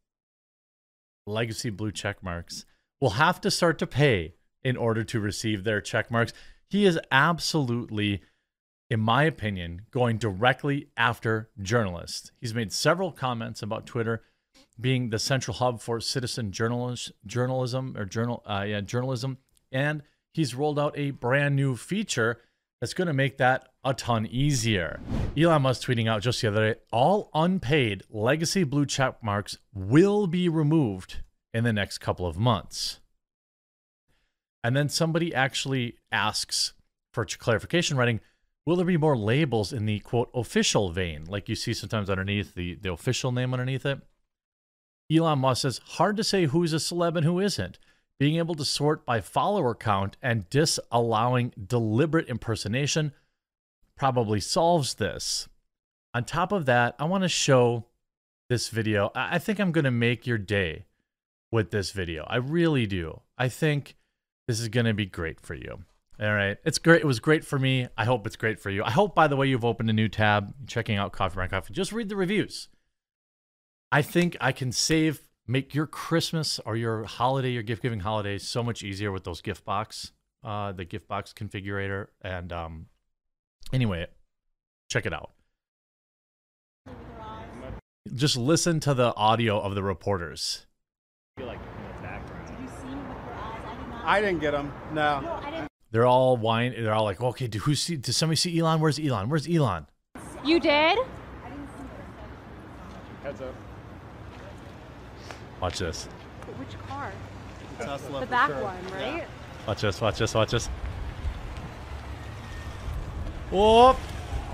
legacy 1.26 1.70
blue 1.70 1.92
check 1.92 2.24
marks 2.24 2.66
will 3.00 3.12
have 3.12 3.40
to 3.42 3.52
start 3.52 3.80
to 3.80 3.88
pay 3.88 4.34
in 4.64 4.76
order 4.76 5.04
to 5.04 5.20
receive 5.20 5.64
their 5.64 5.82
check 5.82 6.12
marks. 6.12 6.34
He 6.68 6.86
is 6.86 7.00
absolutely, 7.12 8.22
in 8.90 9.00
my 9.00 9.24
opinion, 9.24 9.84
going 9.92 10.18
directly 10.18 10.88
after 10.98 11.50
journalists. 11.62 12.32
He's 12.42 12.56
made 12.56 12.74
several 12.74 13.12
comments 13.12 13.62
about 13.62 13.86
Twitter 13.86 14.24
being 14.80 15.10
the 15.10 15.20
central 15.20 15.56
hub 15.56 15.82
for 15.82 16.00
citizen 16.00 16.52
journalist, 16.52 17.12
journalism 17.26 17.96
or 17.98 18.06
journal, 18.06 18.42
uh, 18.46 18.66
yeah, 18.68 18.82
journalism, 18.82 19.38
and 19.72 20.02
he's 20.34 20.56
rolled 20.56 20.80
out 20.80 20.98
a 20.98 21.12
brand 21.12 21.56
new 21.56 21.76
feature 21.76 22.40
that's 22.80 22.94
going 22.94 23.08
to 23.08 23.14
make 23.14 23.38
that 23.38 23.68
a 23.84 23.94
ton 23.94 24.26
easier. 24.26 25.00
Elon 25.38 25.62
Musk 25.62 25.88
tweeting 25.88 26.10
out 26.10 26.22
just 26.22 26.42
the 26.42 26.48
other 26.48 26.74
day 26.74 26.80
all 26.92 27.30
unpaid 27.34 28.04
legacy 28.10 28.64
blue 28.64 28.86
check 28.86 29.22
marks 29.22 29.58
will 29.74 30.28
be 30.28 30.50
removed 30.50 31.18
in 31.54 31.64
the 31.64 31.74
next 31.74 31.98
couple 32.00 32.26
of 32.26 32.38
months. 32.38 33.00
And 34.64 34.76
then 34.76 34.90
somebody 34.90 35.34
actually 35.34 35.98
asks 36.12 36.74
for 37.14 37.26
clarification, 37.26 37.98
writing, 37.98 38.20
Will 38.66 38.76
there 38.76 38.86
be 38.86 38.98
more 38.98 39.18
labels 39.18 39.74
in 39.74 39.86
the 39.86 40.00
quote 40.00 40.30
official 40.34 40.92
vein, 40.92 41.26
like 41.26 41.50
you 41.50 41.56
see 41.56 41.74
sometimes 41.74 42.10
underneath 42.10 42.54
the, 42.56 42.76
the 42.76 42.92
official 42.92 43.32
name 43.32 43.54
underneath 43.54 43.86
it? 43.86 44.00
Elon 45.12 45.40
Musk 45.40 45.64
says, 45.64 45.82
Hard 45.84 46.18
to 46.18 46.24
say 46.24 46.46
who's 46.46 46.74
a 46.74 46.78
celeb 46.78 47.16
and 47.16 47.26
who 47.26 47.40
isn't. 47.40 47.80
Being 48.20 48.36
able 48.36 48.56
to 48.56 48.66
sort 48.66 49.06
by 49.06 49.22
follower 49.22 49.74
count 49.74 50.18
and 50.22 50.50
disallowing 50.50 51.54
deliberate 51.68 52.28
impersonation 52.28 53.14
probably 53.96 54.40
solves 54.40 54.96
this. 54.96 55.48
On 56.14 56.24
top 56.24 56.52
of 56.52 56.66
that, 56.66 56.96
I 57.00 57.06
want 57.06 57.24
to 57.24 57.30
show 57.30 57.86
this 58.50 58.70
video. 58.70 59.12
I 59.16 59.40
think 59.40 59.60
I'm 59.60 59.72
going 59.72 59.86
to 59.86 59.92
make 59.92 60.28
your 60.28 60.38
day 60.38 60.86
with 61.52 61.72
this 61.72 61.92
video. 61.92 62.26
I 62.28 62.38
really 62.38 62.86
do. 62.86 63.22
I 63.38 63.48
think 63.48 63.96
this 64.48 64.60
is 64.60 64.68
going 64.68 64.86
to 64.86 64.94
be 64.94 65.06
great 65.06 65.40
for 65.40 65.54
you. 65.54 65.86
All 66.22 66.34
right. 66.34 66.58
It's 66.66 66.80
great. 66.80 67.02
It 67.02 67.06
was 67.06 67.22
great 67.22 67.46
for 67.46 67.58
me. 67.58 67.88
I 67.98 68.04
hope 68.04 68.28
it's 68.28 68.36
great 68.36 68.60
for 68.60 68.70
you. 68.70 68.84
I 68.84 68.92
hope, 68.92 69.16
by 69.16 69.28
the 69.28 69.38
way, 69.38 69.48
you've 69.48 69.64
opened 69.64 69.90
a 69.90 69.94
new 69.94 70.10
tab, 70.10 70.54
checking 70.68 70.98
out 70.98 71.14
Coffee 71.14 71.36
Brand 71.36 71.52
Coffee. 71.52 71.74
Just 71.74 71.94
read 71.94 72.10
the 72.10 72.18
reviews. 72.18 72.68
I 73.92 74.02
think 74.02 74.36
I 74.42 74.52
can 74.52 74.72
save 74.72 75.22
make 75.48 75.74
your 75.74 75.88
Christmas 75.88 76.60
or 76.66 76.76
your 76.76 77.06
holiday, 77.06 77.50
your 77.50 77.64
gift 77.64 77.82
giving 77.82 78.02
holiday 78.02 78.38
so 78.38 78.62
much 78.62 78.84
easier 78.84 79.12
with 79.12 79.24
those 79.24 79.42
gift 79.42 79.64
box, 79.66 80.12
uh, 80.44 80.72
the 80.74 80.86
gift 80.86 81.08
box 81.08 81.34
configurator. 81.34 82.08
And 82.22 82.52
um, 82.52 82.86
anyway, 83.72 84.08
check 84.92 85.06
it 85.06 85.14
out. 85.14 85.32
Just 88.14 88.36
listen 88.36 88.80
to 88.82 88.94
the 88.94 89.16
audio 89.16 89.60
of 89.60 89.74
the 89.74 89.84
reporters. 89.84 90.66
I 94.04 94.22
didn't 94.22 94.40
get 94.40 94.52
them. 94.52 94.74
No. 94.94 95.40
No 95.92 95.98
I 95.98 96.00
didn't. 96.02 96.02
They're 96.02 96.06
all 96.06 96.38
whine. 96.38 96.76
They're 96.78 96.94
all 96.94 97.04
like, 97.04 97.20
okay, 97.22 97.48
do 97.48 97.60
who 97.60 97.76
see? 97.76 97.98
Does 97.98 98.18
somebody 98.18 98.38
see 98.38 98.58
Elon? 98.60 98.80
Where's 98.80 99.00
Elon? 99.00 99.30
Where's 99.30 99.48
Elon? 99.48 99.86
You 100.46 100.60
did? 100.60 101.00
Heads 103.24 103.42
up. 103.42 103.56
Watch 105.62 105.80
this. 105.80 106.06
Which 106.58 106.80
car? 106.88 107.12
Tesla. 107.80 108.20
The 108.22 108.26
back 108.28 108.50
sure. 108.50 108.64
one, 108.64 108.78
right? 108.94 109.18
Yeah. 109.18 109.26
Watch 109.68 109.82
this. 109.82 110.02
Watch 110.02 110.20
this. 110.20 110.34
Watch 110.34 110.52
this. 110.52 110.70
Whoop! 113.52 113.98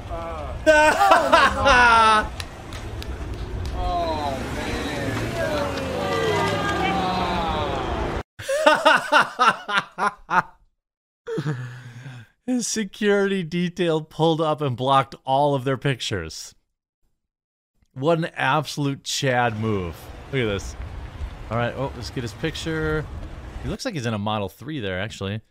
Uh. 0.10 0.54
oh, 3.76 4.40
man. 4.56 4.86
His 12.46 12.68
security 12.68 13.42
detail 13.42 14.02
pulled 14.02 14.40
up 14.40 14.62
and 14.62 14.78
blocked 14.78 15.16
all 15.26 15.56
of 15.56 15.64
their 15.64 15.78
pictures. 15.78 16.54
What 17.94 18.20
an 18.20 18.26
absolute 18.36 19.04
Chad 19.04 19.60
move. 19.60 19.96
Look 20.32 20.42
at 20.42 20.46
this. 20.46 20.76
All 21.50 21.58
right, 21.58 21.74
oh, 21.76 21.92
let's 21.96 22.12
get 22.12 22.22
his 22.22 22.34
picture. 22.34 23.04
He 23.64 23.70
looks 23.70 23.84
like 23.84 23.96
he's 23.96 24.06
in 24.06 24.14
a 24.14 24.20
Model 24.20 24.48
3 24.48 24.80
there, 24.80 25.02
actually. 25.02 25.42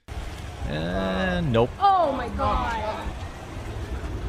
And 0.68 1.52
nope. 1.52 1.70
Oh 1.80 2.12
my 2.12 2.28
god. 2.28 3.08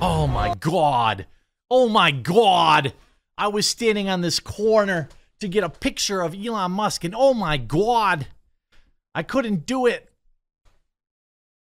Oh 0.02 0.26
my 0.26 0.56
god. 0.56 1.28
Oh 1.70 1.88
my 1.88 2.10
god. 2.10 2.94
I 3.38 3.48
was 3.48 3.68
standing 3.68 4.10
on 4.10 4.22
this 4.22 4.40
corner 4.40 5.10
to 5.40 5.48
get 5.48 5.64
a 5.64 5.70
picture 5.70 6.22
of 6.22 6.34
Elon 6.34 6.72
Musk, 6.72 7.04
and 7.04 7.14
oh 7.16 7.36
my 7.36 7.58
god. 7.58 8.26
I 9.14 9.22
couldn't 9.22 9.68
do 9.68 9.86
it. 9.86 10.10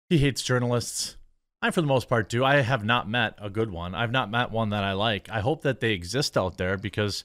He 0.09 0.19
hates 0.19 0.41
journalists. 0.41 1.17
I, 1.61 1.71
for 1.71 1.81
the 1.81 1.87
most 1.87 2.07
part, 2.07 2.29
do. 2.29 2.45
I 2.45 2.61
have 2.61 2.85
not 2.85 3.09
met 3.09 3.35
a 3.41 3.49
good 3.49 3.71
one. 3.71 3.93
I've 3.95 4.11
not 4.11 4.31
met 4.31 4.51
one 4.51 4.69
that 4.69 4.83
I 4.83 4.93
like. 4.93 5.27
I 5.29 5.41
hope 5.41 5.63
that 5.63 5.79
they 5.79 5.91
exist 5.91 6.37
out 6.37 6.57
there 6.57 6.77
because 6.77 7.23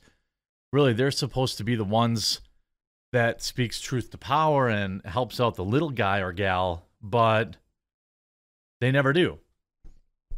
really 0.72 0.92
they're 0.92 1.10
supposed 1.10 1.58
to 1.58 1.64
be 1.64 1.76
the 1.76 1.84
ones 1.84 2.40
that 3.12 3.42
speaks 3.42 3.80
truth 3.80 4.10
to 4.10 4.18
power 4.18 4.68
and 4.68 5.04
helps 5.04 5.38
out 5.38 5.54
the 5.54 5.64
little 5.64 5.90
guy 5.90 6.18
or 6.20 6.32
gal, 6.32 6.86
but 7.00 7.56
they 8.80 8.90
never 8.90 9.12
do. 9.12 9.38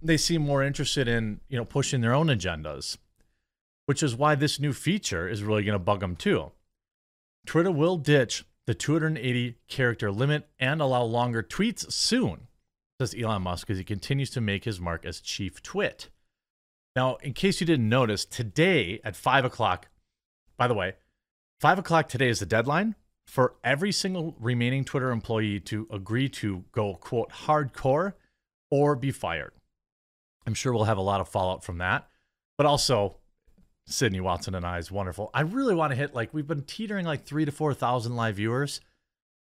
They 0.02 0.16
seem 0.16 0.42
more 0.42 0.62
interested 0.62 1.08
in, 1.08 1.40
you 1.48 1.56
know, 1.56 1.64
pushing 1.64 2.00
their 2.00 2.12
own 2.12 2.26
agendas, 2.26 2.98
which 3.86 4.02
is 4.02 4.16
why 4.16 4.34
this 4.34 4.60
new 4.60 4.72
feature 4.72 5.28
is 5.28 5.42
really 5.42 5.62
going 5.62 5.78
to 5.78 5.78
bug 5.78 6.00
them 6.00 6.16
too. 6.16 6.50
Twitter 7.46 7.70
will 7.70 7.96
ditch 7.96 8.44
the 8.66 8.74
280 8.74 9.56
character 9.68 10.10
limit 10.10 10.48
and 10.58 10.80
allow 10.80 11.02
longer 11.02 11.42
tweets 11.42 11.90
soon, 11.92 12.48
says 12.98 13.14
Elon 13.18 13.42
Musk 13.42 13.70
as 13.70 13.78
he 13.78 13.84
continues 13.84 14.30
to 14.30 14.40
make 14.40 14.64
his 14.64 14.80
mark 14.80 15.04
as 15.04 15.20
chief 15.20 15.62
twit. 15.62 16.10
Now, 16.96 17.16
in 17.16 17.32
case 17.32 17.60
you 17.60 17.66
didn't 17.66 17.88
notice, 17.88 18.24
today 18.24 19.00
at 19.04 19.16
5 19.16 19.44
o'clock, 19.44 19.88
by 20.56 20.68
the 20.68 20.74
way, 20.74 20.94
Five 21.64 21.78
o'clock 21.78 22.08
today 22.08 22.28
is 22.28 22.40
the 22.40 22.46
deadline 22.46 22.94
for 23.26 23.54
every 23.64 23.90
single 23.90 24.36
remaining 24.38 24.84
Twitter 24.84 25.10
employee 25.10 25.60
to 25.60 25.88
agree 25.90 26.28
to 26.28 26.64
go, 26.72 26.94
quote, 26.94 27.30
hardcore 27.30 28.12
or 28.70 28.94
be 28.96 29.10
fired. 29.10 29.52
I'm 30.46 30.52
sure 30.52 30.74
we'll 30.74 30.84
have 30.84 30.98
a 30.98 31.00
lot 31.00 31.22
of 31.22 31.28
fallout 31.30 31.64
from 31.64 31.78
that. 31.78 32.06
But 32.58 32.66
also, 32.66 33.16
Sydney 33.86 34.20
Watson 34.20 34.54
and 34.54 34.64
I 34.64 34.78
is 34.78 34.90
wonderful. 34.90 35.30
I 35.34 35.42
really 35.42 35.74
want 35.74 35.92
to 35.92 35.96
hit, 35.96 36.14
like, 36.14 36.32
we've 36.32 36.46
been 36.46 36.62
teetering 36.62 37.04
like 37.04 37.24
three 37.24 37.44
to 37.44 37.52
4,000 37.52 38.16
live 38.16 38.36
viewers. 38.36 38.80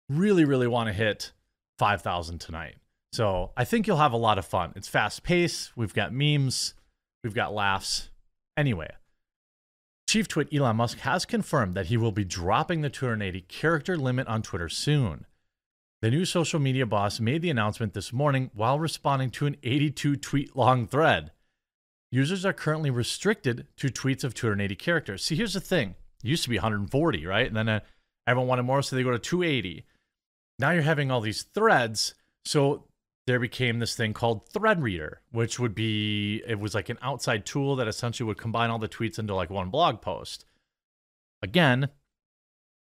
Really, 0.09 0.45
really 0.45 0.67
want 0.67 0.87
to 0.87 0.93
hit 0.93 1.31
5,000 1.79 2.39
tonight. 2.39 2.75
So 3.13 3.51
I 3.57 3.63
think 3.63 3.87
you'll 3.87 3.97
have 3.97 4.13
a 4.13 4.17
lot 4.17 4.37
of 4.37 4.45
fun. 4.45 4.73
It's 4.75 4.87
fast 4.87 5.23
paced. 5.23 5.75
We've 5.75 5.93
got 5.93 6.13
memes, 6.13 6.73
we've 7.23 7.33
got 7.33 7.53
laughs. 7.53 8.09
Anyway, 8.55 8.89
Chief 10.07 10.27
Twit 10.27 10.53
Elon 10.53 10.77
Musk 10.77 10.99
has 10.99 11.25
confirmed 11.25 11.75
that 11.75 11.87
he 11.87 11.97
will 11.97 12.11
be 12.11 12.23
dropping 12.23 12.81
the 12.81 12.89
280 12.89 13.41
character 13.41 13.97
limit 13.97 14.27
on 14.27 14.41
Twitter 14.41 14.69
soon. 14.69 15.25
The 16.01 16.11
new 16.11 16.25
social 16.25 16.59
media 16.59 16.85
boss 16.85 17.19
made 17.19 17.41
the 17.41 17.49
announcement 17.49 17.93
this 17.93 18.13
morning 18.13 18.51
while 18.53 18.79
responding 18.79 19.31
to 19.31 19.47
an 19.47 19.57
82 19.63 20.15
tweet 20.15 20.55
long 20.55 20.87
thread. 20.87 21.31
Users 22.11 22.45
are 22.45 22.53
currently 22.53 22.89
restricted 22.89 23.67
to 23.77 23.87
tweets 23.87 24.23
of 24.23 24.33
280 24.33 24.75
characters. 24.75 25.23
See, 25.23 25.35
here's 25.35 25.53
the 25.53 25.59
thing 25.59 25.95
it 26.23 26.29
used 26.29 26.43
to 26.43 26.49
be 26.49 26.57
140, 26.57 27.25
right? 27.25 27.47
And 27.47 27.55
then 27.55 27.69
uh, 27.69 27.79
everyone 28.25 28.47
wanted 28.47 28.63
more, 28.63 28.81
so 28.81 28.95
they 28.95 29.03
go 29.03 29.11
to 29.11 29.19
280. 29.19 29.85
Now 30.59 30.71
you're 30.71 30.81
having 30.81 31.11
all 31.11 31.21
these 31.21 31.43
threads. 31.43 32.15
So 32.45 32.85
there 33.27 33.39
became 33.39 33.79
this 33.79 33.95
thing 33.95 34.13
called 34.13 34.49
Threadreader, 34.51 35.15
which 35.31 35.59
would 35.59 35.75
be 35.75 36.41
it 36.47 36.59
was 36.59 36.73
like 36.73 36.89
an 36.89 36.97
outside 37.01 37.45
tool 37.45 37.75
that 37.75 37.87
essentially 37.87 38.25
would 38.25 38.37
combine 38.37 38.69
all 38.69 38.79
the 38.79 38.87
tweets 38.87 39.19
into 39.19 39.35
like 39.35 39.49
one 39.49 39.69
blog 39.69 40.01
post. 40.01 40.45
Again, 41.41 41.89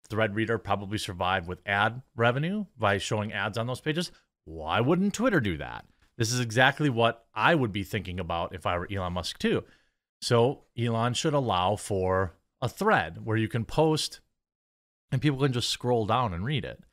Threadreader 0.09 0.61
probably 0.61 0.97
survived 0.97 1.47
with 1.47 1.61
ad 1.67 2.01
revenue 2.15 2.65
by 2.77 2.97
showing 2.97 3.31
ads 3.31 3.57
on 3.57 3.67
those 3.67 3.79
pages. 3.79 4.11
Why 4.45 4.81
wouldn't 4.81 5.13
Twitter 5.13 5.39
do 5.39 5.57
that? 5.57 5.85
This 6.17 6.31
is 6.31 6.39
exactly 6.39 6.89
what 6.89 7.25
I 7.33 7.55
would 7.55 7.71
be 7.71 7.83
thinking 7.83 8.19
about 8.19 8.53
if 8.53 8.65
I 8.65 8.77
were 8.77 8.87
Elon 8.91 9.13
Musk 9.13 9.39
too. 9.39 9.63
So 10.21 10.63
Elon 10.77 11.13
should 11.13 11.33
allow 11.33 11.75
for 11.75 12.33
a 12.61 12.69
thread 12.69 13.25
where 13.25 13.37
you 13.37 13.47
can 13.47 13.65
post 13.65 14.19
and 15.11 15.21
people 15.21 15.39
can 15.39 15.53
just 15.53 15.69
scroll 15.69 16.05
down 16.05 16.33
and 16.33 16.45
read 16.45 16.65
it. 16.65 16.83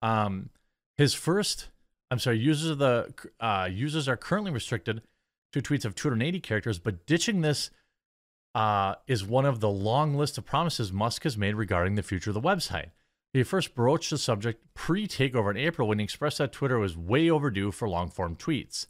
Um, 0.00 0.50
his 0.96 1.14
first 1.14 1.68
I'm 2.12 2.18
sorry, 2.18 2.38
users 2.38 2.72
of 2.72 2.78
the 2.78 3.14
uh, 3.40 3.70
users 3.72 4.06
are 4.06 4.18
currently 4.18 4.50
restricted 4.50 5.00
to 5.54 5.62
tweets 5.62 5.86
of 5.86 5.94
280 5.94 6.40
characters, 6.40 6.78
but 6.78 7.06
ditching 7.06 7.40
this 7.40 7.70
uh, 8.54 8.96
is 9.06 9.24
one 9.24 9.46
of 9.46 9.60
the 9.60 9.70
long 9.70 10.14
list 10.14 10.36
of 10.36 10.44
promises 10.44 10.92
Musk 10.92 11.22
has 11.22 11.38
made 11.38 11.54
regarding 11.54 11.94
the 11.94 12.02
future 12.02 12.28
of 12.28 12.34
the 12.34 12.40
website. 12.42 12.90
He 13.32 13.42
first 13.42 13.74
broached 13.74 14.10
the 14.10 14.18
subject 14.18 14.62
pre 14.74 15.06
takeover 15.06 15.50
in 15.50 15.56
April 15.56 15.88
when 15.88 15.98
he 15.98 16.04
expressed 16.04 16.38
that 16.38 16.52
Twitter 16.52 16.78
was 16.78 16.96
way 16.96 17.30
overdue 17.30 17.70
for 17.70 17.88
long 17.88 18.10
form 18.10 18.36
tweets. 18.36 18.86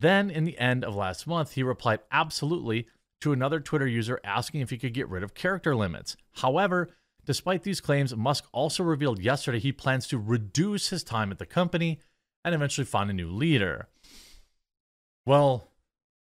Then, 0.00 0.30
in 0.30 0.44
the 0.44 0.58
end 0.58 0.84
of 0.84 0.94
last 0.94 1.26
month, 1.26 1.52
he 1.52 1.62
replied 1.62 2.00
absolutely 2.10 2.86
to 3.20 3.32
another 3.32 3.60
Twitter 3.60 3.86
user 3.86 4.20
asking 4.22 4.60
if 4.60 4.70
he 4.70 4.78
could 4.78 4.94
get 4.94 5.08
rid 5.08 5.22
of 5.22 5.34
character 5.34 5.74
limits. 5.74 6.16
However, 6.34 6.90
Despite 7.28 7.62
these 7.62 7.82
claims, 7.82 8.16
Musk 8.16 8.48
also 8.52 8.82
revealed 8.82 9.20
yesterday 9.20 9.58
he 9.58 9.70
plans 9.70 10.06
to 10.06 10.16
reduce 10.16 10.88
his 10.88 11.04
time 11.04 11.30
at 11.30 11.36
the 11.36 11.44
company 11.44 12.00
and 12.42 12.54
eventually 12.54 12.86
find 12.86 13.10
a 13.10 13.12
new 13.12 13.28
leader. 13.28 13.86
Well, 15.26 15.67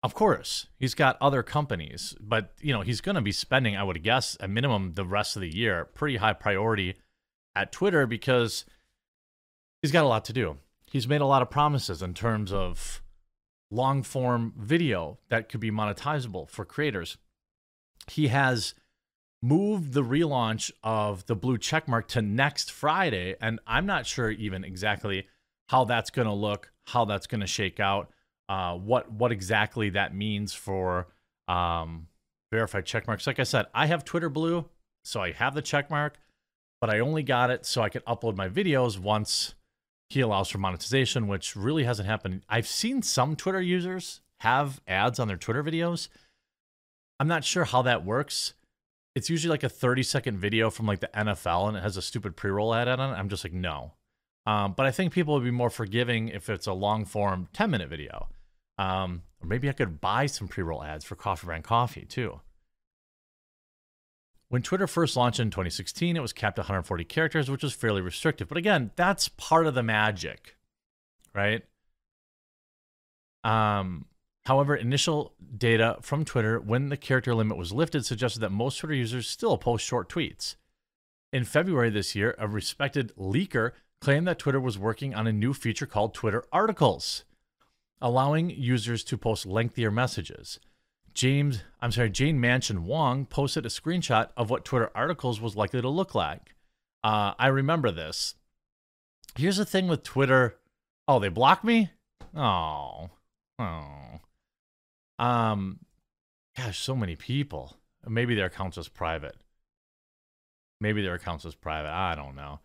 of 0.04 0.12
course, 0.12 0.66
he's 0.78 0.94
got 0.94 1.16
other 1.18 1.42
companies, 1.42 2.14
but 2.20 2.52
you 2.60 2.74
know, 2.74 2.82
he's 2.82 3.00
going 3.00 3.14
to 3.14 3.22
be 3.22 3.32
spending, 3.32 3.74
I 3.74 3.82
would 3.82 4.02
guess, 4.02 4.36
a 4.38 4.46
minimum 4.46 4.92
the 4.94 5.06
rest 5.06 5.34
of 5.34 5.40
the 5.40 5.48
year, 5.48 5.86
pretty 5.86 6.18
high 6.18 6.34
priority 6.34 6.96
at 7.56 7.72
Twitter 7.72 8.06
because 8.06 8.66
he's 9.80 9.92
got 9.92 10.04
a 10.04 10.08
lot 10.08 10.26
to 10.26 10.34
do. 10.34 10.58
He's 10.84 11.08
made 11.08 11.22
a 11.22 11.26
lot 11.26 11.40
of 11.40 11.48
promises 11.48 12.02
in 12.02 12.12
terms 12.12 12.52
of 12.52 13.02
long 13.70 14.02
form 14.02 14.52
video 14.58 15.20
that 15.30 15.48
could 15.48 15.60
be 15.60 15.70
monetizable 15.70 16.50
for 16.50 16.66
creators. 16.66 17.16
He 18.10 18.28
has 18.28 18.74
moved 19.42 19.94
the 19.94 20.04
relaunch 20.04 20.70
of 20.82 21.24
the 21.24 21.34
blue 21.34 21.56
checkmark 21.56 22.08
to 22.08 22.20
next 22.20 22.70
Friday, 22.70 23.36
and 23.40 23.58
I'm 23.66 23.86
not 23.86 24.06
sure 24.06 24.30
even 24.30 24.64
exactly 24.64 25.28
how 25.68 25.86
that's 25.86 26.10
going 26.10 26.28
to 26.28 26.34
look, 26.34 26.72
how 26.88 27.06
that's 27.06 27.26
going 27.26 27.40
to 27.40 27.46
shake 27.46 27.80
out, 27.80 28.10
uh, 28.48 28.74
what 28.74 29.10
what 29.10 29.32
exactly 29.32 29.90
that 29.90 30.14
means 30.14 30.52
for 30.52 31.08
um, 31.48 32.08
verified 32.52 32.84
checkmarks. 32.84 33.26
Like 33.26 33.38
I 33.38 33.44
said, 33.44 33.66
I 33.74 33.86
have 33.86 34.04
Twitter 34.04 34.28
Blue, 34.28 34.66
so 35.04 35.20
I 35.20 35.32
have 35.32 35.54
the 35.54 35.62
checkmark, 35.62 36.12
but 36.80 36.90
I 36.90 37.00
only 37.00 37.22
got 37.22 37.50
it 37.50 37.66
so 37.66 37.82
I 37.82 37.88
could 37.88 38.04
upload 38.04 38.36
my 38.36 38.48
videos 38.48 38.98
once 38.98 39.54
he 40.10 40.20
allows 40.20 40.50
for 40.50 40.58
monetization, 40.58 41.26
which 41.26 41.56
really 41.56 41.84
hasn't 41.84 42.08
happened. 42.08 42.42
I've 42.48 42.66
seen 42.66 43.02
some 43.02 43.36
Twitter 43.36 43.60
users 43.60 44.20
have 44.40 44.80
ads 44.86 45.18
on 45.18 45.28
their 45.28 45.36
Twitter 45.36 45.64
videos. 45.64 46.08
I'm 47.18 47.28
not 47.28 47.44
sure 47.44 47.64
how 47.64 47.82
that 47.82 48.04
works. 48.04 48.54
It's 49.14 49.30
usually 49.30 49.50
like 49.50 49.62
a 49.62 49.68
30 49.68 50.02
second 50.02 50.38
video 50.38 50.70
from 50.70 50.86
like 50.86 51.00
the 51.00 51.10
NFL 51.14 51.68
and 51.68 51.76
it 51.76 51.82
has 51.82 51.96
a 51.96 52.02
stupid 52.02 52.36
pre 52.36 52.50
roll 52.50 52.74
ad 52.74 52.88
on 52.88 53.00
it. 53.00 53.18
I'm 53.18 53.28
just 53.28 53.44
like, 53.44 53.52
no. 53.52 53.92
Um, 54.46 54.74
but 54.76 54.86
I 54.86 54.90
think 54.90 55.12
people 55.12 55.34
would 55.34 55.44
be 55.44 55.50
more 55.50 55.70
forgiving 55.70 56.28
if 56.28 56.50
it's 56.50 56.66
a 56.66 56.72
long 56.72 57.04
form 57.04 57.48
10 57.52 57.70
minute 57.70 57.88
video. 57.88 58.28
Um, 58.76 59.22
or 59.40 59.46
maybe 59.46 59.68
I 59.68 59.72
could 59.72 60.00
buy 60.00 60.26
some 60.26 60.48
pre 60.48 60.64
roll 60.64 60.82
ads 60.82 61.04
for 61.04 61.16
Coffee 61.16 61.46
Brand 61.46 61.64
Coffee 61.64 62.04
too. 62.04 62.40
When 64.48 64.62
Twitter 64.62 64.86
first 64.86 65.16
launched 65.16 65.40
in 65.40 65.50
2016, 65.50 66.16
it 66.16 66.20
was 66.20 66.32
capped 66.32 66.58
at 66.58 66.62
140 66.62 67.04
characters, 67.04 67.50
which 67.50 67.62
was 67.62 67.72
fairly 67.72 68.00
restrictive. 68.00 68.48
But 68.48 68.58
again, 68.58 68.90
that's 68.94 69.28
part 69.28 69.66
of 69.66 69.74
the 69.74 69.82
magic, 69.82 70.56
right? 71.34 71.62
Um, 73.42 74.06
however, 74.44 74.76
initial 74.76 75.34
data 75.56 75.96
from 76.02 76.24
Twitter 76.24 76.60
when 76.60 76.88
the 76.88 76.96
character 76.96 77.34
limit 77.34 77.56
was 77.56 77.72
lifted 77.72 78.04
suggested 78.04 78.40
that 78.40 78.50
most 78.50 78.78
Twitter 78.78 78.94
users 78.94 79.28
still 79.28 79.58
post 79.58 79.84
short 79.84 80.08
tweets. 80.08 80.56
In 81.32 81.44
February 81.44 81.90
this 81.90 82.14
year, 82.14 82.36
a 82.38 82.46
respected 82.46 83.12
leaker 83.16 83.72
claimed 84.04 84.28
that 84.28 84.38
Twitter 84.38 84.60
was 84.60 84.78
working 84.78 85.14
on 85.14 85.26
a 85.26 85.32
new 85.32 85.54
feature 85.54 85.86
called 85.86 86.12
Twitter 86.12 86.44
Articles, 86.52 87.24
allowing 88.02 88.50
users 88.50 89.02
to 89.02 89.16
post 89.16 89.46
lengthier 89.46 89.90
messages. 89.90 90.60
James, 91.14 91.62
I'm 91.80 91.90
sorry, 91.90 92.10
Jane 92.10 92.38
Manchun 92.38 92.80
Wong 92.80 93.24
posted 93.24 93.64
a 93.64 93.70
screenshot 93.70 94.28
of 94.36 94.50
what 94.50 94.66
Twitter 94.66 94.90
articles 94.94 95.40
was 95.40 95.56
likely 95.56 95.80
to 95.80 95.88
look 95.88 96.14
like. 96.14 96.54
Uh, 97.02 97.32
I 97.38 97.46
remember 97.46 97.90
this. 97.90 98.34
Here's 99.36 99.56
the 99.56 99.64
thing 99.64 99.88
with 99.88 100.02
Twitter. 100.02 100.58
Oh, 101.08 101.18
they 101.18 101.28
blocked 101.28 101.64
me? 101.64 101.90
Oh. 102.36 103.08
Oh. 103.58 104.20
Um 105.18 105.78
gosh, 106.58 106.78
so 106.78 106.94
many 106.94 107.16
people. 107.16 107.78
Maybe 108.06 108.34
their 108.34 108.46
account's 108.46 108.76
was 108.76 108.88
private. 108.88 109.36
Maybe 110.78 111.00
their 111.00 111.14
account's 111.14 111.44
was 111.44 111.54
private. 111.54 111.90
I 111.90 112.14
don't 112.14 112.36
know. 112.36 112.60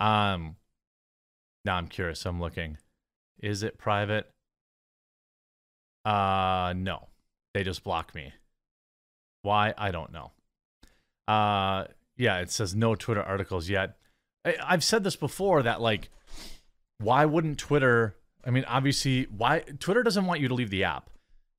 Um 0.00 0.56
now 1.64 1.76
I'm 1.76 1.88
curious. 1.88 2.24
I'm 2.26 2.40
looking. 2.40 2.78
Is 3.40 3.62
it 3.62 3.78
private? 3.78 4.30
Uh 6.04 6.74
no. 6.76 7.08
They 7.54 7.64
just 7.64 7.84
block 7.84 8.14
me. 8.14 8.32
Why? 9.42 9.74
I 9.76 9.90
don't 9.90 10.12
know. 10.12 10.30
Uh, 11.28 11.84
yeah, 12.16 12.38
it 12.38 12.50
says 12.50 12.74
no 12.74 12.94
Twitter 12.94 13.22
articles 13.22 13.68
yet. 13.68 13.96
I, 14.44 14.56
I've 14.62 14.84
said 14.84 15.04
this 15.04 15.16
before 15.16 15.62
that 15.62 15.80
like, 15.80 16.10
why 16.98 17.24
wouldn't 17.24 17.58
Twitter? 17.58 18.16
I 18.44 18.50
mean, 18.50 18.64
obviously, 18.64 19.24
why 19.24 19.60
Twitter 19.80 20.02
doesn't 20.02 20.26
want 20.26 20.40
you 20.40 20.48
to 20.48 20.54
leave 20.54 20.70
the 20.70 20.84
app. 20.84 21.10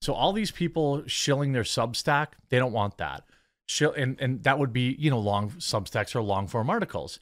So 0.01 0.13
all 0.13 0.33
these 0.33 0.51
people 0.51 1.03
shilling 1.07 1.53
their 1.53 1.63
Substack, 1.63 2.27
they 2.49 2.59
don't 2.59 2.73
want 2.73 2.97
that. 2.97 3.23
Shill, 3.67 3.93
and 3.93 4.19
and 4.19 4.43
that 4.43 4.59
would 4.59 4.73
be 4.73 4.95
you 4.99 5.09
know 5.09 5.19
long 5.19 5.51
Substacks 5.51 6.15
or 6.15 6.21
long 6.21 6.47
form 6.47 6.69
articles. 6.69 7.19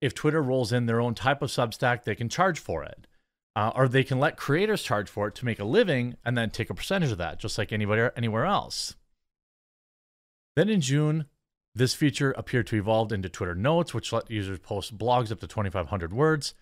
If 0.00 0.14
Twitter 0.14 0.42
rolls 0.42 0.72
in 0.72 0.86
their 0.86 1.00
own 1.00 1.14
type 1.14 1.42
of 1.42 1.50
Substack, 1.50 2.04
they 2.04 2.14
can 2.14 2.28
charge 2.28 2.58
for 2.58 2.82
it 2.82 3.06
uh, 3.56 3.72
or 3.74 3.88
they 3.88 4.04
can 4.04 4.18
let 4.18 4.36
creators 4.36 4.82
charge 4.82 5.08
for 5.08 5.28
it 5.28 5.34
to 5.36 5.44
make 5.44 5.58
a 5.58 5.64
living 5.64 6.16
and 6.24 6.36
then 6.36 6.50
take 6.50 6.70
a 6.70 6.74
percentage 6.74 7.10
of 7.10 7.18
that, 7.18 7.38
just 7.38 7.58
like 7.58 7.72
anybody 7.72 8.08
anywhere 8.16 8.46
else. 8.46 8.94
Then 10.56 10.68
in 10.68 10.80
June, 10.80 11.26
this 11.74 11.94
feature 11.94 12.32
appeared 12.32 12.66
to 12.68 12.76
evolve 12.76 13.12
into 13.12 13.28
Twitter 13.28 13.54
Notes, 13.54 13.94
which 13.94 14.12
let 14.12 14.30
users 14.30 14.58
post 14.58 14.96
blogs 14.96 15.30
up 15.30 15.40
to 15.40 15.46
2,500 15.46 16.12
words. 16.12 16.54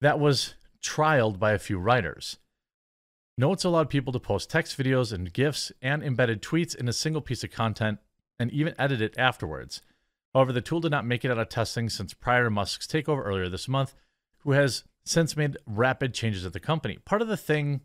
That 0.00 0.18
was 0.18 0.54
trialed 0.82 1.38
by 1.38 1.52
a 1.52 1.58
few 1.58 1.78
writers. 1.78 2.38
Notes 3.38 3.64
allowed 3.64 3.88
people 3.88 4.12
to 4.12 4.20
post 4.20 4.50
text 4.50 4.78
videos 4.78 5.12
and 5.12 5.32
GIFs 5.32 5.72
and 5.80 6.02
embedded 6.02 6.42
tweets 6.42 6.74
in 6.74 6.88
a 6.88 6.92
single 6.92 7.22
piece 7.22 7.42
of 7.42 7.50
content 7.50 7.98
and 8.38 8.50
even 8.50 8.74
edit 8.78 9.00
it 9.00 9.16
afterwards. 9.16 9.80
However, 10.34 10.52
the 10.52 10.60
tool 10.60 10.80
did 10.80 10.90
not 10.90 11.06
make 11.06 11.24
it 11.24 11.30
out 11.30 11.38
of 11.38 11.48
testing 11.48 11.88
since 11.88 12.14
prior 12.14 12.44
to 12.44 12.50
Musk's 12.50 12.86
takeover 12.86 13.24
earlier 13.24 13.48
this 13.48 13.68
month, 13.68 13.94
who 14.38 14.52
has 14.52 14.84
since 15.04 15.36
made 15.36 15.56
rapid 15.66 16.14
changes 16.14 16.46
at 16.46 16.52
the 16.52 16.60
company. 16.60 16.98
Part 17.04 17.22
of 17.22 17.28
the 17.28 17.36
thing 17.36 17.82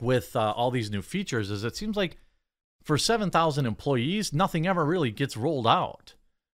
with 0.00 0.36
uh, 0.36 0.52
all 0.56 0.70
these 0.70 0.90
new 0.90 1.02
features 1.02 1.50
is 1.50 1.64
it 1.64 1.76
seems 1.76 1.96
like 1.96 2.18
for 2.82 2.98
7,000 2.98 3.66
employees, 3.66 4.32
nothing 4.32 4.66
ever 4.66 4.84
really 4.84 5.10
gets 5.10 5.36
rolled 5.36 5.66
out. 5.66 6.14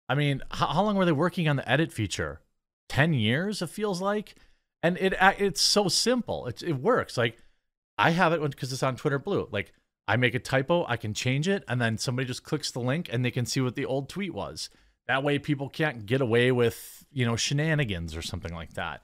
I 0.08 0.16
mean, 0.16 0.42
how, 0.52 0.68
how 0.68 0.84
long 0.84 0.96
were 0.96 1.06
they 1.06 1.12
working 1.12 1.48
on 1.48 1.56
the 1.56 1.70
edit 1.70 1.92
feature? 1.92 2.42
10 2.90 3.14
years, 3.14 3.62
it 3.62 3.70
feels 3.70 4.02
like. 4.02 4.36
And 4.84 4.98
it 4.98 5.14
it's 5.40 5.62
so 5.62 5.88
simple. 5.88 6.48
It, 6.48 6.64
it 6.64 6.74
works. 6.74 7.18
Like, 7.18 7.38
I 7.98 8.12
have 8.12 8.34
it 8.34 8.42
because 8.42 8.74
it's 8.74 8.84
on 8.84 8.96
Twitter 8.96 9.20
Blue. 9.20 9.48
Like, 9.52 9.74
I 10.08 10.18
make 10.18 10.36
a 10.36 10.40
typo, 10.40 10.86
I 10.88 10.98
can 10.98 11.14
change 11.14 11.48
it, 11.48 11.64
and 11.68 11.80
then 11.80 11.98
somebody 11.98 12.28
just 12.28 12.44
clicks 12.44 12.72
the 12.72 12.80
link 12.80 13.10
and 13.12 13.24
they 13.24 13.32
can 13.32 13.46
see 13.46 13.62
what 13.62 13.76
the 13.76 13.86
old 13.86 14.10
tweet 14.10 14.34
was. 14.34 14.70
That 15.08 15.24
way, 15.24 15.40
people 15.40 15.70
can't 15.70 16.06
get 16.06 16.22
away 16.22 16.52
with, 16.52 17.06
you 17.12 17.26
know, 17.26 17.36
shenanigans 17.36 18.16
or 18.16 18.22
something 18.22 18.54
like 18.54 18.74
that. 18.74 19.02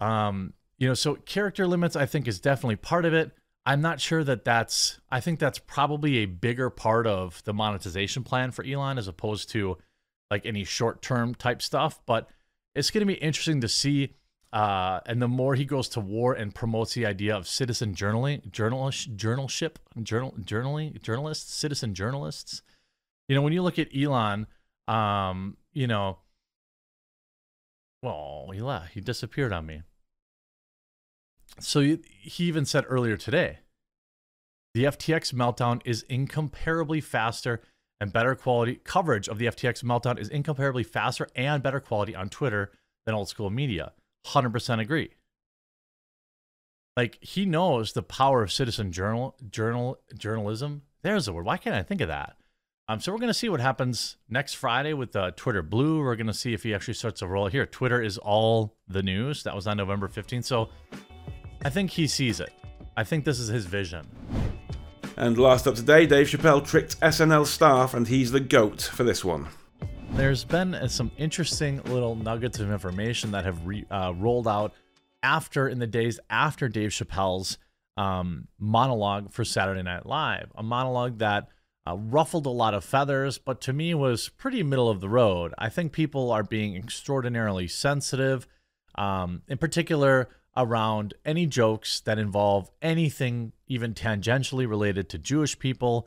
Um, 0.00 0.54
you 0.78 0.88
know, 0.88 0.94
so 0.94 1.14
character 1.14 1.66
limits, 1.66 1.96
I 1.96 2.06
think, 2.06 2.26
is 2.28 2.40
definitely 2.40 2.76
part 2.76 3.04
of 3.04 3.14
it. 3.14 3.32
I'm 3.66 3.80
not 3.80 4.00
sure 4.00 4.22
that 4.24 4.44
that's, 4.44 5.00
I 5.10 5.20
think 5.20 5.38
that's 5.38 5.58
probably 5.58 6.18
a 6.18 6.26
bigger 6.26 6.68
part 6.68 7.06
of 7.06 7.42
the 7.44 7.54
monetization 7.54 8.22
plan 8.22 8.50
for 8.50 8.64
Elon 8.64 8.98
as 8.98 9.08
opposed 9.08 9.50
to 9.50 9.78
like 10.30 10.44
any 10.44 10.64
short 10.64 11.00
term 11.00 11.34
type 11.34 11.62
stuff. 11.62 12.00
But 12.06 12.28
it's 12.74 12.90
going 12.90 13.06
to 13.06 13.12
be 13.12 13.14
interesting 13.14 13.60
to 13.62 13.68
see. 13.68 14.14
Uh, 14.54 15.00
and 15.06 15.20
the 15.20 15.26
more 15.26 15.56
he 15.56 15.64
goes 15.64 15.88
to 15.88 15.98
war 15.98 16.32
and 16.32 16.54
promotes 16.54 16.94
the 16.94 17.04
idea 17.04 17.36
of 17.36 17.48
citizen 17.48 17.92
journaling, 17.92 18.52
journalist, 18.52 19.16
journalship, 19.16 19.80
journal, 20.00 20.32
journaling, 20.40 21.02
journalists, 21.02 21.52
citizen 21.52 21.92
journalists. 21.92 22.62
You 23.28 23.34
know, 23.34 23.42
when 23.42 23.52
you 23.52 23.62
look 23.62 23.80
at 23.80 23.88
Elon, 23.92 24.46
um, 24.86 25.56
you 25.72 25.88
know, 25.88 26.18
well, 28.00 28.50
he 28.54 28.60
left. 28.60 28.94
He 28.94 29.00
disappeared 29.00 29.52
on 29.52 29.66
me. 29.66 29.82
So 31.58 31.80
he 31.80 32.44
even 32.44 32.64
said 32.64 32.84
earlier 32.88 33.16
today 33.16 33.58
the 34.72 34.84
FTX 34.84 35.34
meltdown 35.34 35.80
is 35.84 36.04
incomparably 36.08 37.00
faster 37.00 37.60
and 38.00 38.12
better 38.12 38.36
quality. 38.36 38.76
Coverage 38.84 39.28
of 39.28 39.38
the 39.38 39.46
FTX 39.46 39.82
meltdown 39.82 40.16
is 40.16 40.28
incomparably 40.28 40.84
faster 40.84 41.26
and 41.34 41.60
better 41.60 41.80
quality 41.80 42.14
on 42.14 42.28
Twitter 42.28 42.70
than 43.04 43.16
old 43.16 43.28
school 43.28 43.50
media. 43.50 43.92
100% 44.26 44.80
agree. 44.80 45.10
Like 46.96 47.18
he 47.20 47.44
knows 47.44 47.92
the 47.92 48.02
power 48.02 48.42
of 48.42 48.52
citizen 48.52 48.92
journal 48.92 49.36
journal 49.50 49.98
journalism. 50.16 50.82
There's 51.02 51.26
a 51.26 51.32
word. 51.32 51.44
Why 51.44 51.56
can't 51.56 51.74
I 51.74 51.82
think 51.82 52.00
of 52.00 52.08
that? 52.08 52.36
Um, 52.86 53.00
so 53.00 53.12
we're 53.12 53.18
going 53.18 53.28
to 53.28 53.34
see 53.34 53.48
what 53.48 53.60
happens 53.60 54.16
next 54.28 54.54
Friday 54.54 54.92
with 54.92 55.16
uh, 55.16 55.30
Twitter 55.34 55.62
Blue. 55.62 56.00
We're 56.00 56.16
going 56.16 56.26
to 56.26 56.34
see 56.34 56.52
if 56.52 56.62
he 56.62 56.74
actually 56.74 56.94
starts 56.94 57.20
to 57.20 57.26
roll 57.26 57.46
here. 57.46 57.64
Twitter 57.64 58.00
is 58.00 58.18
all 58.18 58.76
the 58.86 59.02
news. 59.02 59.42
That 59.44 59.54
was 59.54 59.66
on 59.66 59.78
November 59.78 60.06
15th. 60.06 60.44
So 60.44 60.68
I 61.64 61.70
think 61.70 61.90
he 61.90 62.06
sees 62.06 62.40
it. 62.40 62.52
I 62.96 63.02
think 63.02 63.24
this 63.24 63.40
is 63.40 63.48
his 63.48 63.64
vision. 63.64 64.06
And 65.16 65.38
last 65.38 65.66
up 65.66 65.76
today, 65.76 66.06
Dave 66.06 66.26
Chappelle 66.26 66.64
tricked 66.64 67.00
SNL 67.00 67.46
staff, 67.46 67.94
and 67.94 68.06
he's 68.06 68.32
the 68.32 68.40
GOAT 68.40 68.82
for 68.82 69.04
this 69.04 69.24
one. 69.24 69.48
There's 70.16 70.44
been 70.44 70.76
uh, 70.76 70.86
some 70.86 71.10
interesting 71.18 71.82
little 71.82 72.14
nuggets 72.14 72.60
of 72.60 72.70
information 72.70 73.32
that 73.32 73.44
have 73.44 73.66
re- 73.66 73.84
uh, 73.90 74.12
rolled 74.16 74.46
out 74.46 74.72
after, 75.24 75.68
in 75.68 75.80
the 75.80 75.88
days 75.88 76.20
after 76.30 76.68
Dave 76.68 76.90
Chappelle's 76.90 77.58
um, 77.96 78.46
monologue 78.58 79.32
for 79.32 79.44
Saturday 79.44 79.82
Night 79.82 80.06
Live. 80.06 80.52
A 80.54 80.62
monologue 80.62 81.18
that 81.18 81.48
uh, 81.84 81.96
ruffled 81.96 82.46
a 82.46 82.50
lot 82.50 82.74
of 82.74 82.84
feathers, 82.84 83.38
but 83.38 83.60
to 83.62 83.72
me 83.72 83.92
was 83.92 84.28
pretty 84.28 84.62
middle 84.62 84.88
of 84.88 85.00
the 85.00 85.08
road. 85.08 85.52
I 85.58 85.68
think 85.68 85.90
people 85.92 86.30
are 86.30 86.44
being 86.44 86.76
extraordinarily 86.76 87.66
sensitive, 87.66 88.46
um, 88.94 89.42
in 89.48 89.58
particular 89.58 90.28
around 90.56 91.14
any 91.24 91.46
jokes 91.46 92.00
that 92.00 92.20
involve 92.20 92.70
anything 92.80 93.52
even 93.66 93.94
tangentially 93.94 94.68
related 94.68 95.08
to 95.08 95.18
Jewish 95.18 95.58
people, 95.58 96.06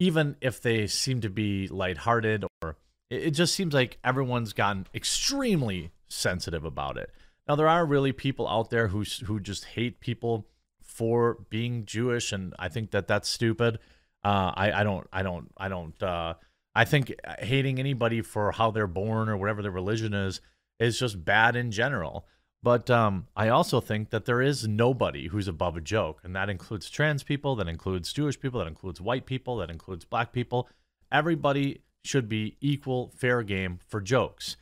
even 0.00 0.34
if 0.40 0.60
they 0.60 0.88
seem 0.88 1.20
to 1.20 1.30
be 1.30 1.68
lighthearted 1.68 2.44
or 2.60 2.76
it, 3.10 3.22
it 3.24 3.30
just 3.30 3.54
seems 3.54 3.74
like 3.74 3.98
everyone's 4.04 4.52
gotten 4.52 4.86
extremely 4.94 5.92
sensitive 6.08 6.64
about 6.64 6.96
it. 6.96 7.10
Now 7.48 7.56
there 7.56 7.68
are 7.68 7.84
really 7.84 8.12
people 8.12 8.48
out 8.48 8.70
there 8.70 8.88
who 8.88 9.04
who 9.26 9.40
just 9.40 9.64
hate 9.64 10.00
people 10.00 10.46
for 10.82 11.38
being 11.50 11.84
Jewish, 11.84 12.32
and 12.32 12.54
I 12.58 12.68
think 12.68 12.90
that 12.92 13.08
that's 13.08 13.28
stupid. 13.28 13.78
Uh, 14.22 14.52
I 14.54 14.72
I 14.72 14.84
don't 14.84 15.06
I 15.12 15.22
don't 15.22 15.50
I 15.56 15.68
don't 15.68 16.02
uh, 16.02 16.34
I 16.74 16.84
think 16.84 17.14
hating 17.38 17.78
anybody 17.78 18.22
for 18.22 18.52
how 18.52 18.70
they're 18.70 18.86
born 18.86 19.28
or 19.28 19.36
whatever 19.36 19.62
their 19.62 19.70
religion 19.70 20.14
is 20.14 20.40
is 20.80 20.98
just 20.98 21.24
bad 21.24 21.56
in 21.56 21.70
general. 21.70 22.26
But 22.62 22.88
um, 22.88 23.26
I 23.36 23.50
also 23.50 23.82
think 23.82 24.08
that 24.08 24.24
there 24.24 24.40
is 24.40 24.66
nobody 24.66 25.28
who's 25.28 25.48
above 25.48 25.76
a 25.76 25.82
joke, 25.82 26.20
and 26.24 26.34
that 26.34 26.48
includes 26.48 26.88
trans 26.88 27.22
people, 27.22 27.56
that 27.56 27.68
includes 27.68 28.10
Jewish 28.10 28.40
people, 28.40 28.60
that 28.60 28.66
includes 28.66 29.02
white 29.02 29.26
people, 29.26 29.58
that 29.58 29.68
includes 29.68 30.06
black 30.06 30.32
people. 30.32 30.70
Everybody 31.12 31.82
should 32.04 32.28
be 32.28 32.56
equal, 32.60 33.12
fair 33.16 33.42
game 33.42 33.78
for 33.86 34.00
jokes. 34.00 34.56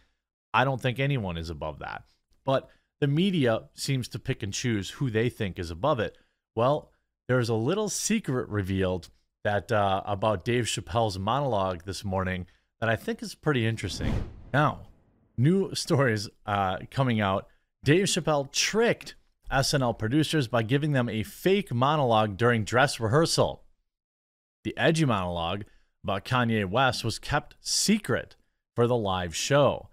I 0.54 0.64
don't 0.64 0.80
think 0.80 0.98
anyone 0.98 1.36
is 1.36 1.50
above 1.50 1.78
that. 1.80 2.04
But 2.44 2.68
the 3.00 3.06
media 3.06 3.64
seems 3.74 4.08
to 4.08 4.18
pick 4.18 4.42
and 4.42 4.52
choose 4.52 4.90
who 4.90 5.10
they 5.10 5.28
think 5.28 5.58
is 5.58 5.70
above 5.70 6.00
it. 6.00 6.16
Well, 6.54 6.90
there's 7.28 7.48
a 7.48 7.54
little 7.54 7.88
secret 7.88 8.48
revealed 8.48 9.10
that 9.44 9.72
uh, 9.72 10.02
about 10.04 10.44
Dave 10.44 10.64
Chappelle's 10.64 11.18
monologue 11.18 11.84
this 11.84 12.04
morning 12.04 12.46
that 12.80 12.88
I 12.88 12.96
think 12.96 13.22
is 13.22 13.34
pretty 13.34 13.66
interesting. 13.66 14.28
Now, 14.52 14.82
new 15.36 15.74
stories 15.74 16.28
uh, 16.46 16.78
coming 16.90 17.20
out 17.20 17.48
Dave 17.84 18.04
Chappelle 18.04 18.52
tricked 18.52 19.16
SNL 19.50 19.98
producers 19.98 20.46
by 20.46 20.62
giving 20.62 20.92
them 20.92 21.08
a 21.08 21.24
fake 21.24 21.74
monologue 21.74 22.36
during 22.36 22.64
dress 22.64 23.00
rehearsal. 23.00 23.64
The 24.62 24.76
edgy 24.78 25.04
monologue 25.04 25.64
about 26.04 26.24
Kanye 26.24 26.68
West 26.68 27.04
was 27.04 27.18
kept 27.18 27.56
secret 27.60 28.36
for 28.74 28.86
the 28.86 28.96
live 28.96 29.34
show. 29.34 29.88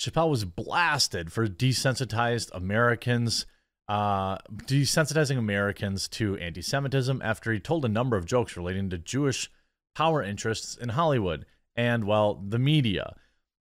Chappelle 0.00 0.30
was 0.30 0.44
blasted 0.44 1.32
for 1.32 1.46
desensitized 1.46 2.50
Americans, 2.52 3.46
uh, 3.88 4.36
desensitizing 4.66 5.38
Americans 5.38 6.08
to 6.08 6.36
anti 6.38 6.62
Semitism 6.62 7.20
after 7.22 7.52
he 7.52 7.60
told 7.60 7.84
a 7.84 7.88
number 7.88 8.16
of 8.16 8.26
jokes 8.26 8.56
relating 8.56 8.90
to 8.90 8.98
Jewish 8.98 9.50
power 9.94 10.22
interests 10.22 10.76
in 10.76 10.90
Hollywood 10.90 11.46
and, 11.76 12.04
well, 12.04 12.34
the 12.34 12.58
media. 12.58 13.14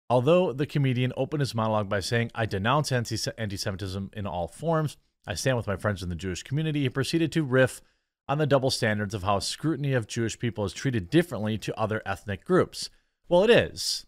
Although 0.10 0.54
the 0.54 0.66
comedian 0.66 1.14
opened 1.18 1.42
his 1.42 1.54
monologue 1.54 1.90
by 1.90 2.00
saying, 2.00 2.32
I 2.34 2.46
denounce 2.46 2.92
anti 2.92 3.18
Semitism 3.18 4.12
in 4.14 4.26
all 4.26 4.48
forms, 4.48 4.98
I 5.28 5.34
stand 5.36 5.58
with 5.58 5.68
my 5.68 5.76
friends 5.76 6.02
in 6.02 6.10
the 6.10 6.16
Jewish 6.16 6.44
community, 6.44 6.82
he 6.82 6.90
proceeded 6.90 7.32
to 7.34 7.44
riff 7.44 7.82
on 8.30 8.38
the 8.38 8.46
double 8.46 8.70
standards 8.70 9.16
of 9.16 9.24
how 9.24 9.40
scrutiny 9.40 9.94
of 9.94 10.08
Jewish 10.08 10.38
people 10.38 10.64
is 10.64 10.72
treated 10.72 11.10
differently 11.10 11.58
to 11.58 11.78
other 11.78 12.04
ethnic 12.06 12.46
groups. 12.46 12.92
Well, 13.28 13.44
it 13.44 13.50
is. 13.50 14.06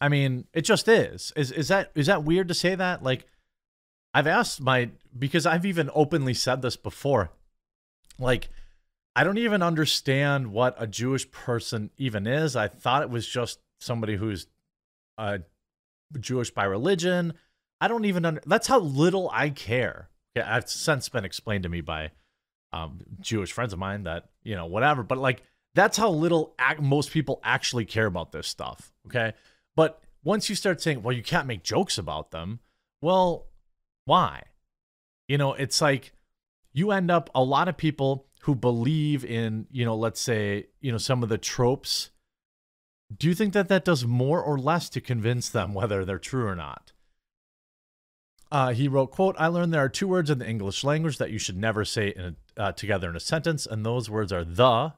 I 0.00 0.08
mean, 0.08 0.46
it 0.54 0.62
just 0.62 0.86
is. 0.86 1.32
Is 1.36 1.50
is 1.50 1.68
that 1.68 1.90
is 1.96 2.06
that 2.06 2.24
weird 2.24 2.48
to 2.48 2.54
say 2.54 2.76
that? 2.76 3.02
Like 3.02 3.26
I've 4.14 4.28
asked 4.28 4.60
my 4.60 4.90
because 5.18 5.44
I've 5.44 5.66
even 5.66 5.90
openly 5.92 6.34
said 6.34 6.62
this 6.62 6.76
before. 6.76 7.32
Like 8.16 8.48
I 9.16 9.24
don't 9.24 9.38
even 9.38 9.60
understand 9.60 10.52
what 10.52 10.76
a 10.78 10.86
Jewish 10.86 11.30
person 11.32 11.90
even 11.98 12.28
is. 12.28 12.54
I 12.54 12.68
thought 12.68 13.02
it 13.02 13.10
was 13.10 13.26
just 13.26 13.58
somebody 13.80 14.16
who's 14.16 14.46
uh, 15.18 15.38
Jewish 16.18 16.52
by 16.52 16.64
religion. 16.64 17.34
I 17.80 17.88
don't 17.88 18.04
even 18.04 18.24
under, 18.24 18.40
that's 18.46 18.68
how 18.68 18.78
little 18.78 19.28
I 19.32 19.50
care. 19.50 20.08
Yeah, 20.36 20.58
it's 20.58 20.72
since 20.72 21.08
been 21.08 21.24
explained 21.24 21.64
to 21.64 21.68
me 21.68 21.80
by 21.80 22.12
um, 22.72 23.00
Jewish 23.20 23.52
friends 23.52 23.72
of 23.72 23.78
mine 23.78 24.04
that 24.04 24.30
you 24.42 24.54
know 24.54 24.66
whatever, 24.66 25.02
but 25.02 25.18
like 25.18 25.42
that's 25.74 25.96
how 25.96 26.10
little 26.10 26.54
ac- 26.60 26.80
most 26.80 27.10
people 27.10 27.40
actually 27.42 27.84
care 27.84 28.06
about 28.06 28.32
this 28.32 28.46
stuff. 28.46 28.92
Okay, 29.06 29.32
but 29.76 30.02
once 30.24 30.48
you 30.48 30.54
start 30.54 30.80
saying, 30.80 31.02
well, 31.02 31.14
you 31.14 31.22
can't 31.22 31.46
make 31.46 31.62
jokes 31.62 31.98
about 31.98 32.30
them, 32.30 32.60
well, 33.00 33.46
why? 34.04 34.42
You 35.28 35.38
know, 35.38 35.54
it's 35.54 35.80
like 35.80 36.12
you 36.72 36.90
end 36.90 37.10
up 37.10 37.30
a 37.34 37.42
lot 37.42 37.68
of 37.68 37.76
people 37.76 38.26
who 38.42 38.54
believe 38.54 39.24
in 39.24 39.66
you 39.70 39.84
know 39.84 39.96
let's 39.96 40.20
say 40.20 40.66
you 40.80 40.90
know 40.90 40.98
some 40.98 41.22
of 41.22 41.28
the 41.28 41.38
tropes 41.38 42.10
do 43.16 43.28
you 43.28 43.34
think 43.34 43.52
that 43.52 43.68
that 43.68 43.84
does 43.84 44.04
more 44.04 44.42
or 44.42 44.58
less 44.58 44.88
to 44.90 45.00
convince 45.00 45.48
them 45.48 45.74
whether 45.74 46.04
they're 46.04 46.18
true 46.18 46.46
or 46.46 46.56
not? 46.56 46.92
Uh, 48.52 48.72
he 48.72 48.86
wrote, 48.86 49.10
"quote 49.10 49.34
I 49.38 49.46
learned 49.48 49.72
there 49.72 49.82
are 49.82 49.88
two 49.88 50.06
words 50.06 50.28
in 50.28 50.38
the 50.38 50.48
English 50.48 50.84
language 50.84 51.18
that 51.18 51.30
you 51.30 51.38
should 51.38 51.56
never 51.56 51.84
say 51.84 52.12
in 52.14 52.36
a, 52.56 52.62
uh, 52.62 52.72
together 52.72 53.08
in 53.08 53.16
a 53.16 53.20
sentence, 53.20 53.66
and 53.66 53.84
those 53.84 54.10
words 54.10 54.32
are 54.32 54.44
the 54.44 54.92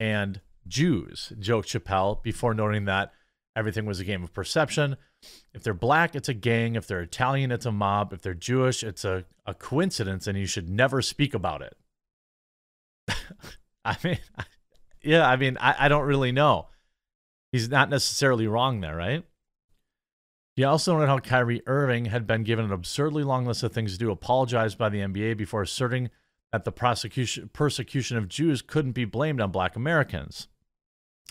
and 0.00 0.40
Jews." 0.66 1.32
Joked 1.38 1.68
Chappelle 1.68 2.22
before 2.22 2.54
noting 2.54 2.86
that 2.86 3.12
everything 3.54 3.84
was 3.84 4.00
a 4.00 4.04
game 4.04 4.24
of 4.24 4.32
perception. 4.32 4.96
If 5.52 5.62
they're 5.62 5.74
black, 5.74 6.16
it's 6.16 6.28
a 6.28 6.34
gang. 6.34 6.74
If 6.76 6.86
they're 6.86 7.02
Italian, 7.02 7.52
it's 7.52 7.66
a 7.66 7.72
mob. 7.72 8.12
If 8.12 8.22
they're 8.22 8.34
Jewish, 8.34 8.82
it's 8.82 9.04
a, 9.04 9.24
a 9.44 9.54
coincidence, 9.54 10.26
and 10.26 10.38
you 10.38 10.46
should 10.46 10.68
never 10.68 11.02
speak 11.02 11.34
about 11.34 11.62
it. 11.62 11.76
I 13.84 13.96
mean, 14.02 14.18
yeah, 15.02 15.28
I 15.28 15.36
mean, 15.36 15.58
I, 15.60 15.86
I 15.86 15.88
don't 15.88 16.06
really 16.06 16.32
know 16.32 16.68
he's 17.52 17.68
not 17.68 17.90
necessarily 17.90 18.46
wrong 18.46 18.80
there, 18.80 18.96
right? 18.96 19.24
He 20.56 20.64
also 20.64 20.94
noted 20.94 21.08
how 21.08 21.18
Kyrie 21.18 21.62
Irving 21.66 22.06
had 22.06 22.26
been 22.26 22.42
given 22.42 22.64
an 22.64 22.72
absurdly 22.72 23.22
long 23.22 23.44
list 23.44 23.62
of 23.62 23.72
things 23.72 23.92
to 23.92 23.98
do, 23.98 24.10
apologized 24.10 24.78
by 24.78 24.88
the 24.88 25.00
NBA 25.00 25.36
before 25.36 25.62
asserting 25.62 26.08
that 26.50 26.64
the 26.64 26.72
prosecution 26.72 27.50
persecution 27.52 28.16
of 28.16 28.28
Jews 28.28 28.62
couldn't 28.62 28.92
be 28.92 29.04
blamed 29.04 29.40
on 29.40 29.50
black 29.50 29.76
Americans. 29.76 30.48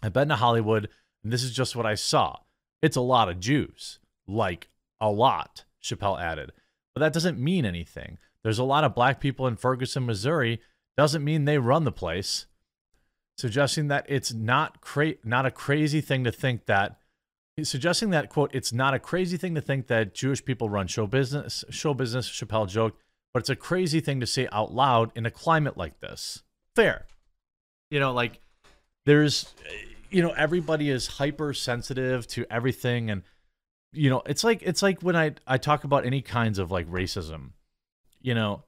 I've 0.03 0.13
been 0.13 0.29
to 0.29 0.35
Hollywood, 0.35 0.89
and 1.23 1.33
this 1.33 1.41
is 1.41 1.53
just 1.53 1.75
what 1.75 1.87
I 1.87 1.95
saw. 1.95 2.37
It's 2.83 2.97
a 2.97 3.01
lot 3.01 3.27
of 3.27 3.39
Jews. 3.39 3.99
Like 4.27 4.69
a 5.01 5.09
lot, 5.09 5.65
Chappelle 5.81 6.21
added. 6.21 6.51
But 6.93 6.99
that 6.99 7.13
doesn't 7.13 7.39
mean 7.39 7.65
anything. 7.65 8.19
There's 8.43 8.59
a 8.59 8.63
lot 8.63 8.83
of 8.83 8.93
black 8.93 9.19
people 9.19 9.47
in 9.47 9.55
Ferguson, 9.55 10.05
Missouri. 10.05 10.61
Doesn't 10.97 11.23
mean 11.23 11.45
they 11.45 11.57
run 11.57 11.83
the 11.83 11.91
place 11.91 12.45
suggesting 13.37 13.87
that 13.87 14.05
it's 14.07 14.33
not 14.33 14.81
cra- 14.81 15.15
not 15.23 15.45
a 15.45 15.51
crazy 15.51 15.99
thing 15.99 16.23
to 16.23 16.31
think 16.31 16.67
that 16.67 16.99
suggesting 17.63 18.09
that 18.09 18.29
quote 18.29 18.53
it's 18.53 18.73
not 18.73 18.93
a 18.93 18.99
crazy 18.99 19.37
thing 19.37 19.55
to 19.55 19.61
think 19.61 19.87
that 19.87 20.13
Jewish 20.13 20.43
people 20.43 20.69
run 20.69 20.87
show 20.87 21.07
business 21.07 21.63
show 21.69 21.93
business 21.93 22.29
Chappelle 22.29 22.67
joked 22.67 23.01
but 23.33 23.39
it's 23.39 23.49
a 23.49 23.55
crazy 23.55 24.01
thing 24.01 24.19
to 24.19 24.27
say 24.27 24.47
out 24.51 24.73
loud 24.73 25.11
in 25.15 25.25
a 25.25 25.31
climate 25.31 25.77
like 25.77 25.99
this 26.01 26.43
fair 26.75 27.05
you 27.89 27.99
know 27.99 28.11
like 28.11 28.41
there's 29.05 29.53
you 30.09 30.21
know 30.21 30.31
everybody 30.31 30.89
is 30.89 31.07
hypersensitive 31.07 32.27
to 32.27 32.45
everything 32.49 33.09
and 33.09 33.21
you 33.93 34.09
know 34.09 34.21
it's 34.25 34.43
like 34.43 34.61
it's 34.61 34.81
like 34.81 35.01
when 35.01 35.15
I 35.15 35.35
I 35.47 35.57
talk 35.57 35.85
about 35.85 36.05
any 36.05 36.21
kinds 36.21 36.59
of 36.59 36.71
like 36.71 36.89
racism 36.89 37.51
you 38.21 38.35
know 38.35 38.65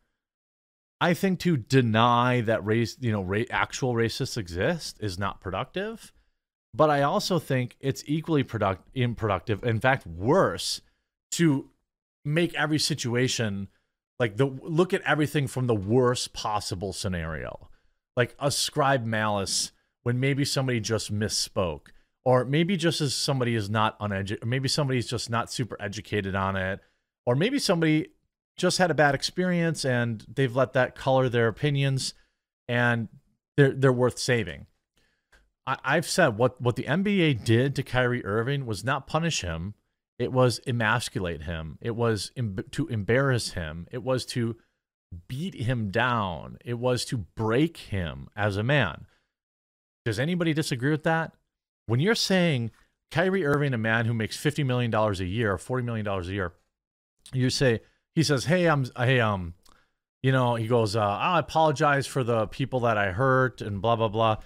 I 0.99 1.13
think 1.13 1.39
to 1.41 1.57
deny 1.57 2.41
that 2.41 2.65
race, 2.65 2.97
you 2.99 3.11
know, 3.11 3.21
ra- 3.21 3.43
actual 3.51 3.93
racists 3.93 4.37
exist 4.37 4.97
is 4.99 5.19
not 5.19 5.41
productive. 5.41 6.11
But 6.73 6.89
I 6.89 7.01
also 7.01 7.39
think 7.39 7.75
it's 7.79 8.03
equally 8.05 8.43
product 8.43 8.87
unproductive, 8.95 9.63
in 9.63 9.79
fact, 9.79 10.05
worse, 10.05 10.81
to 11.31 11.69
make 12.23 12.53
every 12.55 12.79
situation 12.79 13.67
like 14.19 14.37
the 14.37 14.45
look 14.45 14.93
at 14.93 15.01
everything 15.01 15.47
from 15.47 15.67
the 15.67 15.75
worst 15.75 16.33
possible 16.33 16.93
scenario. 16.93 17.69
Like 18.15 18.35
ascribe 18.39 19.05
malice 19.05 19.71
when 20.03 20.19
maybe 20.19 20.43
somebody 20.43 20.79
just 20.79 21.13
misspoke, 21.13 21.87
or 22.25 22.45
maybe 22.45 22.77
just 22.77 23.01
as 23.01 23.13
somebody 23.13 23.55
is 23.55 23.69
not 23.69 23.95
uneducated, 23.99 24.47
maybe 24.47 24.67
somebody's 24.67 25.07
just 25.07 25.29
not 25.29 25.51
super 25.51 25.77
educated 25.79 26.33
on 26.35 26.55
it, 26.55 26.79
or 27.25 27.35
maybe 27.35 27.59
somebody 27.59 28.07
just 28.57 28.79
had 28.79 28.89
a 28.89 28.95
bad 28.95 29.13
experience 29.13 29.85
and 29.85 30.25
they've 30.33 30.55
let 30.55 30.73
that 30.73 30.95
color 30.95 31.29
their 31.29 31.47
opinions 31.47 32.13
and 32.67 33.07
they're 33.55 33.71
they're 33.71 33.93
worth 33.93 34.17
saving. 34.17 34.65
I, 35.67 35.77
I've 35.83 36.07
said 36.07 36.37
what 36.37 36.59
what 36.59 36.77
the 36.77 36.83
NBA 36.83 37.43
did 37.43 37.75
to 37.75 37.83
Kyrie 37.83 38.25
Irving 38.25 38.65
was 38.65 38.83
not 38.83 39.05
punish 39.05 39.41
him. 39.41 39.75
It 40.17 40.31
was 40.31 40.59
emasculate 40.65 41.43
him. 41.43 41.77
It 41.79 41.95
was 41.95 42.31
to 42.71 42.87
embarrass 42.87 43.51
him. 43.51 43.87
It 43.91 44.01
was 44.01 44.25
to 44.27 44.55
beat 45.27 45.53
him 45.55 45.91
down. 45.91 46.57
It 46.65 46.79
was 46.79 47.05
to 47.05 47.17
break 47.17 47.77
him 47.77 48.29
as 48.35 48.57
a 48.57 48.63
man. 48.63 49.05
Does 50.05 50.19
anybody 50.19 50.53
disagree 50.53 50.89
with 50.89 51.03
that? 51.03 51.33
When 51.85 51.99
you're 51.99 52.15
saying 52.15 52.71
Kyrie 53.11 53.45
Irving, 53.45 53.73
a 53.73 53.77
man 53.77 54.05
who 54.05 54.13
makes 54.13 54.37
$50 54.37 54.65
million 54.65 54.93
a 54.93 55.11
year, 55.23 55.57
$40 55.57 55.83
million 55.83 56.07
a 56.07 56.21
year, 56.23 56.53
you 57.33 57.49
say, 57.49 57.81
he 58.15 58.23
says, 58.23 58.45
"Hey, 58.45 58.67
I'm 58.67 58.85
hey 58.97 59.19
um, 59.19 59.53
you 60.23 60.31
know," 60.31 60.55
he 60.55 60.65
goes, 60.65 60.95
uh, 60.95 61.01
"I 61.01 61.37
apologize 61.37 62.07
for 62.07 62.23
the 62.23 62.47
people 62.47 62.79
that 62.79 62.97
I 62.97 63.11
hurt 63.11 63.61
and 63.61 63.81
blah 63.81 63.95
blah 63.95 64.07
blah." 64.07 64.37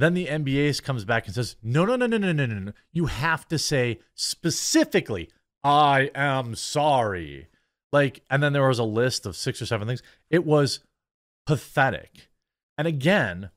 Then 0.00 0.14
the 0.14 0.28
NBA 0.28 0.82
comes 0.82 1.04
back 1.04 1.26
and 1.26 1.34
says, 1.34 1.56
no, 1.62 1.84
no, 1.84 1.94
no, 1.94 2.06
no, 2.06 2.16
no, 2.16 2.32
no, 2.32 2.46
no, 2.46 2.58
no. 2.58 2.72
You 2.90 3.04
have 3.04 3.46
to 3.48 3.58
say 3.58 4.00
specifically, 4.14 5.28
I 5.62 6.10
am 6.14 6.54
sorry. 6.54 7.48
Like, 7.92 8.22
and 8.30 8.42
then 8.42 8.54
there 8.54 8.66
was 8.66 8.78
a 8.78 8.84
list 8.84 9.26
of 9.26 9.36
six 9.36 9.60
or 9.60 9.66
seven 9.66 9.86
things. 9.86 10.02
It 10.30 10.46
was 10.46 10.80
pathetic. 11.46 12.30
And 12.78 12.88
again, 12.88 13.50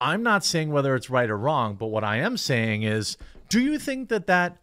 I'm 0.00 0.22
not 0.22 0.42
saying 0.42 0.72
whether 0.72 0.94
it's 0.94 1.10
right 1.10 1.28
or 1.28 1.36
wrong, 1.36 1.74
but 1.74 1.88
what 1.88 2.02
I 2.02 2.16
am 2.16 2.38
saying 2.38 2.82
is, 2.82 3.18
do 3.50 3.60
you 3.60 3.78
think 3.78 4.08
that 4.08 4.26
that 4.26 4.62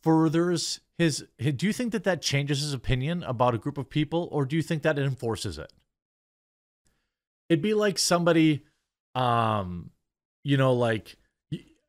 furthers 0.00 0.78
his, 0.96 1.24
do 1.40 1.66
you 1.66 1.72
think 1.72 1.90
that 1.90 2.04
that 2.04 2.22
changes 2.22 2.60
his 2.60 2.72
opinion 2.72 3.24
about 3.24 3.56
a 3.56 3.58
group 3.58 3.78
of 3.78 3.90
people 3.90 4.28
or 4.30 4.44
do 4.44 4.54
you 4.54 4.62
think 4.62 4.84
that 4.84 4.96
it 4.96 5.04
enforces 5.04 5.58
it? 5.58 5.72
It'd 7.48 7.62
be 7.62 7.74
like 7.74 7.98
somebody 7.98 8.62
um 9.16 9.90
you 10.42 10.56
know 10.56 10.72
like 10.72 11.16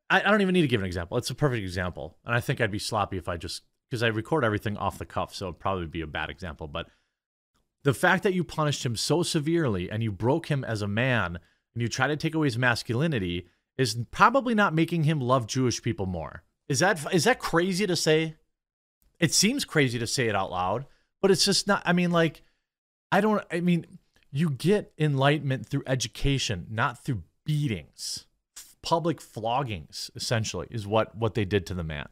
I, 0.09 0.29
don't 0.29 0.41
even 0.41 0.53
need 0.53 0.63
to 0.63 0.67
give 0.67 0.81
an 0.81 0.85
example. 0.85 1.17
It's 1.17 1.29
a 1.29 1.35
perfect 1.35 1.63
example. 1.63 2.17
And 2.25 2.35
I 2.35 2.41
think 2.41 2.59
I'd 2.59 2.69
be 2.69 2.79
sloppy 2.79 3.17
if 3.17 3.29
I 3.29 3.37
just 3.37 3.63
because 3.89 4.03
I 4.03 4.07
record 4.07 4.43
everything 4.43 4.77
off 4.77 4.97
the 4.97 5.05
cuff, 5.05 5.33
so 5.33 5.47
it'd 5.47 5.59
probably 5.59 5.85
be 5.85 6.01
a 6.01 6.07
bad 6.07 6.29
example, 6.29 6.67
but 6.67 6.87
the 7.83 7.93
fact 7.93 8.23
that 8.23 8.33
you 8.33 8.43
punished 8.43 8.85
him 8.85 8.95
so 8.95 9.23
severely 9.23 9.89
and 9.89 10.03
you 10.03 10.11
broke 10.11 10.47
him 10.47 10.63
as 10.63 10.81
a 10.81 10.87
man 10.87 11.39
and 11.73 11.81
you 11.81 11.87
try 11.87 12.07
to 12.07 12.15
take 12.15 12.35
away 12.35 12.47
his 12.47 12.57
masculinity 12.57 13.47
is 13.77 13.97
probably 14.11 14.53
not 14.53 14.73
making 14.73 15.03
him 15.03 15.19
love 15.19 15.47
Jewish 15.47 15.81
people 15.81 16.05
more. 16.05 16.43
Is 16.69 16.79
that 16.79 17.13
is 17.13 17.23
that 17.23 17.39
crazy 17.39 17.87
to 17.87 17.95
say? 17.95 18.35
It 19.19 19.33
seems 19.33 19.65
crazy 19.65 19.99
to 19.99 20.07
say 20.07 20.27
it 20.27 20.35
out 20.35 20.51
loud, 20.51 20.85
but 21.21 21.31
it's 21.31 21.45
just 21.45 21.67
not 21.67 21.81
I 21.85 21.93
mean 21.93 22.11
like 22.11 22.43
I 23.11 23.21
don't 23.21 23.43
I 23.51 23.61
mean 23.61 23.85
you 24.31 24.49
get 24.49 24.93
enlightenment 24.97 25.67
through 25.67 25.83
education, 25.87 26.67
not 26.69 27.03
through 27.03 27.23
beatings. 27.45 28.25
Public 28.83 29.21
floggings 29.21 30.09
essentially 30.15 30.67
is 30.71 30.87
what 30.87 31.15
what 31.15 31.33
they 31.35 31.45
did 31.45 31.65
to 31.67 31.73
the 31.73 31.83
man. 31.83 32.07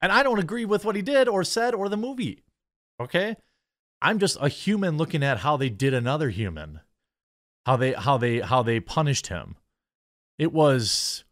And 0.00 0.12
I 0.12 0.22
don't 0.22 0.38
agree 0.38 0.64
with 0.64 0.84
what 0.84 0.96
he 0.96 1.02
did 1.02 1.28
or 1.28 1.44
said 1.44 1.74
or 1.74 1.88
the 1.88 1.96
movie. 1.96 2.42
Okay? 3.00 3.36
I'm 4.00 4.18
just 4.18 4.36
a 4.40 4.48
human 4.48 4.96
looking 4.96 5.22
at 5.22 5.38
how 5.38 5.56
they 5.56 5.70
did 5.70 5.94
another 5.94 6.30
human 6.30 6.80
how 7.66 7.76
they 7.76 7.92
how 7.92 8.16
they 8.16 8.40
how 8.40 8.62
they 8.62 8.80
punished 8.80 9.28
him. 9.28 9.56
It 10.38 10.52
was 10.52 11.24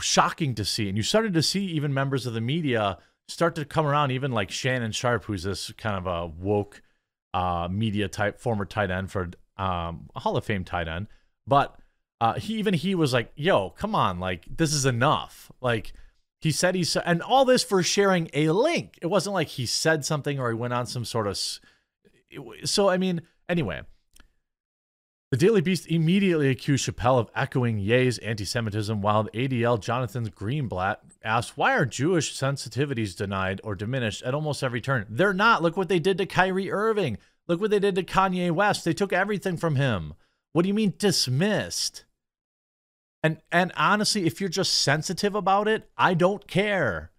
shocking 0.00 0.54
to 0.56 0.64
see, 0.64 0.88
and 0.88 0.96
you 0.96 1.02
started 1.02 1.34
to 1.34 1.42
see 1.42 1.64
even 1.66 1.94
members 1.94 2.26
of 2.26 2.34
the 2.34 2.40
media 2.40 2.98
start 3.28 3.54
to 3.56 3.64
come 3.64 3.86
around. 3.86 4.10
Even 4.10 4.32
like 4.32 4.50
Shannon 4.50 4.92
Sharpe, 4.92 5.24
who's 5.24 5.44
this 5.44 5.72
kind 5.72 5.96
of 5.96 6.06
a 6.06 6.26
woke 6.26 6.82
uh, 7.32 7.68
media 7.70 8.08
type, 8.08 8.38
former 8.38 8.64
tight 8.64 8.90
end 8.90 9.10
for 9.10 9.30
um, 9.56 10.10
Hall 10.16 10.36
of 10.36 10.44
Fame 10.44 10.64
tight 10.64 10.88
end, 10.88 11.06
but 11.46 11.76
uh, 12.20 12.34
he 12.34 12.54
even 12.54 12.74
he 12.74 12.94
was 12.94 13.12
like, 13.12 13.32
"Yo, 13.36 13.70
come 13.70 13.94
on, 13.94 14.18
like 14.20 14.46
this 14.56 14.72
is 14.72 14.86
enough." 14.86 15.50
Like 15.60 15.92
he 16.40 16.50
said 16.50 16.74
he 16.74 16.84
and 17.04 17.22
all 17.22 17.44
this 17.44 17.62
for 17.62 17.82
sharing 17.82 18.30
a 18.32 18.50
link. 18.50 18.98
It 19.02 19.06
wasn't 19.06 19.34
like 19.34 19.48
he 19.48 19.66
said 19.66 20.04
something 20.04 20.38
or 20.38 20.50
he 20.50 20.56
went 20.56 20.72
on 20.72 20.86
some 20.86 21.04
sort 21.04 21.26
of. 21.26 21.38
So 22.64 22.88
I 22.88 22.98
mean, 22.98 23.22
anyway, 23.48 23.82
the 25.32 25.36
Daily 25.36 25.60
Beast 25.60 25.88
immediately 25.88 26.48
accused 26.50 26.86
Chappelle 26.86 27.18
of 27.18 27.30
echoing 27.34 27.78
Ye's 27.78 28.18
anti 28.18 28.44
Semitism, 28.44 29.02
while 29.02 29.24
the 29.24 29.30
ADL 29.30 29.80
Jonathan 29.80 30.30
Greenblatt 30.30 30.98
asked, 31.24 31.56
Why 31.56 31.76
are 31.76 31.84
Jewish 31.84 32.32
sensitivities 32.32 33.16
denied 33.16 33.60
or 33.64 33.74
diminished 33.74 34.22
at 34.22 34.34
almost 34.34 34.62
every 34.62 34.80
turn? 34.80 35.04
They're 35.10 35.34
not. 35.34 35.62
Look 35.62 35.76
what 35.76 35.88
they 35.88 35.98
did 35.98 36.16
to 36.18 36.26
Kyrie 36.26 36.70
Irving. 36.70 37.18
Look 37.48 37.60
what 37.60 37.70
they 37.70 37.80
did 37.80 37.96
to 37.96 38.04
Kanye 38.04 38.52
West. 38.52 38.84
They 38.84 38.92
took 38.92 39.12
everything 39.12 39.56
from 39.56 39.74
him. 39.74 40.14
What 40.56 40.62
do 40.62 40.68
you 40.68 40.74
mean 40.74 40.94
dismissed? 40.96 42.06
And 43.22 43.42
and 43.52 43.72
honestly, 43.76 44.24
if 44.24 44.40
you're 44.40 44.48
just 44.48 44.72
sensitive 44.72 45.34
about 45.34 45.68
it, 45.68 45.90
I 45.98 46.14
don't 46.14 46.48
care. 46.48 47.10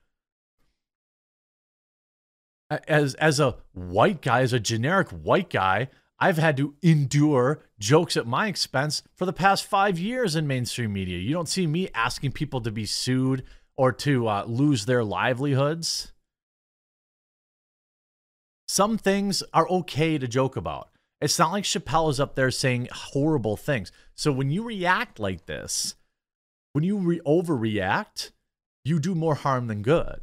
As 2.87 3.13
as 3.13 3.39
a 3.39 3.57
white 3.73 4.23
guy, 4.23 4.41
as 4.41 4.53
a 4.53 4.59
generic 4.59 5.09
white 5.09 5.51
guy, 5.51 5.89
I've 6.19 6.39
had 6.39 6.57
to 6.57 6.73
endure 6.81 7.63
jokes 7.77 8.17
at 8.17 8.25
my 8.25 8.47
expense 8.47 9.03
for 9.15 9.27
the 9.27 9.33
past 9.33 9.65
five 9.65 9.99
years 9.99 10.35
in 10.35 10.47
mainstream 10.47 10.91
media. 10.91 11.19
You 11.19 11.33
don't 11.33 11.47
see 11.47 11.67
me 11.67 11.89
asking 11.93 12.31
people 12.31 12.61
to 12.61 12.71
be 12.71 12.87
sued 12.87 13.43
or 13.77 13.91
to 13.91 14.27
uh, 14.27 14.45
lose 14.47 14.87
their 14.87 15.03
livelihoods. 15.03 16.11
Some 18.67 18.97
things 18.97 19.43
are 19.53 19.69
okay 19.69 20.17
to 20.17 20.27
joke 20.27 20.55
about. 20.55 20.89
It's 21.19 21.39
not 21.39 21.51
like 21.51 21.63
Chappelle 21.63 22.09
is 22.09 22.19
up 22.19 22.35
there 22.35 22.51
saying 22.51 22.89
horrible 22.91 23.57
things. 23.57 23.91
So 24.13 24.31
when 24.31 24.51
you 24.51 24.63
react 24.63 25.19
like 25.19 25.45
this, 25.45 25.95
when 26.73 26.83
you 26.83 26.97
re- 26.97 27.21
overreact, 27.25 28.31
you 28.85 28.99
do 28.99 29.15
more 29.15 29.35
harm 29.35 29.67
than 29.67 29.81
good. 29.81 30.21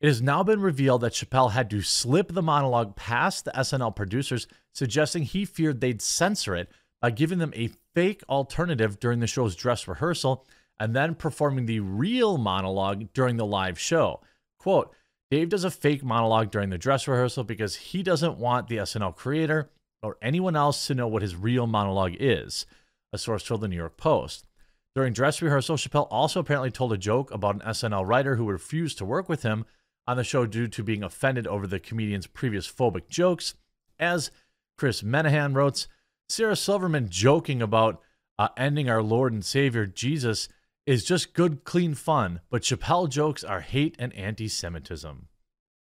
It 0.00 0.08
has 0.08 0.22
now 0.22 0.42
been 0.42 0.60
revealed 0.60 1.02
that 1.02 1.12
Chappelle 1.12 1.52
had 1.52 1.70
to 1.70 1.82
slip 1.82 2.32
the 2.32 2.42
monologue 2.42 2.96
past 2.96 3.44
the 3.44 3.52
SNL 3.52 3.94
producers, 3.94 4.46
suggesting 4.72 5.22
he 5.22 5.44
feared 5.44 5.80
they'd 5.80 6.02
censor 6.02 6.54
it 6.54 6.70
by 7.00 7.10
giving 7.10 7.38
them 7.38 7.52
a 7.54 7.70
fake 7.94 8.22
alternative 8.28 8.98
during 8.98 9.20
the 9.20 9.26
show's 9.26 9.54
dress 9.54 9.86
rehearsal 9.86 10.46
and 10.80 10.94
then 10.94 11.14
performing 11.14 11.66
the 11.66 11.80
real 11.80 12.38
monologue 12.38 13.12
during 13.12 13.36
the 13.36 13.46
live 13.46 13.78
show. 13.78 14.20
Quote, 14.58 14.94
Dave 15.30 15.48
does 15.48 15.64
a 15.64 15.70
fake 15.70 16.04
monologue 16.04 16.50
during 16.50 16.70
the 16.70 16.78
dress 16.78 17.06
rehearsal 17.06 17.44
because 17.44 17.76
he 17.76 18.02
doesn't 18.02 18.38
want 18.38 18.68
the 18.68 18.78
SNL 18.78 19.14
creator 19.14 19.70
or 20.04 20.18
anyone 20.20 20.54
else 20.54 20.86
to 20.86 20.94
know 20.94 21.08
what 21.08 21.22
his 21.22 21.34
real 21.34 21.66
monologue 21.66 22.14
is, 22.20 22.66
a 23.12 23.18
source 23.18 23.44
told 23.44 23.62
the 23.62 23.68
New 23.68 23.76
York 23.76 23.96
Post. 23.96 24.46
During 24.94 25.12
dress 25.12 25.42
rehearsal, 25.42 25.76
Chappelle 25.76 26.06
also 26.10 26.40
apparently 26.40 26.70
told 26.70 26.92
a 26.92 26.98
joke 26.98 27.30
about 27.32 27.56
an 27.56 27.62
SNL 27.62 28.06
writer 28.06 28.36
who 28.36 28.48
refused 28.48 28.98
to 28.98 29.04
work 29.04 29.28
with 29.28 29.42
him 29.42 29.64
on 30.06 30.16
the 30.16 30.22
show 30.22 30.46
due 30.46 30.68
to 30.68 30.84
being 30.84 31.02
offended 31.02 31.46
over 31.46 31.66
the 31.66 31.80
comedian's 31.80 32.26
previous 32.26 32.70
phobic 32.70 33.08
jokes. 33.08 33.54
As 33.98 34.30
Chris 34.76 35.02
Menahan 35.02 35.54
wrote, 35.54 35.86
Sarah 36.28 36.54
Silverman 36.54 37.08
joking 37.08 37.62
about 37.62 38.00
uh, 38.38 38.48
ending 38.56 38.88
our 38.88 39.02
Lord 39.02 39.32
and 39.32 39.44
Savior 39.44 39.86
Jesus 39.86 40.48
is 40.86 41.04
just 41.04 41.32
good, 41.32 41.64
clean 41.64 41.94
fun, 41.94 42.40
but 42.50 42.62
Chappelle 42.62 43.08
jokes 43.08 43.42
are 43.42 43.60
hate 43.60 43.96
and 43.98 44.12
anti 44.12 44.48
Semitism. 44.48 45.28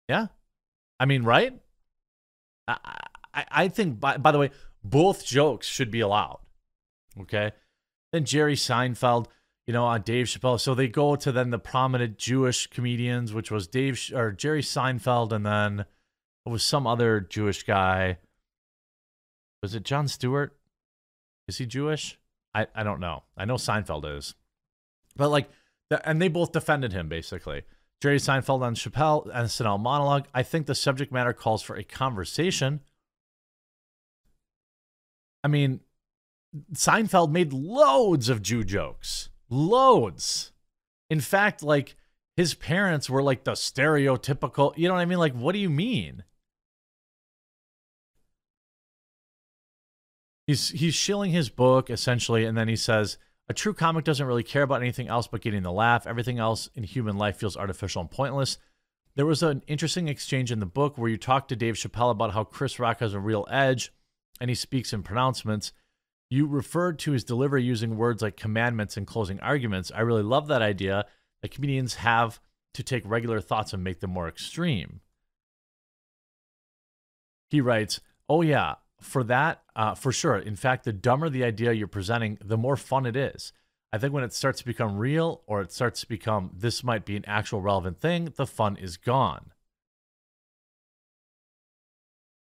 Yeah? 0.09 0.29
I 1.01 1.07
mean, 1.07 1.25
right? 1.25 1.61
I, 2.69 2.79
I, 3.35 3.45
I 3.51 3.69
think, 3.69 4.01
by, 4.01 4.17
by 4.17 4.33
the 4.33 4.39
way, 4.39 4.51
both 4.85 5.25
jokes 5.25 5.67
should 5.67 5.91
be 5.91 6.01
allowed. 6.01 6.41
Okay? 7.21 7.53
Then 8.13 8.25
Jerry 8.25 8.57
Seinfeld 8.57 9.27
you 9.67 9.73
know, 9.73 9.85
on 9.85 10.03
Dave 10.03 10.27
Chappelle. 10.27 10.61
So 10.61 10.75
they 10.75 10.89
go 10.89 11.17
to 11.17 11.31
then 11.31 11.51
the 11.51 11.59
prominent 11.59 12.19
Jewish 12.19 12.67
comedians, 12.67 13.33
which 13.33 13.51
was 13.51 13.67
Dave 13.67 14.11
or 14.15 14.33
Jerry 14.33 14.63
Seinfeld, 14.63 15.33
and 15.33 15.47
then 15.47 15.81
it 16.45 16.49
was 16.49 16.65
some 16.65 16.87
other 16.87 17.21
Jewish 17.21 17.63
guy. 17.63 18.19
Was 19.63 19.75
it 19.75 19.85
Jon 19.85 20.09
Stewart? 20.09 20.57
Is 21.47 21.59
he 21.59 21.67
Jewish? 21.67 22.19
I, 22.55 22.67
I 22.75 22.83
don't 22.83 23.01
know. 23.01 23.23
I 23.37 23.45
know 23.45 23.55
Seinfeld 23.55 24.19
is. 24.19 24.35
But 25.17 25.29
like, 25.29 25.49
and 26.05 26.21
they 26.21 26.29
both 26.29 26.53
defended 26.53 26.93
him 26.93 27.09
basically. 27.09 27.63
Jerry 28.01 28.19
Seinfeld 28.19 28.63
on 28.63 28.75
Chappelle 28.75 29.27
and 29.27 29.49
SNL 29.49 29.79
monologue. 29.79 30.27
I 30.35 30.43
think 30.43 30.67
the 30.67 30.75
subject 30.75 31.13
matter 31.13 31.33
calls 31.33 31.63
for 31.63 31.77
a 31.77 31.85
conversation. 31.85 32.81
I 35.45 35.49
mean, 35.49 35.81
Seinfeld 36.75 37.31
made 37.31 37.53
loads 37.53 38.29
of 38.29 38.43
Jew 38.43 38.65
jokes. 38.65 39.31
Loads. 39.49 40.53
In 41.11 41.21
fact, 41.21 41.63
like 41.63 41.97
his 42.37 42.55
parents 42.55 43.11
were 43.11 43.23
like 43.23 43.45
the 43.45 43.53
stereotypical, 43.53 44.77
you 44.77 44.89
know 44.89 44.95
what 44.95 45.01
I 45.01 45.07
mean? 45.07 45.19
Like, 45.19 45.35
what 45.35 45.53
do 45.53 45.59
you 45.59 45.71
mean? 45.71 46.25
He's 50.47 50.71
he's 50.71 50.95
shilling 50.95 51.31
his 51.31 51.49
book 51.49 51.89
essentially, 51.89 52.45
and 52.45 52.57
then 52.59 52.69
he 52.69 52.77
says, 52.77 53.17
a 53.49 53.55
true 53.55 53.75
comic 53.75 54.05
doesn't 54.05 54.27
really 54.27 54.43
care 54.43 54.63
about 54.63 54.81
anything 54.81 55.09
else 55.09 55.27
but 55.27 55.41
getting 55.41 55.63
the 55.63 55.73
laugh. 55.73 56.07
Everything 56.07 56.39
else 56.39 56.69
in 56.75 56.85
human 56.85 57.17
life 57.17 57.37
feels 57.37 57.57
artificial 57.57 58.01
and 58.01 58.11
pointless. 58.11 58.59
There 59.15 59.27
was 59.27 59.43
an 59.43 59.63
interesting 59.67 60.09
exchange 60.09 60.51
in 60.51 60.59
the 60.59 60.67
book 60.67 60.97
where 60.97 61.11
you 61.11 61.19
talk 61.19 61.49
to 61.49 61.57
Dave 61.57 61.75
Chappelle 61.75 62.11
about 62.11 62.33
how 62.33 62.45
Chris 62.45 62.79
Rock 62.79 63.01
has 63.01 63.13
a 63.13 63.21
real 63.21 63.47
edge 63.51 63.93
and 64.41 64.51
he 64.51 64.55
speaks 64.55 64.93
in 64.93 65.03
pronouncements. 65.03 65.73
You 66.31 66.47
referred 66.47 66.99
to 67.01 67.13
his 67.13 67.25
delivery 67.25 67.63
using 67.63 67.97
words 67.97 68.23
like 68.23 68.37
commandments 68.37 68.97
and 68.97 69.07
closing 69.07 69.39
arguments. 69.41 69.93
I 69.95 70.01
really 70.01 70.23
love 70.23 70.49
that 70.49 70.63
idea 70.63 71.07
that 71.43 71.51
comedians 71.51 71.95
have 71.97 72.41
to 72.75 72.83
take 72.83 73.03
regular 73.05 73.41
thoughts 73.41 73.73
and 73.73 73.85
make 73.85 74.01
them 74.01 74.11
more 74.11 74.29
extreme. 74.29 75.01
He 77.51 77.61
writes, 77.61 78.01
Oh, 78.29 78.41
yeah, 78.41 78.77
for 79.01 79.23
that, 79.25 79.63
uh, 79.77 79.95
for 79.95 80.13
sure. 80.13 80.39
In 80.39 80.57
fact, 80.57 80.85
the 80.85 80.93
dumber 80.93 81.29
the 81.29 81.45
idea 81.45 81.73
you're 81.73 81.87
presenting, 81.87 82.39
the 82.43 82.57
more 82.57 82.77
fun 82.77 83.05
it 83.05 83.17
is. 83.17 83.53
I 83.93 83.99
think 83.99 84.15
when 84.15 84.25
it 84.25 84.33
starts 84.33 84.61
to 84.61 84.65
become 84.65 84.97
real 84.97 85.43
or 85.47 85.61
it 85.61 85.71
starts 85.71 86.01
to 86.01 86.09
become 86.09 86.51
this 86.57 86.83
might 86.83 87.05
be 87.05 87.17
an 87.17 87.25
actual 87.27 87.61
relevant 87.61 88.01
thing, 88.01 88.33
the 88.37 88.47
fun 88.47 88.77
is 88.77 88.97
gone. 88.97 89.52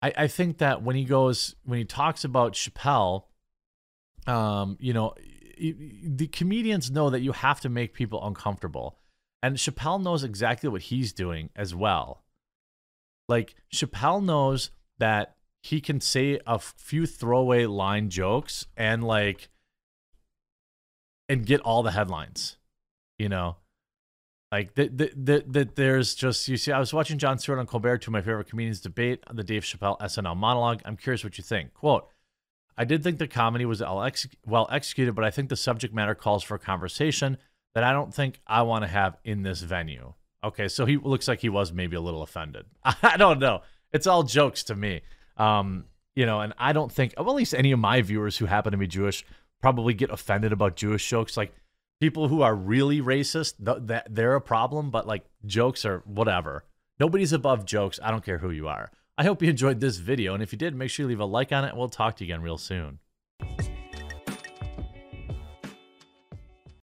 I, 0.02 0.14
I 0.18 0.28
think 0.28 0.60
that 0.60 0.84
when 0.84 0.96
he 0.96 1.06
goes, 1.06 1.56
when 1.64 1.80
he 1.80 1.86
talks 1.86 2.24
about 2.24 2.54
Chappelle, 2.54 3.26
um, 4.28 4.78
you 4.80 4.94
know, 4.94 5.14
the 5.58 6.28
comedians 6.32 6.92
know 6.92 7.10
that 7.10 7.22
you 7.22 7.32
have 7.32 7.62
to 7.62 7.70
make 7.70 7.94
people 7.94 8.26
uncomfortable. 8.26 9.00
And 9.42 9.58
Chappelle 9.58 10.02
knows 10.02 10.24
exactly 10.24 10.70
what 10.70 10.84
he's 10.84 11.14
doing 11.14 11.50
as 11.56 11.74
well. 11.76 12.24
Like 13.28 13.56
Chappelle 13.74 14.24
knows 14.24 14.72
that 14.98 15.36
he 15.62 15.82
can 15.82 16.00
say 16.00 16.40
a 16.46 16.60
few 16.60 17.06
throwaway 17.06 17.66
line 17.66 18.10
jokes 18.10 18.66
and 18.78 19.04
like 19.04 19.50
and 21.28 21.46
get 21.46 21.62
all 21.62 21.84
the 21.84 21.92
headlines. 21.92 22.58
You 23.18 23.30
know, 23.30 23.58
like 24.56 24.74
that, 24.76 24.98
that, 24.98 25.52
that, 25.52 25.76
there's 25.76 26.16
just 26.16 26.48
you 26.48 26.56
see. 26.56 26.72
I 26.72 26.80
was 26.80 26.94
watching 26.94 27.18
Jon 27.18 27.38
Stewart 27.38 27.60
on 27.60 27.66
Colbert, 27.66 27.98
two 27.98 28.10
of 28.10 28.14
my 28.14 28.22
favorite 28.22 28.50
comedians, 28.50 28.80
debate 28.80 29.22
the 29.32 29.44
Dave 29.44 29.64
Chappelle 29.64 30.00
SNL 30.00 30.38
monologue. 30.38 30.82
I'm 30.86 30.96
curious 30.96 31.26
what 31.26 31.38
you 31.38 31.44
think. 31.44 31.74
Quote: 31.74 32.08
I 32.78 32.86
did 32.86 33.04
think 33.04 33.20
the 33.20 33.28
comedy 33.28 33.66
was 33.66 33.82
well 33.82 34.70
executed, 34.72 35.14
but 35.14 35.26
I 35.26 35.30
think 35.30 35.50
the 35.50 35.58
subject 35.58 35.94
matter 35.94 36.16
calls 36.16 36.42
for 36.42 36.56
a 36.56 36.60
conversation 36.60 37.38
that 37.74 37.84
I 37.84 37.92
don't 37.92 38.14
think 38.14 38.40
I 38.48 38.62
want 38.62 38.84
to 38.84 38.88
have 38.88 39.18
in 39.26 39.44
this 39.44 39.62
venue. 39.62 40.14
Okay, 40.42 40.70
so 40.70 40.86
he 40.86 40.96
looks 40.96 41.28
like 41.28 41.42
he 41.42 41.50
was 41.50 41.74
maybe 41.74 41.98
a 41.98 42.02
little 42.02 42.22
offended. 42.22 42.66
I 42.84 43.18
don't 43.18 43.40
know. 43.40 43.62
It's 43.92 44.08
all 44.08 44.24
jokes 44.24 44.64
to 44.66 44.76
me. 44.76 45.02
Um, 45.36 45.86
you 46.16 46.26
know, 46.26 46.40
and 46.40 46.54
I 46.58 46.72
don't 46.72 46.92
think, 46.92 47.14
well, 47.18 47.30
at 47.30 47.36
least 47.36 47.54
any 47.54 47.74
of 47.74 47.80
my 47.80 48.02
viewers 48.02 48.38
who 48.38 48.46
happen 48.46 48.72
to 48.72 48.78
be 48.78 48.88
Jewish 48.88 49.26
probably 49.62 49.94
get 49.94 50.12
offended 50.12 50.54
about 50.54 50.78
Jewish 50.78 51.08
jokes. 51.10 51.36
Like 51.36 51.54
people 52.00 52.28
who 52.28 52.42
are 52.42 52.56
really 52.56 53.02
racist, 53.02 53.64
th- 53.64 53.88
that 53.88 54.08
they're 54.10 54.36
a 54.36 54.42
problem, 54.42 54.92
but 54.92 55.08
like 55.08 55.26
jokes 55.46 55.86
are 55.86 56.04
whatever. 56.06 56.66
Nobody's 57.00 57.34
above 57.34 57.66
jokes. 57.66 58.00
I 58.02 58.12
don't 58.12 58.24
care 58.24 58.40
who 58.40 58.52
you 58.52 58.68
are. 58.68 58.92
I 59.18 59.24
hope 59.24 59.42
you 59.42 59.50
enjoyed 59.50 59.80
this 59.80 59.98
video, 59.98 60.34
and 60.34 60.44
if 60.44 60.52
you 60.52 60.58
did, 60.58 60.76
make 60.76 60.90
sure 60.90 61.06
you 61.06 61.08
leave 61.08 61.20
a 61.20 61.26
like 61.26 61.52
on 61.52 61.64
it, 61.64 61.76
we'll 61.76 61.90
talk 61.90 62.18
to 62.18 62.26
you 62.26 62.34
again 62.34 62.42
real 62.42 62.58
soon. 62.58 63.00